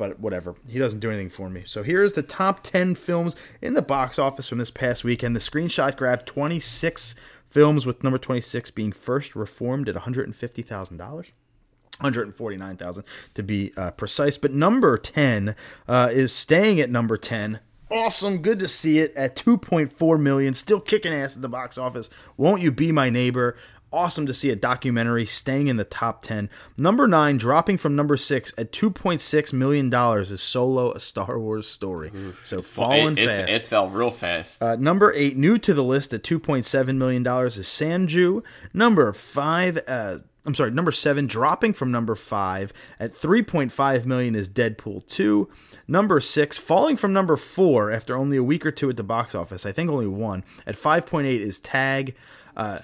[0.00, 0.54] But whatever.
[0.66, 1.64] He doesn't do anything for me.
[1.66, 5.36] So here's the top 10 films in the box office from this past weekend.
[5.36, 7.14] The screenshot grabbed 26
[7.50, 10.98] films, with number 26 being first reformed at $150,000.
[10.98, 13.04] 149,000
[13.34, 14.38] to be uh, precise.
[14.38, 15.54] But number 10
[15.86, 17.60] uh, is staying at number 10.
[17.90, 22.08] Awesome, good to see it at 2.4 million, still kicking ass at the box office.
[22.38, 23.54] Won't you be my neighbor?
[23.92, 26.48] Awesome to see a documentary staying in the top 10.
[26.76, 31.68] Number 9, dropping from number 6 at 2.6 million dollars is Solo a Star Wars
[31.68, 32.12] story.
[32.44, 33.40] So falling it, fast.
[33.42, 34.62] It, it fell real fast.
[34.62, 38.42] Uh, number eight, new to the list at two point seven million dollars is Sanju.
[38.72, 44.06] Number five, uh, I'm sorry, number seven, dropping from number five at three point five
[44.06, 45.48] million is Deadpool two.
[45.86, 49.34] Number six, falling from number four after only a week or two at the box
[49.34, 49.66] office.
[49.66, 52.14] I think only one at five point eight is Tag.
[52.56, 52.80] Uh,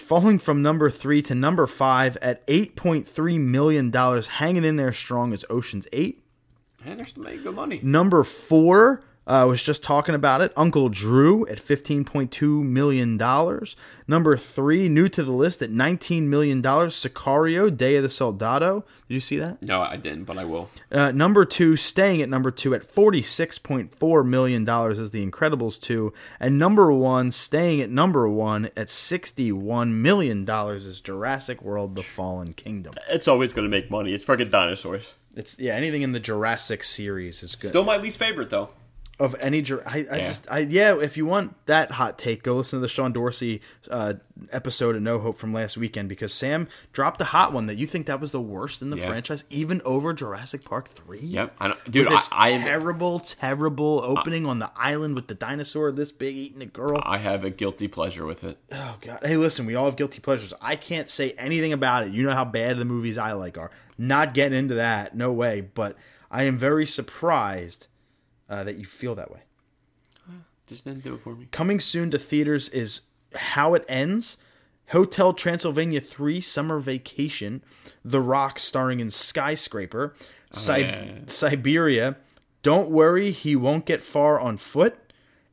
[0.00, 4.76] falling from number three to number five at eight point three million dollars, hanging in
[4.76, 6.22] there strong as Ocean's Eight.
[6.84, 7.80] Man, they're still making good money.
[7.82, 10.52] Number four, uh, was just talking about it.
[10.56, 13.18] Uncle Drew at $15.2 million.
[14.06, 16.62] Number three, new to the list at $19 million.
[16.62, 18.84] Sicario, Day of the Soldado.
[19.08, 19.62] Did you see that?
[19.62, 20.68] No, I didn't, but I will.
[20.92, 26.12] Uh, number two, staying at number two at $46.4 million is The Incredibles 2.
[26.38, 32.52] And number one, staying at number one at $61 million is Jurassic World The Fallen
[32.52, 32.94] Kingdom.
[33.08, 34.12] It's always going to make money.
[34.12, 35.14] It's freaking dinosaurs.
[35.36, 37.70] It's yeah, anything in the Jurassic series is good.
[37.70, 38.70] Still my least favorite though.
[39.20, 40.24] Of any Jur- I, I Yeah.
[40.24, 43.60] just I yeah if you want that hot take go listen to the Sean Dorsey
[43.90, 44.14] uh,
[44.50, 47.86] episode of No Hope from last weekend because Sam dropped the hot one that you
[47.86, 49.06] think that was the worst in the Yeah.
[49.06, 52.06] franchise even over Jurassic Park 3 Yep, I don't, dude.
[52.06, 56.34] with I, its I terrible terrible opening on the island with the dinosaur this big
[56.36, 58.58] eating a girl I have a guilty pleasure with it.
[58.72, 62.12] oh god hey listen we all have guilty pleasures I can't say anything about it
[62.12, 65.60] you know how bad the movies I like are not getting into that no way
[65.60, 65.96] but
[66.32, 67.86] I am very surprised
[68.48, 69.40] uh, that you feel that way.
[70.66, 71.46] Just didn't do it for me.
[71.50, 73.02] coming soon to theaters is
[73.34, 74.38] How It Ends,
[74.88, 77.62] Hotel Transylvania 3 Summer Vacation,
[78.02, 80.14] The Rock starring in Skyscraper,
[80.52, 81.12] Si- yeah.
[81.26, 82.16] Siberia,
[82.62, 85.12] Don't Worry, He Won't Get Far on Foot,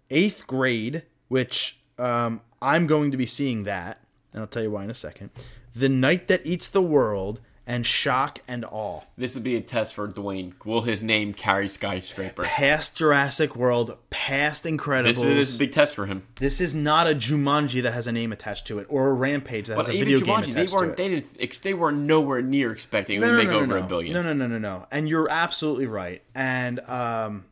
[0.10, 4.00] Eighth Grade, which um, I'm going to be seeing that,
[4.34, 5.30] and I'll tell you why in a second,
[5.76, 9.02] The Night That Eats the World, and Shock and Awe.
[9.18, 10.54] This would be a test for Dwayne.
[10.66, 12.44] Will his name carry skyscraper?
[12.44, 15.04] Past Jurassic World, past Incredibles.
[15.04, 16.24] This is, this is a big test for him.
[16.40, 19.68] This is not a Jumanji that has a name attached to it, or a Rampage
[19.68, 20.92] that has a video game attached they to weren't.
[20.92, 20.98] it.
[20.98, 21.62] They didn't.
[21.62, 24.14] They were nowhere near expecting it would make over a billion.
[24.14, 24.88] No, no, no, no, no.
[24.92, 26.24] And you're absolutely right.
[26.34, 27.46] And um,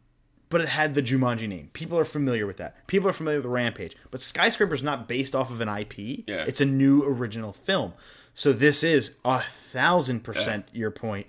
[0.50, 1.70] but it had the Jumanji name.
[1.74, 2.88] People are familiar with that.
[2.88, 3.96] People are familiar with Rampage.
[4.10, 6.26] But Skyscraper's not based off of an IP.
[6.28, 6.46] Yeah.
[6.48, 7.94] It's a new original film.
[8.40, 11.28] So this is a thousand percent your point.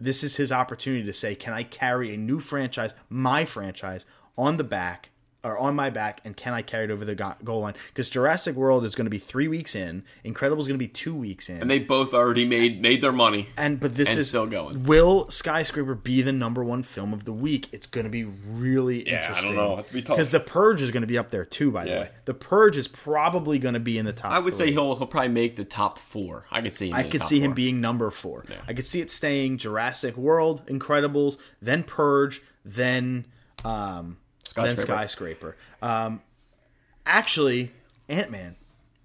[0.00, 4.06] This is his opportunity to say, "Can I carry a new franchise, my franchise,
[4.38, 5.10] on the back?"
[5.46, 7.74] Or on my back, and can I carry it over the goal line?
[7.88, 10.88] Because Jurassic World is going to be three weeks in, Incredibles is going to be
[10.88, 13.48] two weeks in, And they both already made made their money.
[13.56, 14.82] and but this And is still going.
[14.84, 17.68] Will Skyscraper be the number one film of the week?
[17.72, 19.54] It's going to be really Yeah, I interesting.
[19.54, 19.78] don't know.
[19.78, 20.16] It'd be tough.
[20.16, 21.70] because The Purge is going to be up there too.
[21.70, 24.32] By the way, The Purge is probably going to be in the top.
[24.32, 26.46] I would say he'll he'll probably make the top four.
[26.50, 26.88] I could see.
[26.90, 28.44] Him I could see him being number four.
[28.50, 28.56] Yeah.
[28.66, 33.26] I could see it staying Jurassic World, Incredibles, then Purge, then
[33.64, 34.16] um,
[34.64, 34.96] then Skyscraper.
[35.08, 35.56] Skyscraper.
[35.82, 36.22] Um,
[37.04, 37.72] actually,
[38.08, 38.56] Ant Man.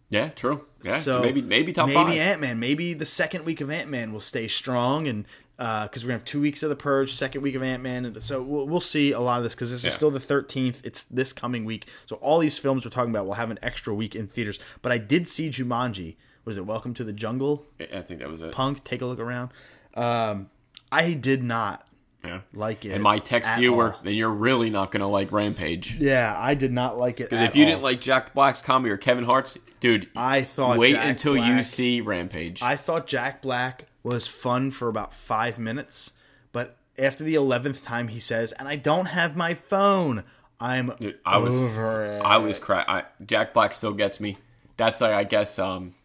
[0.10, 0.65] Yeah, true.
[0.84, 2.14] Yeah, so so maybe maybe top maybe five.
[2.15, 2.60] Ant Man.
[2.60, 5.26] Maybe the second week of Ant Man will stay strong, and
[5.57, 8.22] because we're gonna have two weeks of the Purge, second week of Ant Man, and
[8.22, 9.90] so we'll, we'll see a lot of this because this Yeah.
[9.90, 10.82] is still the thirteenth.
[10.84, 13.94] It's this coming week, so all these films we're talking about will have an extra
[13.94, 14.60] week in theaters.
[14.82, 16.15] But I did see Jumanji.
[16.44, 17.65] Was it Welcome to the Jungle?
[17.80, 18.52] I think that was it.
[18.52, 19.52] Punk, take a look around.
[19.94, 20.49] Um,
[20.91, 21.88] I did not
[22.23, 22.41] Yeah.
[22.53, 22.91] like it.
[22.91, 25.95] And my text to you were, then you're really not gonna like Rampage.
[25.99, 27.30] yeah, I did not like it.
[27.30, 27.69] Because if you all.
[27.72, 31.64] didn't like Jack Black's comedy or Kevin Hart's, dude, I thought wait Jack until you
[31.64, 32.61] see Rampage.
[32.61, 36.11] I thought Jack Black was fun for about five minutes,
[36.52, 40.23] but after the eleventh time he says, "And I don't have my phone,"
[40.60, 42.22] I'm Dude, I was over it.
[42.22, 44.38] I was I, Jack Black still gets me.
[44.77, 45.95] That's like I guess um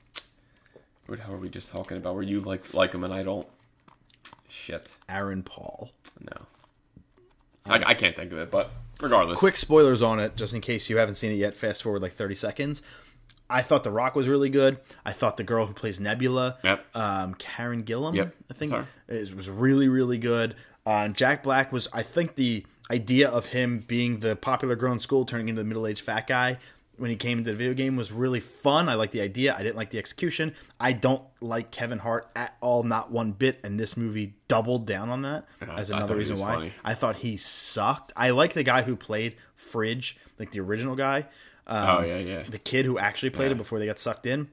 [1.06, 3.46] what how are we just talking about where you like like him and I don't
[4.48, 4.94] shit.
[5.08, 5.90] Aaron Paul.
[6.20, 6.46] No.
[7.66, 8.70] I, I can't think of it, but
[9.00, 9.38] regardless.
[9.38, 11.56] Quick spoilers on it, just in case you haven't seen it yet.
[11.56, 12.82] Fast forward like thirty seconds.
[13.48, 14.78] I thought The Rock was really good.
[15.04, 16.84] I thought the girl who plays Nebula, Yep.
[16.96, 18.74] um, Karen Gillan, Yep, I think,
[19.08, 20.56] is, was really, really good.
[20.84, 24.92] Uh, and Jack Black was, I think, the idea of him being the popular girl
[24.92, 26.58] in school turning into the middle-aged fat guy
[26.98, 28.88] when he came into the video game was really fun.
[28.88, 29.54] I like the idea.
[29.54, 30.54] I didn't like the execution.
[30.80, 33.60] I don't like Kevin Hart at all, not one bit.
[33.64, 36.54] And this movie doubled down on that Yeah, as another reason why.
[36.54, 36.72] funny.
[36.84, 38.12] I thought he sucked.
[38.16, 41.26] I like the guy who played Fridge, like the original guy.
[41.66, 42.42] Um, Oh, yeah, yeah.
[42.48, 43.52] The kid who actually played Yeah.
[43.52, 44.48] it before they got sucked in.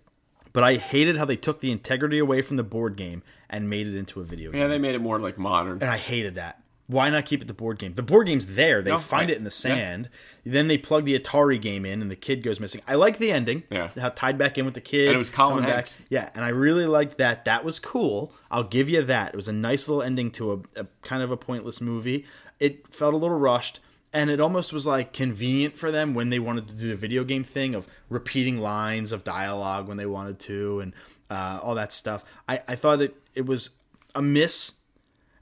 [0.51, 3.87] But I hated how they took the integrity away from the board game and made
[3.87, 4.61] it into a video game.
[4.61, 5.79] yeah, they made it more like modern.
[5.81, 6.59] and I hated that.
[6.87, 7.93] Why not keep it the board game?
[7.93, 8.81] The board game's there.
[8.81, 9.75] They No, find I- it in the yeah.
[9.75, 10.09] sand.
[10.45, 12.81] Then they plug the Atari game in, and the kid goes missing.
[12.87, 13.63] I like the ending.
[13.69, 13.89] Yeah.
[13.97, 15.07] How tied back in with the kid.
[15.07, 15.99] And it was Colin Hanks.
[15.99, 16.07] Back.
[16.09, 17.45] Yeah, and I really liked that.
[17.45, 18.33] That was cool.
[18.51, 19.29] I'll give you that.
[19.33, 22.25] It was a nice little ending to a, a kind of a pointless movie.
[22.59, 23.79] It felt a little rushed,
[24.11, 27.23] and it almost was like convenient for them when they wanted to do the video
[27.23, 30.93] game thing of repeating lines of dialogue when they wanted to, and
[31.29, 32.25] uh, all that stuff.
[32.49, 33.69] I, I thought it it was
[34.13, 34.73] a miss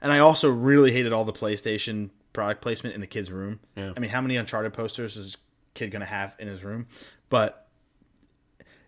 [0.02, 3.60] and I also really hated all the PlayStation product placement in the kid's room.
[3.76, 3.92] Yeah.
[3.96, 5.36] I mean, how many Uncharted posters is
[5.74, 6.86] kid going to have in his room?
[7.30, 7.66] But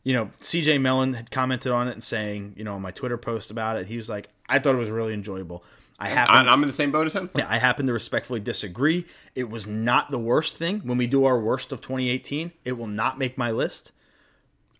[0.02, 3.16] you know, CJ Mellon had commented on it and saying, you know, on my Twitter
[3.16, 5.64] post about it, he was like, I thought it was really enjoyable.
[5.98, 7.30] I happen I'm in the same boat as him.
[7.36, 9.06] yeah, I happen to respectfully disagree.
[9.34, 10.80] It was not the worst thing.
[10.80, 13.92] When we do our worst of 2018, it will not make my list.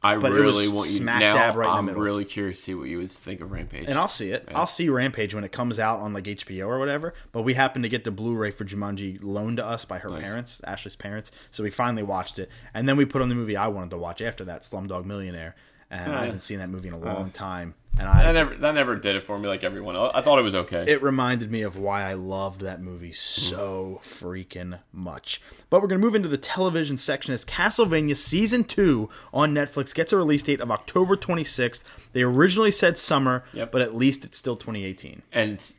[0.05, 1.33] I But really want you smack now.
[1.33, 2.03] dab right in the I'm middle.
[2.03, 3.87] really curious to see what you would think of Rampage.
[3.89, 4.49] And I'll see it.
[4.55, 7.15] I'll see Rampage when it comes out on like HBO or whatever.
[7.33, 10.61] But we happened to get the Blu-ray for Jumanji loaned to us by her parents,
[10.65, 11.33] Ashley's parents.
[11.51, 13.99] So we finally watched it, and then we put on the movie I wanted to
[13.99, 15.55] watch after that, Slumdog Millionaire.
[15.91, 17.75] And I haven't seen that movie in a long uh, time.
[17.99, 20.13] And I that never that never did it for me like everyone else.
[20.15, 20.85] I thought it was okay.
[20.89, 25.41] it reminded me of why I loved that movie so freaking much.
[25.71, 29.95] But we're going to move into the television section as Castlevania Season 2 on Netflix
[29.95, 31.85] gets a release date of October 26th.
[32.13, 33.71] They originally said summer, Yep.
[33.71, 35.23] but at least it's still 2018.
[35.33, 35.73] and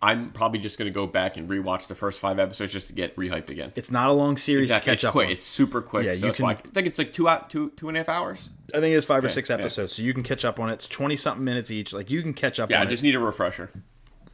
[0.00, 2.92] I'm probably just going to go back and rewatch the first five episodes just to
[2.94, 3.72] get rehyped again.
[3.74, 4.90] It's not a long series Exactly.
[4.90, 5.26] to It's catch up quick.
[5.26, 5.32] on.
[5.32, 6.06] It's super quick.
[6.06, 8.08] Yeah, so you can- I think it's like two out two two and a half
[8.08, 8.48] hours.
[8.72, 9.56] I think it's five or Okay, six yeah.
[9.56, 10.74] episodes, so you can catch up on it.
[10.74, 11.92] It's 20 something minutes each.
[11.92, 13.70] Like, you can catch up Yeah, I just it need a refresher.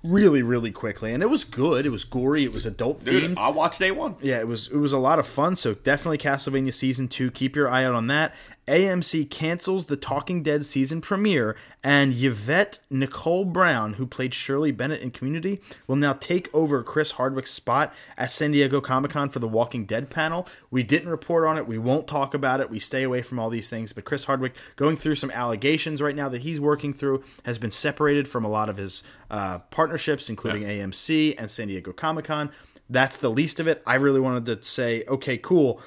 [0.02, 1.14] really, really quickly.
[1.14, 1.86] And it was good.
[1.86, 2.44] It was gory.
[2.44, 3.38] It was adult themed.
[3.38, 4.16] I watched day one.
[4.20, 5.56] Yeah, it was it was a lot of fun.
[5.56, 7.30] So definitely Castlevania season two.
[7.30, 8.34] Keep your eye out on that.
[8.66, 15.02] AMC cancels the Talking Dead season premiere, and Yvette Nicole Brown, who played Shirley Bennett
[15.02, 19.38] in Community, will now take over Chris Hardwick's spot at San Diego Comic Con for
[19.38, 20.48] the Walking Dead panel.
[20.70, 21.66] We didn't report on it.
[21.66, 22.70] We won't talk about it.
[22.70, 23.92] We stay away from all these things.
[23.92, 27.70] But Chris Hardwick, going through some allegations right now that he's working through, has been
[27.70, 32.50] separated from a lot of his uh, partnerships, including AMC and San Diego Comic Con.
[32.88, 33.82] That's the least of it.
[33.86, 35.80] I really wanted to say, okay, cool.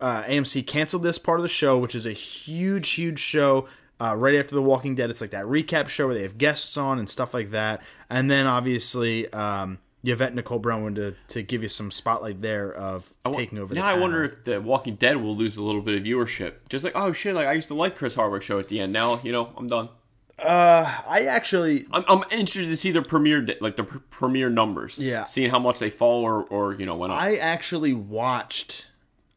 [0.00, 3.66] Uh, AMC canceled this part of the show, which is a huge, huge show.
[4.00, 6.76] Uh, right after The Walking Dead, it's like that recap show where they have guests
[6.76, 7.80] on and stuff like that.
[8.10, 13.08] And then obviously, um, Yvette Nicole Brown to, to give you some spotlight there of
[13.24, 13.72] wa- taking over.
[13.74, 16.54] Now I wonder if the Walking Dead will lose a little bit of viewership.
[16.68, 18.92] Just like, oh shit, like I used to like Chris Hardwick's show at the end.
[18.92, 19.88] Now you know I'm done.
[20.38, 24.98] I actually I'm, I'm interested to see the premiere like the pr- premiere numbers.
[24.98, 25.24] Yeah.
[25.24, 27.20] seeing how much they fall or or you know went up.
[27.20, 28.86] I actually watched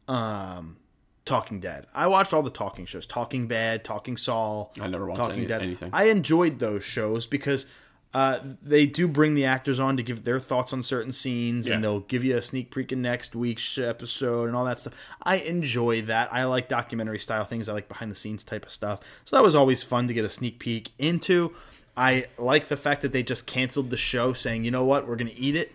[0.08, 0.76] um
[1.24, 1.86] Talking Dead.
[1.94, 4.72] I watched all the talking shows, Talking Bad, Talking Saul.
[4.80, 5.60] I never watched Talking any- Dead.
[5.60, 5.90] anything.
[5.92, 7.66] I enjoyed those shows because
[8.14, 11.84] uh, they do bring the actors on to give their thoughts on certain scenes, and
[11.84, 14.94] they'll give you a sneak peek in next week's episode and all that stuff.
[15.22, 16.32] I enjoy that.
[16.32, 17.68] I like documentary style things.
[17.68, 19.00] I like behind the scenes type of stuff.
[19.26, 21.52] So that was always fun to get a sneak peek into.
[21.94, 25.06] I like the fact that they just canceled the show, saying, "You know what?
[25.06, 25.72] We're going to eat it."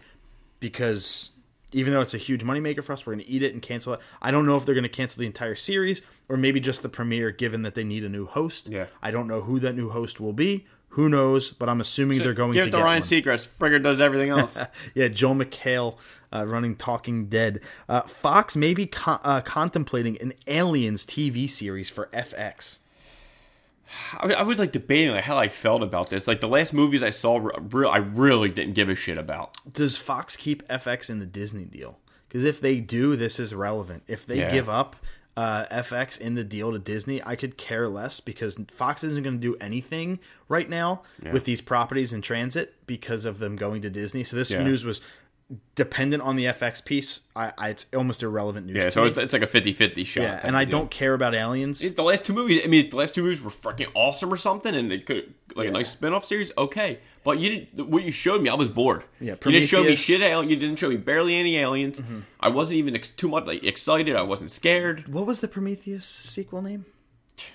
[0.59, 1.29] because
[1.73, 3.93] even though it's a huge moneymaker for us, we're going to eat it and cancel
[3.93, 3.99] it.
[4.21, 6.89] I don't know if they're going to cancel the entire series or maybe just the
[6.89, 8.69] premiere, given that they need a new host.
[8.69, 8.85] Yeah.
[9.01, 10.65] I don't know who that new host will be.
[10.89, 11.49] Who knows?
[11.51, 13.09] But I'm assuming they're going Give to it to get Ryan one.
[13.09, 13.47] Seacrest.
[13.59, 14.57] Frigger does everything else.
[14.93, 15.97] Yeah, Joel McHale
[16.31, 17.61] uh, running Talking Dead.
[17.89, 22.79] Uh, Fox may be co- uh, contemplating an Aliens TV series for FX.
[24.19, 26.27] I, I was like debating like how I felt about this.
[26.27, 29.55] Like the last movies I saw, re- re- I really didn't give a shit about.
[29.71, 31.99] Does Fox keep FX in the Disney deal?
[32.27, 34.03] Because if they do, this is relevant.
[34.07, 34.49] If they Yeah.
[34.51, 34.95] give up
[35.35, 39.35] uh, FX in the deal to Disney, I could care less because Fox isn't going
[39.35, 41.01] to do anything right now
[41.31, 44.23] with these properties in transit because of them going to Disney.
[44.23, 44.61] So this Yeah.
[44.63, 45.01] news was
[45.75, 47.21] dependent on the FX piece.
[47.35, 48.75] I, I it's almost irrelevant news.
[48.77, 49.09] Yeah, so me.
[49.09, 50.21] it's it's like a 50-50 shot.
[50.21, 50.79] yeah, and I deal.
[50.79, 51.79] don't care about Aliens.
[51.93, 54.73] The last two movies, I mean, the last two movies were fucking awesome or something,
[54.73, 56.51] and they could like a nice spin-off series.
[56.57, 57.89] Okay, but you didn't.
[57.89, 59.03] What you showed me, I was bored.
[59.19, 59.43] Yeah, Prometheus.
[59.43, 60.21] you didn't show me shit.
[60.21, 62.01] al- You didn't show me barely any aliens.
[62.01, 62.19] Mm-hmm.
[62.39, 64.15] I wasn't even ex- too much like excited.
[64.15, 65.07] I wasn't scared.
[65.07, 66.85] what was the Prometheus sequel name?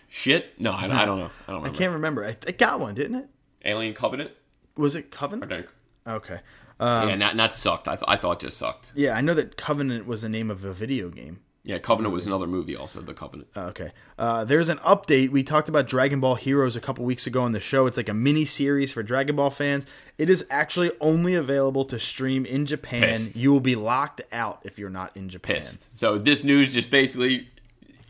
[0.08, 0.60] Shit.
[0.60, 1.30] No, I, I don't know.
[1.46, 2.24] I don't I can't remember.
[2.24, 3.26] I, it got one, didn't it?
[3.64, 4.30] Alien Covenant.
[4.76, 5.52] Was it Covenant?
[5.52, 5.68] I think.
[6.06, 6.40] Okay.
[6.80, 7.88] Yeah, and that, sucked.
[7.88, 8.92] I, th- I thought just sucked.
[8.94, 11.40] Yeah, I know that Covenant was the name of a video game.
[11.64, 12.74] Yeah, Covenant was another movie.
[12.74, 13.48] Also, The Covenant.
[13.54, 13.90] Okay.
[14.18, 15.30] Uh, there's an update.
[15.30, 17.86] We talked about Dragon Ball Heroes a couple weeks ago on the show.
[17.86, 19.84] It's like a mini series for Dragon Ball fans.
[20.16, 23.02] It is actually only available to stream in Japan.
[23.02, 23.36] Pissed.
[23.36, 25.56] You will be locked out if you're not in Japan.
[25.56, 25.98] Pissed.
[25.98, 27.50] So this news just basically,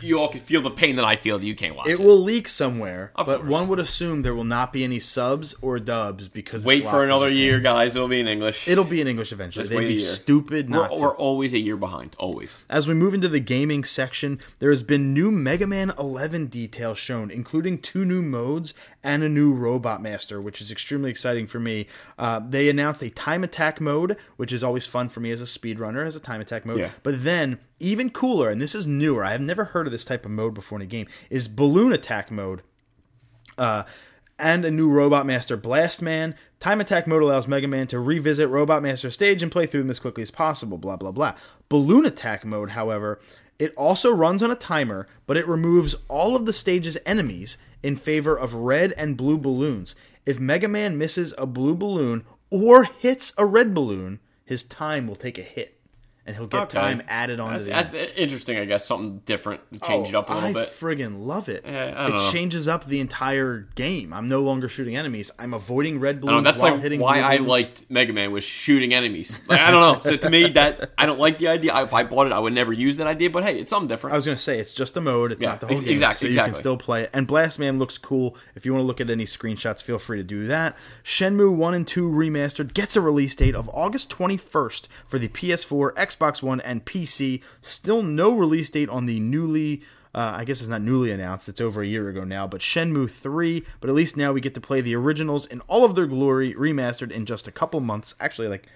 [0.01, 1.93] you all can feel the pain that I feel that you can't watch it.
[1.93, 3.51] It will leak somewhere, Of but course.
[3.51, 7.29] one would assume there will not be any subs or dubs because Wait for another
[7.29, 7.97] year, guys.
[7.97, 8.69] It'll be in English.
[8.69, 9.63] It'll be in English eventually.
[9.65, 12.15] Just They'd be stupid we're, not we're always a year behind.
[12.19, 12.65] Always.
[12.69, 16.99] As we move into the gaming section, there has been new Mega Man 11 details
[16.99, 21.59] shown, including two new modes and a new Robot Master, which is extremely exciting for
[21.59, 21.87] me.
[22.19, 25.45] Uh, they announced a time attack mode, which is always fun for me as a
[25.45, 26.81] speedrunner, as a time attack mode.
[26.81, 26.91] Yeah.
[27.03, 30.25] But then, even cooler, and this is newer, I have never heard of this type
[30.25, 32.63] of mode before in a game, is balloon attack mode
[33.59, 33.83] uh,
[34.39, 36.35] and a new Robot Master Blast Man.
[36.61, 39.91] Time attack mode allows Mega Man to revisit Robot Master stage and play through them
[39.91, 40.79] as quickly as possible.
[40.79, 41.35] Blah blah blah.
[41.69, 43.19] Balloon attack mode, however,
[43.59, 47.97] it also runs on a timer, but it removes all of the stage's enemies in
[47.97, 49.95] favor of red and blue balloons.
[50.25, 55.17] If Mega Man misses a blue balloon or hits a red balloon, his time will
[55.17, 55.78] take a hit,
[56.29, 56.79] and he'll get Okay.
[56.79, 57.97] time added onto That's, the.
[57.99, 58.85] that's interesting, I guess.
[58.87, 60.79] Something different to change it oh, up a little Oh, I bit.
[60.79, 61.65] friggin' love it.
[61.67, 62.31] Yeah, I it know.
[62.31, 64.13] changes up the entire game.
[64.13, 65.31] I'm no longer shooting enemies.
[65.39, 67.49] I'm avoiding red I balloons know, that's while like hitting why I balloons.
[67.49, 69.41] liked Mega Man was shooting enemies.
[69.49, 70.03] Like, I don't know.
[70.11, 71.73] So to me, that I don't like the idea.
[71.73, 73.31] I- If I bought it, I would never use that idea.
[73.31, 74.13] But hey, it's something different.
[74.13, 75.33] I was gonna say it's just a mode.
[75.33, 75.91] It's Yeah, not the whole ex- game.
[75.93, 76.53] exactly, So you exactly.
[76.53, 77.11] can still play it.
[77.15, 78.37] And Blast Man looks cool.
[78.55, 80.77] If you want to look at any screenshots, feel free to do that.
[81.05, 85.95] Shenmue One and Two Remastered gets a release date of August 21st for the PS4,
[85.95, 87.43] Xbox One, and PC.
[87.63, 89.83] Still no release date on the newly.
[90.15, 91.49] Uh, I guess it's not newly announced.
[91.49, 92.47] It's over a year ago now.
[92.47, 93.65] But Shenmue 3.
[93.81, 96.55] But at least now we get to play the originals in all of their glory,
[96.55, 98.15] remastered in just a couple months.
[98.19, 98.67] Actually, like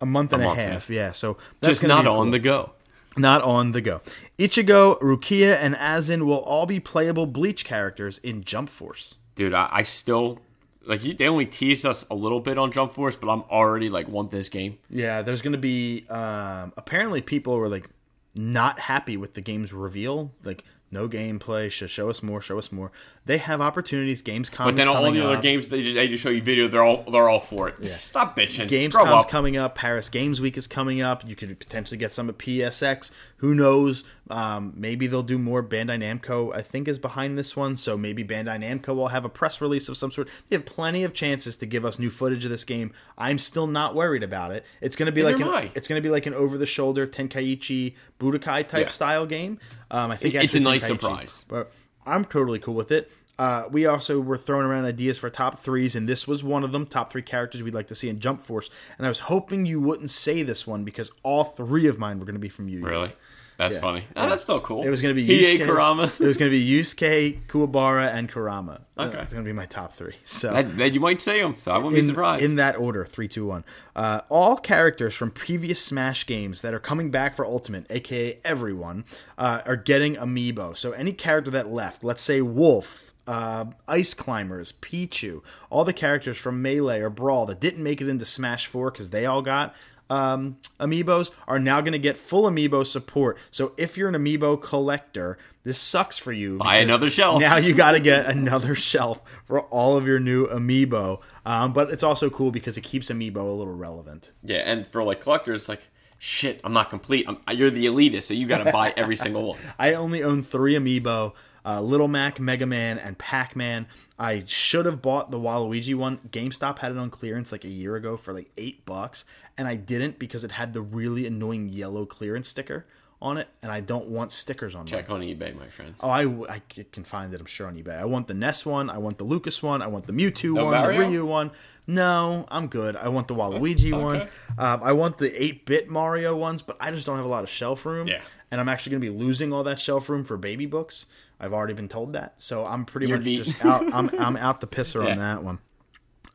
[0.00, 0.90] a month and a, month, half.
[0.90, 1.12] Yeah.
[1.12, 2.72] So that's Just not on cool the go.
[3.16, 4.00] not on the go.
[4.38, 9.16] Ichigo, Rukia, and Aizen will all be playable Bleach characters in Jump Force.
[9.34, 10.40] Dude, I, I still
[10.86, 14.08] like they only teased us a little bit on Jump Force, but I'm already like
[14.08, 14.78] want this game.
[14.88, 16.06] Yeah, there's going to be.
[16.08, 17.88] Um, apparently, people were like
[18.34, 20.32] not happy with the game's reveal.
[20.44, 21.70] Like, no gameplay.
[21.70, 22.40] Should show us more.
[22.40, 22.92] Show us more.
[23.30, 24.24] They have opportunities.
[24.24, 24.64] Gamescom.
[24.64, 25.42] But then all the other up.
[25.42, 26.66] games they just, they just show you video.
[26.66, 27.92] They're all they're all for it.
[27.92, 28.68] Stop bitching.
[28.68, 29.28] Gamescom's up.
[29.30, 29.76] coming up.
[29.76, 31.24] Paris Games Week is coming up.
[31.24, 33.12] You could potentially get some at PSX.
[33.36, 34.02] Who knows?
[34.30, 35.62] Um, maybe they'll do more.
[35.62, 37.76] Bandai Namco, I think, is behind this one.
[37.76, 40.28] So maybe Bandai Namco will have a press release of some sort.
[40.48, 42.90] They have plenty of chances to give us new footage of this game.
[43.16, 44.66] I'm still not worried about it.
[44.80, 46.66] It's going to be Neither like an, it's going to be like an over the
[46.66, 48.88] shoulder Tenkaichi Budokai type Yeah.
[48.88, 49.60] style game.
[49.88, 50.86] Um, I think It- it's a nice Tenkaichi.
[50.88, 51.44] surprise.
[51.48, 51.72] But
[52.06, 53.12] I'm totally cool with it.
[53.40, 56.72] Uh, we also were throwing around ideas for top threes, and this was one of
[56.72, 56.84] them.
[56.84, 58.68] Top three characters we'd like to see in Jump Force.
[58.98, 62.26] And I was hoping you wouldn't say this one because all three of mine were
[62.26, 62.84] going to be from you.
[62.84, 63.12] Really?
[63.56, 63.80] That's Yeah.
[63.80, 64.04] funny.
[64.16, 64.86] Oh, that's still cool.
[64.86, 66.04] It was going to be Yusuke, Kurama.
[66.20, 68.80] It was going to be Yusuke, Kuwabara, and Kurama.
[68.98, 69.18] Okay.
[69.20, 70.16] it's going to be my top three.
[70.24, 72.42] So That, that you might say them, so I wouldn't be surprised.
[72.44, 73.64] in that order, three, two, one.
[73.96, 79.04] Uh, all characters from previous Smash games that are coming back for Ultimate, aka everyone,
[79.38, 80.74] uh, are getting amiibo.
[80.76, 86.36] So any character that left, let's say Wolf, uh, Ice Climbers, Pichu, all the characters
[86.36, 89.74] from Melee or Brawl that didn't make it into Smash Four because they all got
[90.10, 93.38] um, amiibos are now going to get full amiibo support.
[93.52, 96.58] So if you're an amiibo collector, this sucks for you.
[96.58, 97.40] Buy another shelf.
[97.40, 101.20] Now you got to get another shelf for all of your new amiibo.
[101.46, 104.32] Um, but it's also cool because it keeps amiibo a little relevant.
[104.42, 105.82] yeah, and for like collectors, like
[106.18, 107.26] shit, I'm not complete.
[107.28, 109.60] I'm, you're the elitist, so you got to buy every single one.
[109.78, 111.34] I only own three amiibo.
[111.64, 113.86] Uh, Little Mac, Mega Man, and Pac Man.
[114.18, 116.18] I should have bought the Waluigi one.
[116.30, 119.24] GameStop had it on clearance like a year ago for like eight bucks,
[119.58, 122.86] and I didn't because it had the really annoying yellow clearance sticker
[123.22, 124.86] on it, and I don't want stickers on mine.
[124.86, 125.94] Check on eBay, my friend.
[126.00, 127.40] Oh, I, I can find it.
[127.40, 127.98] I'm sure on eBay.
[127.98, 128.88] I want the Ness one.
[128.88, 129.82] I want the Lucas one.
[129.82, 130.74] I want the Mewtwo No one.
[130.74, 130.98] Mario?
[130.98, 131.50] The Ryu one.
[131.86, 132.96] No, I'm good.
[132.96, 134.28] I want the Waluigi one.
[134.56, 137.50] Um, I want the 8-bit Mario ones, but I just don't have a lot of
[137.50, 138.08] shelf room.
[138.08, 138.20] Yeah.
[138.50, 141.06] And I'm actually going to be losing all that shelf room for baby books.
[141.40, 143.44] I've already been told that, so I'm pretty You're much beat.
[143.44, 143.92] just out.
[143.94, 145.12] I'm I'm out the pisser Yeah.
[145.12, 145.58] on that one.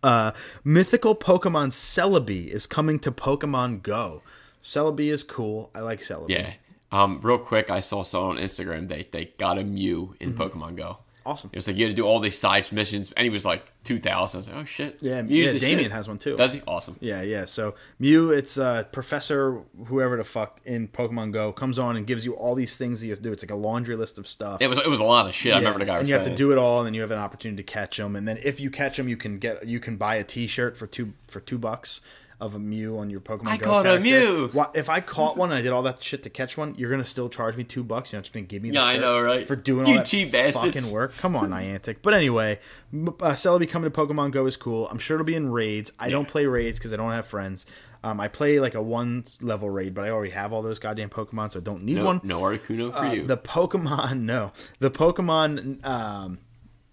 [0.03, 0.31] Uh,
[0.63, 4.21] mythical Pokemon Celebi is coming to Pokemon Go.
[4.61, 5.71] Celebi is cool.
[5.75, 6.29] I like Celebi.
[6.29, 6.53] Yeah.
[6.91, 8.87] Um, real quick, I saw someone on Instagram.
[8.87, 10.97] They they got a Mew in Pokemon Go.
[11.25, 11.49] Awesome.
[11.51, 13.65] It was like you had to do all these side missions, and he was like
[13.83, 14.37] two thousand.
[14.37, 14.97] I was like, oh shit.
[15.01, 15.91] Yeah, Mew's yeah, Damien shit.
[15.91, 16.35] has one too.
[16.35, 16.61] Does he?
[16.67, 16.97] Awesome.
[16.99, 17.45] Yeah, yeah.
[17.45, 22.25] So Mew, it's uh, Professor whoever the fuck in Pokemon Go comes on and gives
[22.25, 23.31] you all these things that you have to do.
[23.31, 24.61] It's like a laundry list of stuff.
[24.61, 25.51] It was it was a lot of shit.
[25.51, 26.93] I Yeah, remember the guy was and you have to do it all, and then
[26.93, 28.15] you have an opportunity to catch them.
[28.15, 30.85] And then if you catch them, you can get you can buy a T-shirt for
[30.85, 32.01] two for two bucks
[32.39, 33.47] of a Mew on your Pokemon.
[33.47, 33.99] I Go caught a.
[33.99, 34.49] Mew!
[34.53, 36.91] Wha- If I caught one and I did all that shit to catch one, you're
[36.91, 38.11] gonna still charge me two bucks.
[38.11, 38.69] You're not just gonna give me.
[38.69, 39.47] The Yeah, I shirt know, right?
[39.47, 40.75] For doing You all that cheap bastards.
[40.75, 41.15] fucking work.
[41.17, 41.97] Come on, Niantic.
[42.01, 42.59] But anyway,
[42.93, 44.87] m- uh, Celebi coming to Pokemon Go is cool.
[44.89, 45.91] I'm sure it'll be in raids.
[45.99, 47.65] I don't play raids because I don't have friends.
[48.03, 51.09] Um, I play like a one level raid, but I already have all those goddamn
[51.09, 52.21] Pokemon, so I don't need no, one.
[52.23, 53.25] no Articuno for Uh, you.
[53.25, 55.83] the Pokemon, no, the Pokemon.
[55.85, 56.37] Um,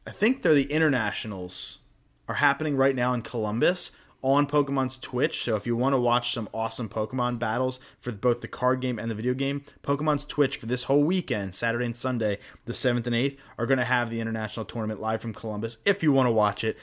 [0.06, 1.81] I think they're the internationals
[2.28, 5.42] are happening right now in Columbus on Pokemon's Twitch.
[5.42, 8.98] So if you want to watch some awesome Pokemon battles for both the card game
[8.98, 13.06] and the video game, Pokemon's Twitch for this whole weekend, Saturday and Sunday, the seventh
[13.06, 15.78] and eighth, are going to have the international tournament live from Columbus.
[15.84, 16.78] If you want to watch it,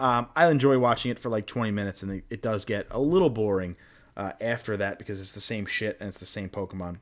[0.00, 3.00] um, I enjoy watching it for like 20 minutes, and it, it does get a
[3.00, 3.76] little boring
[4.16, 6.98] uh, after that because it's the same shit and it's the same Pokemon.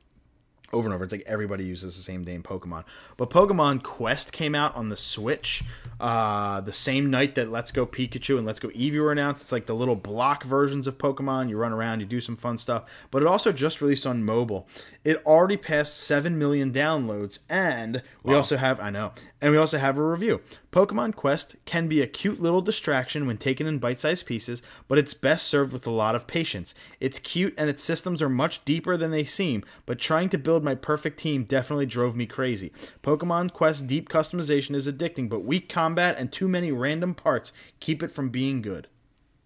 [0.73, 1.03] Over and over.
[1.03, 2.83] It's like everybody uses the same name Pokemon.
[3.15, 5.63] But Pokemon Quest came out on the Switch
[5.99, 9.43] uh, the same night that Let's Go Pikachu and Let's Go Eevee were announced.
[9.43, 11.49] It's like the little block versions of Pokemon.
[11.49, 13.07] You run around, you do some fun stuff.
[13.11, 14.67] But it also just released on mobile.
[15.03, 17.39] It already passed 7 million downloads.
[17.49, 20.41] And we also have, I know, and we also have a review.
[20.71, 24.97] Pokemon Quest can be a cute little distraction when taken in bite sized pieces, but
[24.97, 26.73] it's best served with a lot of patience.
[26.99, 30.63] It's cute and its systems are much deeper than they seem, but trying to build
[30.63, 32.71] my perfect team definitely drove me crazy.
[33.03, 38.01] Pokemon Quest deep customization is addicting, but weak combat and too many random parts keep
[38.01, 38.87] it from being good.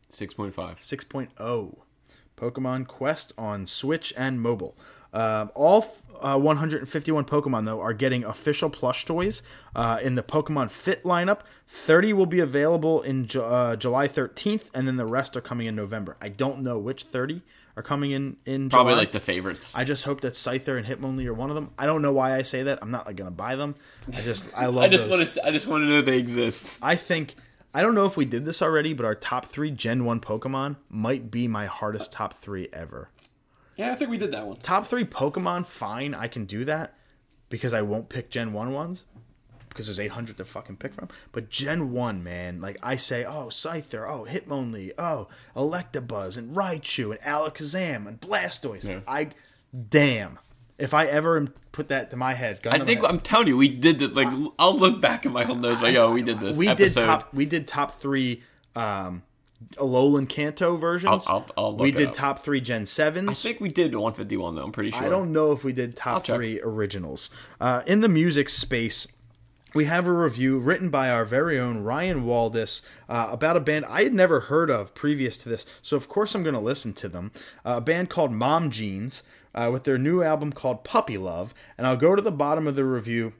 [0.10, 0.54] 6.5.
[0.54, 1.78] 6.0
[2.38, 4.76] Pokemon Quest on Switch and mobile.
[5.14, 5.82] Um, all
[6.24, 9.44] uh, 151 Pokemon, though, are getting official plush toys
[9.76, 11.40] uh, in the Pokemon Fit lineup.
[11.68, 15.68] 30 will be available in Ju- uh, July 13th, and then the rest are coming
[15.68, 16.18] in November.
[16.22, 17.42] I don't know which 30
[17.78, 19.02] are coming in in Probably July.
[19.04, 19.76] like the favorites.
[19.78, 21.72] I just hope that Scyther and Hitmonlee are one of them.
[21.78, 22.80] I don't know why I say that.
[22.82, 23.76] I'm not like gonna buy them.
[24.14, 24.84] I just I love.
[24.84, 25.18] I just those.
[25.20, 25.48] want to.
[25.48, 26.78] I just want to know they exist.
[26.82, 27.36] I think
[27.74, 30.76] I don't know if we did this already, but our top three Gen One Pokemon
[30.90, 33.10] might be my hardest top three ever.
[33.82, 34.58] Yeah, I think we did that one.
[34.58, 36.94] Top three Pokemon, fine, I can do that
[37.50, 39.06] because I won't pick Gen One ones
[39.70, 41.10] because there's 800 to fucking pick from.
[41.32, 47.10] But Gen One, man, like I say, oh Scyther, oh Hitmonlee, oh Electabuzz and Raichu
[47.10, 48.88] and Alakazam and Blastoise.
[48.88, 49.00] Yeah.
[49.08, 49.30] I
[49.90, 50.38] damn.
[50.78, 53.70] If I ever put that to my head, I think head, I'm telling you, we
[53.70, 54.12] did this.
[54.12, 54.28] Like,
[54.60, 55.82] I'll look back at my whole notes.
[55.82, 56.56] Like, oh, we did this.
[56.56, 57.00] we episode.
[57.00, 58.44] did top we did top three
[58.76, 59.24] um
[59.76, 61.26] Alolan Kanto versions.
[61.28, 62.14] I'll- I'll- I'll we did up.
[62.14, 63.30] top three Gen sevens.
[63.30, 64.64] I think we did 151 though.
[64.64, 65.02] I'm pretty sure.
[65.04, 67.30] I don't know if we did top three originals.
[67.60, 69.08] Uh, in the music space,
[69.74, 73.86] we have a review written by our very own Ryan Waldis uh, about a band
[73.86, 76.92] I had never heard of previous to this, so of course I'm going to listen
[76.94, 77.32] to them.
[77.66, 79.24] Uh, a band called Mom Jeans
[79.56, 82.76] uh, with their new album called Puppy Love, and I'll go to the bottom of
[82.76, 83.32] the review.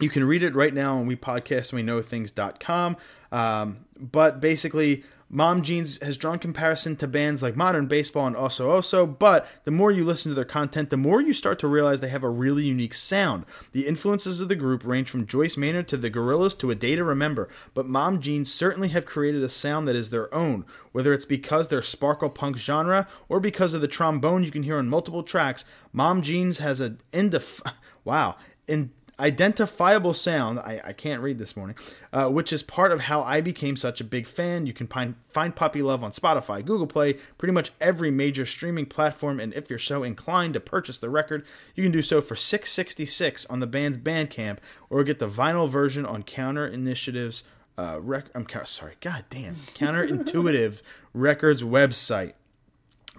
[0.00, 2.96] You can read it right now on WePodcastWeKnowThings.com.
[3.32, 8.66] Um, but basically, Mom Jeans has drawn comparison to bands like Modern Baseball and Oso
[8.66, 12.00] Oso, but the more you listen to their content, the more you start to realize
[12.00, 13.44] they have a really unique sound.
[13.72, 16.96] The influences of the group range from Joyce Manor to the Gorillas to A Day
[16.96, 21.12] to Remember, but Mom Jeans certainly have created a sound that is their own, whether
[21.12, 24.88] it's because their sparkle punk genre or because of the trombone you can hear on
[24.88, 25.66] multiple tracks.
[25.92, 27.60] Mom Jeans has an indef-
[28.04, 28.36] wow,
[28.66, 31.76] in identifiable sound I, I can't read this morning
[32.12, 34.66] uh, which is part of how i became such a big fan.
[34.66, 38.86] You can find, find puppy love on spotify google play pretty much every major streaming
[38.86, 39.40] platform.
[39.40, 43.46] And if you're so inclined to purchase the record you can do so for 666
[43.46, 44.58] on the band's bandcamp
[44.90, 47.44] or get the vinyl version on counter initiatives
[47.76, 50.82] uh, rec- i'm sorry god damn counterintuitive
[51.14, 52.34] records website.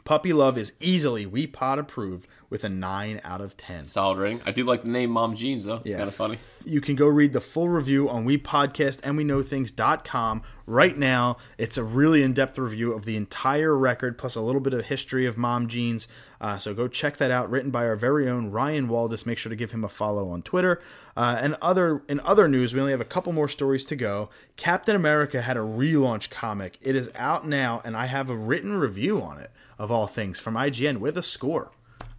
[0.06, 4.42] Puppy love is easily we pod approved with a 9 out of 10 Solid rating.
[4.46, 5.78] I do like the name Mom Jeans though.
[5.78, 5.98] It's Yeah.
[5.98, 6.40] kind of funny.
[6.66, 10.98] you can go read the full review on we podcast and we know things.com right
[10.98, 11.38] now.
[11.58, 15.26] It's a really in-depth review of the entire record plus a little bit of history
[15.26, 16.08] of mom jeans.
[16.42, 17.50] Uh, so go check that out.
[17.50, 20.42] Written by our very own ryan waldis make sure to give him a follow on
[20.42, 20.82] twitter.
[21.16, 24.30] Uh, and other in other news we only have a couple more stories to go.
[24.58, 26.78] Captain america had a relaunch comic.
[26.82, 30.40] It is out now and i have a written review on it of all things
[30.40, 31.72] from ign with a score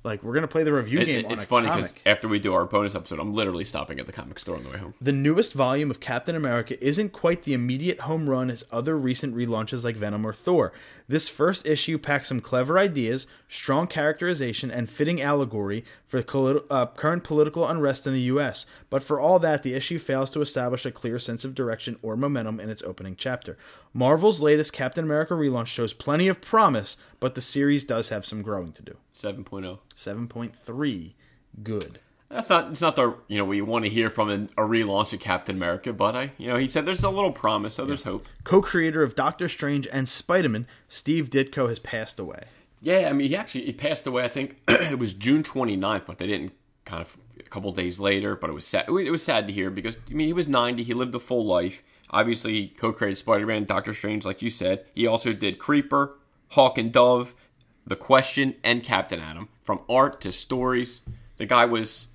[0.03, 2.53] like we're gonna play the review It- game it- it's funny because after we do
[2.55, 4.95] our bonus episode, I'm literally stopping at the comic store on the way home.
[5.01, 9.35] The newest volume of Captain America isn't quite the immediate home run as other recent
[9.37, 10.73] relaunches like Venom or Thor.
[11.11, 16.25] This first issue packs some clever ideas, strong characterization, and fitting allegory for
[16.71, 18.65] uh, current political unrest in the U.S.
[18.91, 22.17] But for all that, the issue fails to establish a clear sense of direction or
[22.17, 23.59] momentum in its opening chapter.
[23.93, 28.41] Marvel's latest Captain America relaunch shows plenty of promise, but the series does have some
[28.41, 28.97] growing to do.
[29.13, 29.81] 7.0.
[29.97, 31.15] 7.3,
[31.65, 31.99] good.
[32.31, 32.71] That's not.
[32.71, 35.57] It's not the you know we want to hear from an, a relaunch of Captain
[35.57, 38.25] America, but I you know he said there's a little promise, so there's hope.
[38.45, 42.45] Co-creator of Doctor Strange and Spider-Man, Steve Ditko has passed away.
[42.81, 44.25] Yeah, I mean he actually he passed away.
[44.25, 46.53] I think it was June 29th, but they didn't
[46.85, 48.37] kind of a couple days later.
[48.37, 48.89] But it was sad.
[48.89, 50.85] It was sad to hear because I mean he was 90.
[50.85, 51.83] He lived a full life.
[52.11, 54.85] Obviously, he co-created Spider-Man, Doctor Strange, like you said.
[54.95, 56.19] He also did Creeper,
[56.51, 57.37] Hawk and Dove,
[57.87, 59.49] The Question, and Captain Atom.
[59.63, 61.05] From art to stories,
[61.37, 62.09] the guy was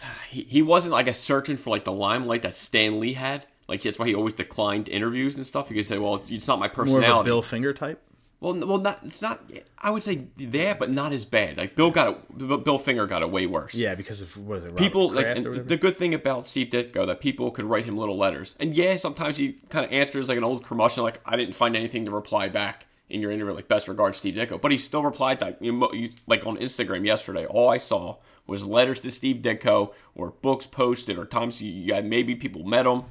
[0.30, 3.46] he, he wasn't like a searching for like the limelight that Stan Lee had.
[3.68, 5.68] Like that's why he always declined interviews and stuff.
[5.68, 8.02] You could say, "Well, it's, it's not my More personality." of a Bill Finger type.
[8.40, 9.42] Well, well, not it's not.
[9.78, 11.58] I would say that, but not as bad.
[11.58, 12.64] Like Bill got it.
[12.64, 13.74] Bill Finger got it way worse.
[13.74, 14.76] Yeah, because of what it?
[14.76, 17.98] People like Kraft or the good thing about Steve Ditko that people could write him
[17.98, 21.36] little letters, and yeah, sometimes he kind of answers like an old commercial, like I
[21.36, 24.60] didn't find anything to reply back, in your interview, like best regards, Steve Ditko.
[24.60, 27.46] But he still replied that you, you like on Instagram yesterday.
[27.46, 28.16] All I saw
[28.48, 33.04] was letters to Steve Ditko or books posted or times you, maybe people met him.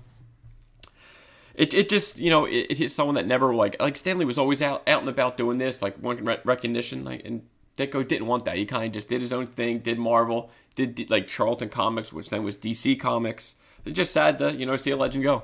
[1.55, 4.37] It, it just you know it, it's someone that never like like Stan Lee was
[4.37, 7.41] always out out and about doing this like one re- recognition like and
[7.77, 10.93] Ditko didn't want that he kind of just did his own thing did Marvel did,
[10.93, 13.55] did like Charlton Comics which then was DC Comics
[13.85, 15.43] it's just sad to you know see a legend go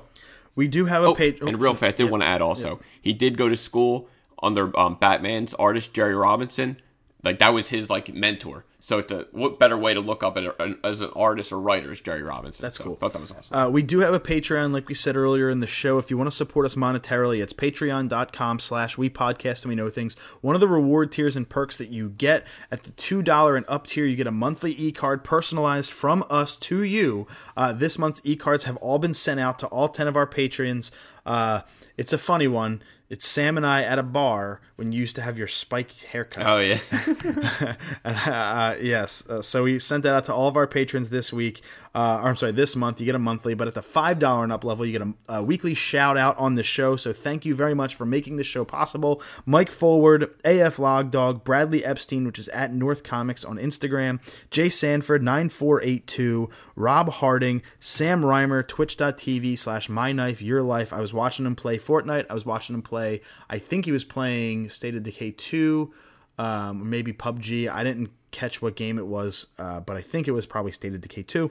[0.54, 1.38] We do have a Oh, page.
[1.40, 4.08] and real fast, I did want to add also, he did go to school
[4.40, 6.76] under um, Batman's artist Jerry Robinson.
[7.24, 8.64] Like that was his like mentor.
[8.80, 11.58] So it's a what better way to look up at a, as an artist or
[11.58, 12.62] writer is Jerry Robinson.
[12.62, 12.92] That's So cool.
[12.92, 13.56] I thought that was awesome.
[13.56, 15.96] Uh, we do have a Patreon, like we said earlier in the show.
[15.96, 19.88] If you want to support us monetarily, it's patreon.com slash we podcast and we know
[19.88, 20.16] things.
[20.42, 23.86] One of the reward tiers and perks that you get at the $2 and up
[23.86, 27.26] tier, you get a monthly e-card personalized from us to you.
[27.56, 30.90] Uh, this month's e-cards have all been sent out to all 10 of our patrons.
[31.24, 31.62] Uh,
[31.96, 32.82] it's a funny one.
[33.14, 36.44] It's Sam and I at a bar when you used to have your spiked haircut.
[36.44, 36.80] oh yeah,
[38.04, 39.24] uh, yes.
[39.28, 41.62] Uh, so we sent that out to all of our patrons this week.
[41.94, 43.00] Uh, or I'm sorry, this month.
[43.00, 45.14] You get a monthly, but at the five dollar and up level, you get a,
[45.28, 46.96] a weekly shout out on the show.
[46.96, 49.22] So thank you very much for making this show possible.
[49.46, 54.68] Mike Forward, AF Log Dog, Bradley Epstein, which is at North Comics on Instagram, Jay
[54.68, 60.92] Sanford nine four eight two, Rob Harding, Sam Reimer, Twitch.tv slash My Knife Your Life.
[60.92, 62.26] I was watching him play Fortnite.
[62.28, 63.20] I was watching him play.
[63.48, 65.92] I think he was playing State of Decay two
[66.38, 67.68] um, maybe PUBG.
[67.68, 70.94] I didn't catch what game it was, uh, but I think it was probably State
[70.94, 71.50] of Decay 2.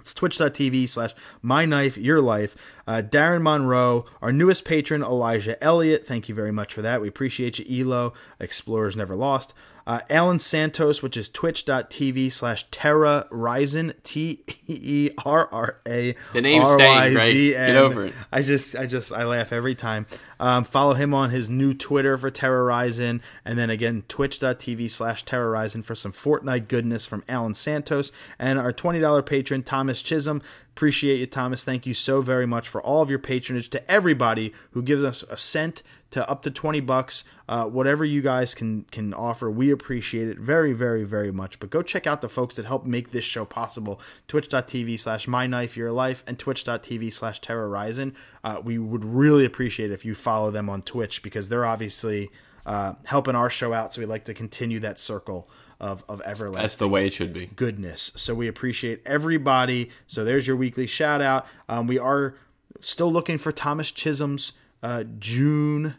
[0.00, 2.56] It's twitch.tv slash my knife your life.
[2.86, 6.06] Uh, darren monroe our newest patron elijah elliott.
[6.06, 7.00] Thank you very much for that.
[7.00, 8.14] We appreciate you elo.
[8.38, 9.54] Explorers never lost
[9.90, 17.52] uh, alan santos which is twitch.tv slash terra ryzen t-e-r-r-a The name's staying, Greg.
[17.52, 18.14] Get over it.
[18.30, 20.06] I just, I just, I laugh every time.
[20.38, 25.82] Um, follow him on his new Twitter for Terrorizing, and then again, twitch.tv slash Terrorizing
[25.82, 30.42] for some Fortnite goodness from Alan Santos and our $20 patron, Thomas Chisholm.
[30.70, 31.64] Appreciate you, Thomas.
[31.64, 35.24] Thank you so very much for all of your patronage to everybody who gives us
[35.28, 39.70] a cent to up to 20 bucks uh, whatever you guys can can offer we
[39.70, 43.12] appreciate it very very very much but go check out the folks that help make
[43.12, 48.14] this show possible twitch.tv slash my knife your life and twitch.tv slash terrorizing
[48.44, 52.30] uh, we would really appreciate it if you follow them on twitch because they're obviously
[52.66, 55.48] uh, helping our show out so we'd like to continue that circle
[55.80, 57.46] of, of everlasting that's the way it should be.
[57.46, 58.12] goodness.
[58.14, 59.90] So we appreciate everybody.
[60.06, 61.46] So there's your weekly shout out.
[61.70, 62.34] Um, we are
[62.80, 64.52] still looking for Thomas Chisholm's
[64.82, 65.94] uh, June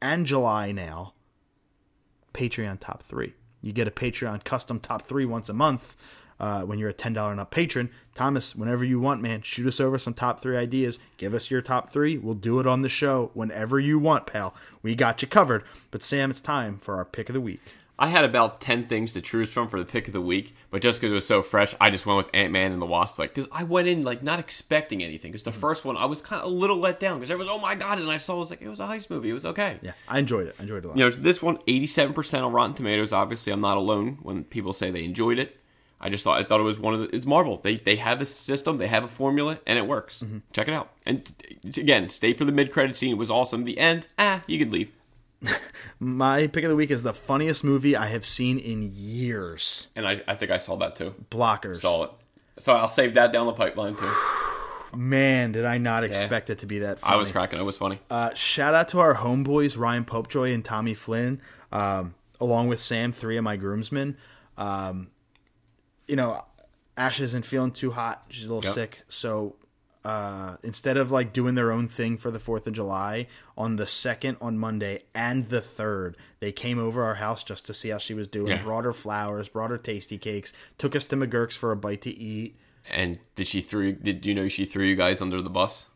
[0.00, 1.14] and July now
[2.34, 3.34] Patreon top three.
[3.60, 5.96] You get a Patreon custom top three once a month.
[6.40, 9.66] Uh, when you're a ten dollar and up patron, Thomas, whenever you want, man, shoot
[9.66, 10.96] us over some top three ideas.
[11.16, 12.16] Give us your top three.
[12.16, 14.54] We'll do it on the show whenever you want, pal.
[14.80, 15.64] We got you covered.
[15.90, 17.60] But Sam, it's time for our pick of the week.
[17.98, 20.82] I had about ten things to choose from for the pick of the week, but
[20.82, 23.18] just because it was so fresh, I just went with Ant Man and the Wasp.
[23.18, 25.32] Like, because I went in like not expecting anything.
[25.32, 27.60] Because the first one, I was kind of a little let down because everyone was,
[27.60, 29.30] oh my god, and I saw it was like it was a heist movie.
[29.30, 29.78] It was okay.
[29.82, 30.54] Yeah, I enjoyed it.
[30.58, 30.96] I enjoyed it a lot.
[30.96, 33.12] You know, this one, 87% on Rotten Tomatoes.
[33.12, 35.56] Obviously, I'm not alone when people say they enjoyed it.
[36.00, 37.16] I just thought I thought it was one of the.
[37.16, 37.58] It's Marvel.
[37.58, 40.22] They they have a system, they have a formula, and it works.
[40.52, 40.92] Check it out.
[41.04, 41.28] And
[41.64, 43.10] again, stay for the mid credit scene.
[43.12, 43.64] It was awesome.
[43.64, 44.92] The end, ah, you could leave.
[46.00, 49.88] My pick of the week is the funniest movie I have seen in years.
[49.96, 51.14] And I, I think I saw that too.
[51.30, 51.76] Blockers.
[51.80, 52.10] Saw it.
[52.58, 54.10] So I'll save that down the pipeline too.
[54.94, 57.14] Man, did I not expect it to be that funny.
[57.14, 57.58] I was cracking.
[57.60, 58.00] It was funny.
[58.10, 61.40] Uh, shout out to our homeboys, Ryan Popejoy and Tommy Flynn,
[61.72, 64.16] um, along with Sam, three of my groomsmen.
[64.56, 65.10] Um,
[66.06, 66.42] you know,
[66.96, 68.24] Ash isn't feeling too hot.
[68.30, 68.74] She's a little Yep.
[68.74, 69.02] sick.
[69.10, 69.56] So
[70.04, 73.26] uh, instead of like doing their own thing for the 4th of July,
[73.56, 77.74] on the 2nd, on Monday, and the 3rd, they came over our house just to
[77.74, 78.48] see how she was doing.
[78.48, 78.62] Yeah.
[78.62, 82.10] Brought her flowers, brought her tasty cakes, took us to McGurk's for a bite to
[82.10, 82.56] eat.
[82.90, 83.92] And did she threw?
[83.92, 85.86] Did you know she threw you guys under the bus?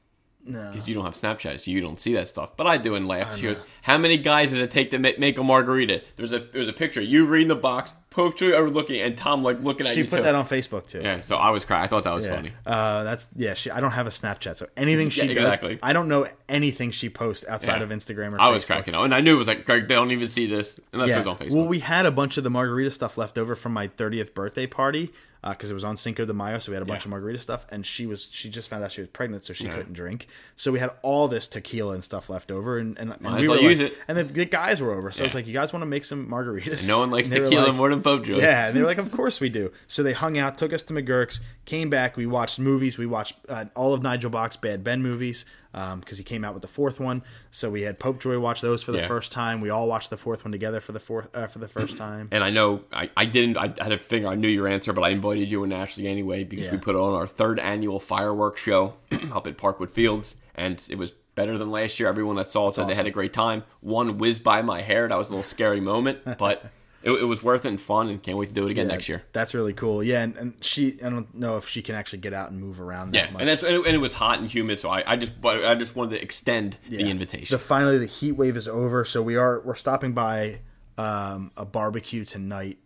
[0.44, 0.70] No.
[0.70, 2.56] Because you don't have Snapchat, so you don't see that stuff.
[2.56, 3.36] But I do and laugh.
[3.36, 6.40] She goes, "How many guys does it take to ma- make a margarita?" There's a
[6.40, 7.00] there's a picture.
[7.00, 10.04] You reading the box, Popejoy overlooking, and Tom like looking at She you.
[10.04, 10.22] She put too.
[10.24, 11.00] that on Facebook too.
[11.02, 11.84] Yeah, so I was crying.
[11.84, 12.34] I thought that was Yeah.
[12.36, 12.52] funny.
[12.66, 13.54] Uh, that's yeah.
[13.54, 15.78] She, I don't have a Snapchat, so anything she Yeah, does, exactly.
[15.82, 17.84] I don't know anything she posts outside Yeah.
[17.84, 18.40] of Instagram or.
[18.40, 20.46] I was cracking up, and I knew it was like, Greg, they don't even see
[20.46, 21.54] this unless it was on Facebook.
[21.54, 24.66] Well, we had a bunch of the margarita stuff left over from my 30th birthday
[24.66, 25.12] party
[25.44, 27.06] because it was on Cinco de Mayo, so we had a bunch Yeah.
[27.06, 27.66] of margarita stuff.
[27.72, 30.28] And she was she just found out she was pregnant, so she couldn't drink.
[30.54, 33.54] So we had all this tequila and stuff left over, and and, and we were
[33.56, 33.98] well use like- it.
[34.06, 36.04] And the, the guys were over, so I was like, "You guys want to make
[36.04, 38.01] some margaritas?" no one likes And tequila like- more than
[38.38, 40.82] Yeah, and they were like, "Of course we do." So they hung out, took us
[40.84, 42.16] to McGurk's, came back.
[42.16, 42.98] We watched movies.
[42.98, 46.60] We watched uh, all of Nigel Bach's Bad Ben movies because he came out with
[46.60, 47.22] the fourth one.
[47.50, 49.08] So we had Popejoy watch those for the Yeah.
[49.08, 49.62] first time.
[49.62, 52.28] We all watched the fourth one together for the fourth uh, for the first time.
[52.30, 53.56] And I know I, I didn't.
[53.56, 54.28] I had to figure.
[54.28, 57.14] I knew your answer, but I invited you and Ashley anyway because we put on
[57.14, 58.94] our third annual fireworks show
[59.32, 62.10] up at Parkwood Fields, and it was better than last year.
[62.10, 63.64] Everyone that saw it said they had a great time.
[63.80, 65.08] One whizzed by my hair.
[65.08, 66.66] That was a little scary moment, but
[67.02, 69.08] it, it was worth it and fun, and can't wait to do it again next
[69.08, 69.22] year.
[69.32, 70.02] That's really cool.
[70.02, 72.80] Yeah, and, and she I don't know if she can actually get out and move
[72.80, 73.12] around.
[73.12, 73.40] That Yeah, much.
[73.42, 75.64] and that's and it, and it was hot and humid, so I, I just but
[75.64, 77.54] I just wanted to extend the invitation.
[77.54, 80.60] The finally the heat wave is over, so we are we're stopping by
[80.98, 82.78] um, a barbecue tonight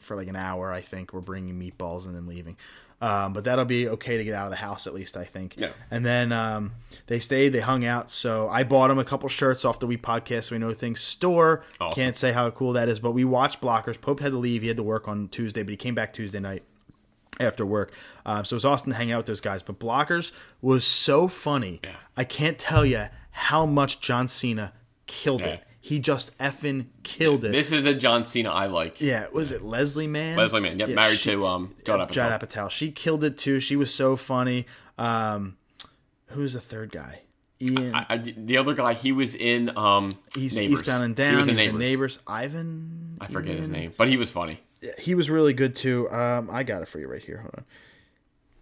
[0.00, 0.72] for like an hour.
[0.72, 2.56] I think we're bringing meatballs and then leaving.
[3.02, 5.56] Um, but that'll be okay to get out of the house at least, I think.
[5.58, 5.72] Yeah.
[5.90, 6.70] And then um,
[7.08, 8.12] they stayed, they hung out.
[8.12, 11.64] So I bought them a couple shirts off the We Podcast We Know Things store.
[11.80, 11.96] Awesome.
[12.00, 14.00] Can't say how cool that is, but we watched Blockers.
[14.00, 16.38] Pope had to leave; he had to work on Tuesday, but he came back Tuesday
[16.38, 16.62] night
[17.40, 17.92] after work.
[18.24, 19.62] Um, so it was awesome to hang out with those guys.
[19.64, 20.30] But Blockers
[20.60, 21.80] was so funny.
[21.82, 21.90] Yeah.
[22.16, 24.74] I can't tell you how much John Cena
[25.06, 25.46] killed Yeah.
[25.54, 25.64] it.
[25.84, 27.50] He just effing killed it.
[27.50, 29.00] this is the John Cena I like.
[29.00, 30.36] yeah, was it Leslie Mann?
[30.36, 32.12] Leslie Mann, yep, Yeah, married she- to um Judd Apatow.
[32.12, 32.70] Judd Apatow.
[32.70, 33.58] She killed it too.
[33.58, 34.64] She was so funny.
[34.96, 35.56] Um,
[36.28, 37.22] who's the third guy?
[37.60, 37.94] Ian.
[37.96, 40.80] I, I- the other guy, he was in um he's Neighbors.
[40.80, 41.32] Eastbound and Down.
[41.32, 41.78] He was in Neighbors.
[41.80, 42.18] Neighbors.
[42.28, 43.16] Ivan.
[43.20, 44.60] I forget his name, but he was funny.
[44.98, 46.08] He was really good too.
[46.10, 47.38] Um, I got it for you right here.
[47.38, 47.64] Hold on.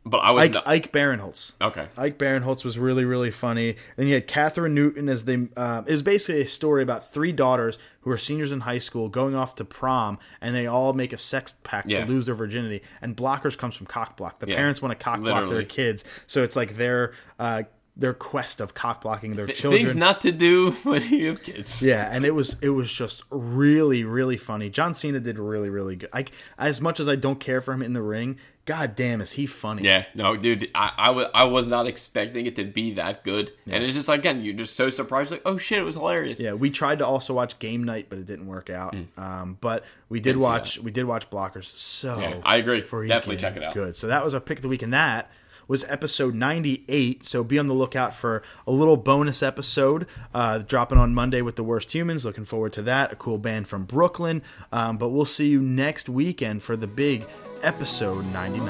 [0.04, 1.52] But I was Ike, not, Ike Barinholtz.
[1.60, 1.86] okay.
[1.96, 3.76] Ike Barinholtz was really, really funny.
[3.96, 5.50] Then you had Kathryn Newton as the.
[5.58, 9.10] Um, it was basically a story about three daughters who are seniors in high school
[9.10, 12.04] going off to prom, and they all make a sex pact Yeah.
[12.06, 12.82] to lose their virginity.
[13.02, 14.38] And blockers comes from cock block.
[14.38, 14.56] The Yeah.
[14.56, 17.64] parents want to cock block their kids, so it's like their uh,
[18.00, 19.82] their quest of cock blocking their children.
[19.82, 21.80] Things not to do when you have kids.
[21.80, 24.70] Yeah, and it was it was just really really funny.
[24.70, 26.10] John Cena did really really good.
[26.12, 26.26] I
[26.58, 28.38] as much as I don't care for him in the ring,
[28.70, 29.82] god damn is he funny.
[29.82, 33.52] Yeah, no, dude, I, I, was not expecting it to be that good.
[33.66, 36.38] And it's just, again, you're just so surprised, like, oh shit, it was hilarious.
[36.38, 38.94] Yeah, we tried to also watch Game Night, but it didn't work out.
[39.16, 40.30] Um, but we did.
[40.30, 41.64] Didn't watch we did watch Blockers.
[41.64, 42.80] So Yeah, I agree.
[42.80, 43.74] Definitely check it out.
[43.74, 43.96] Good.
[43.96, 45.30] So that was our pick of the week, and that
[45.70, 50.98] was episode 98 so be on the lookout for a little bonus episode uh, dropping
[50.98, 52.24] on monday with the worst humans.
[52.24, 53.12] Looking forward to that.
[53.12, 54.42] A cool band from brooklyn.
[54.72, 57.24] Um, but we'll see you next weekend for the big
[57.62, 58.68] episode 99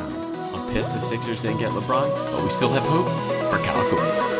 [0.52, 3.06] I'm pissed the Sixers didn't get LeBron, but we still have hope
[3.50, 4.39] for California.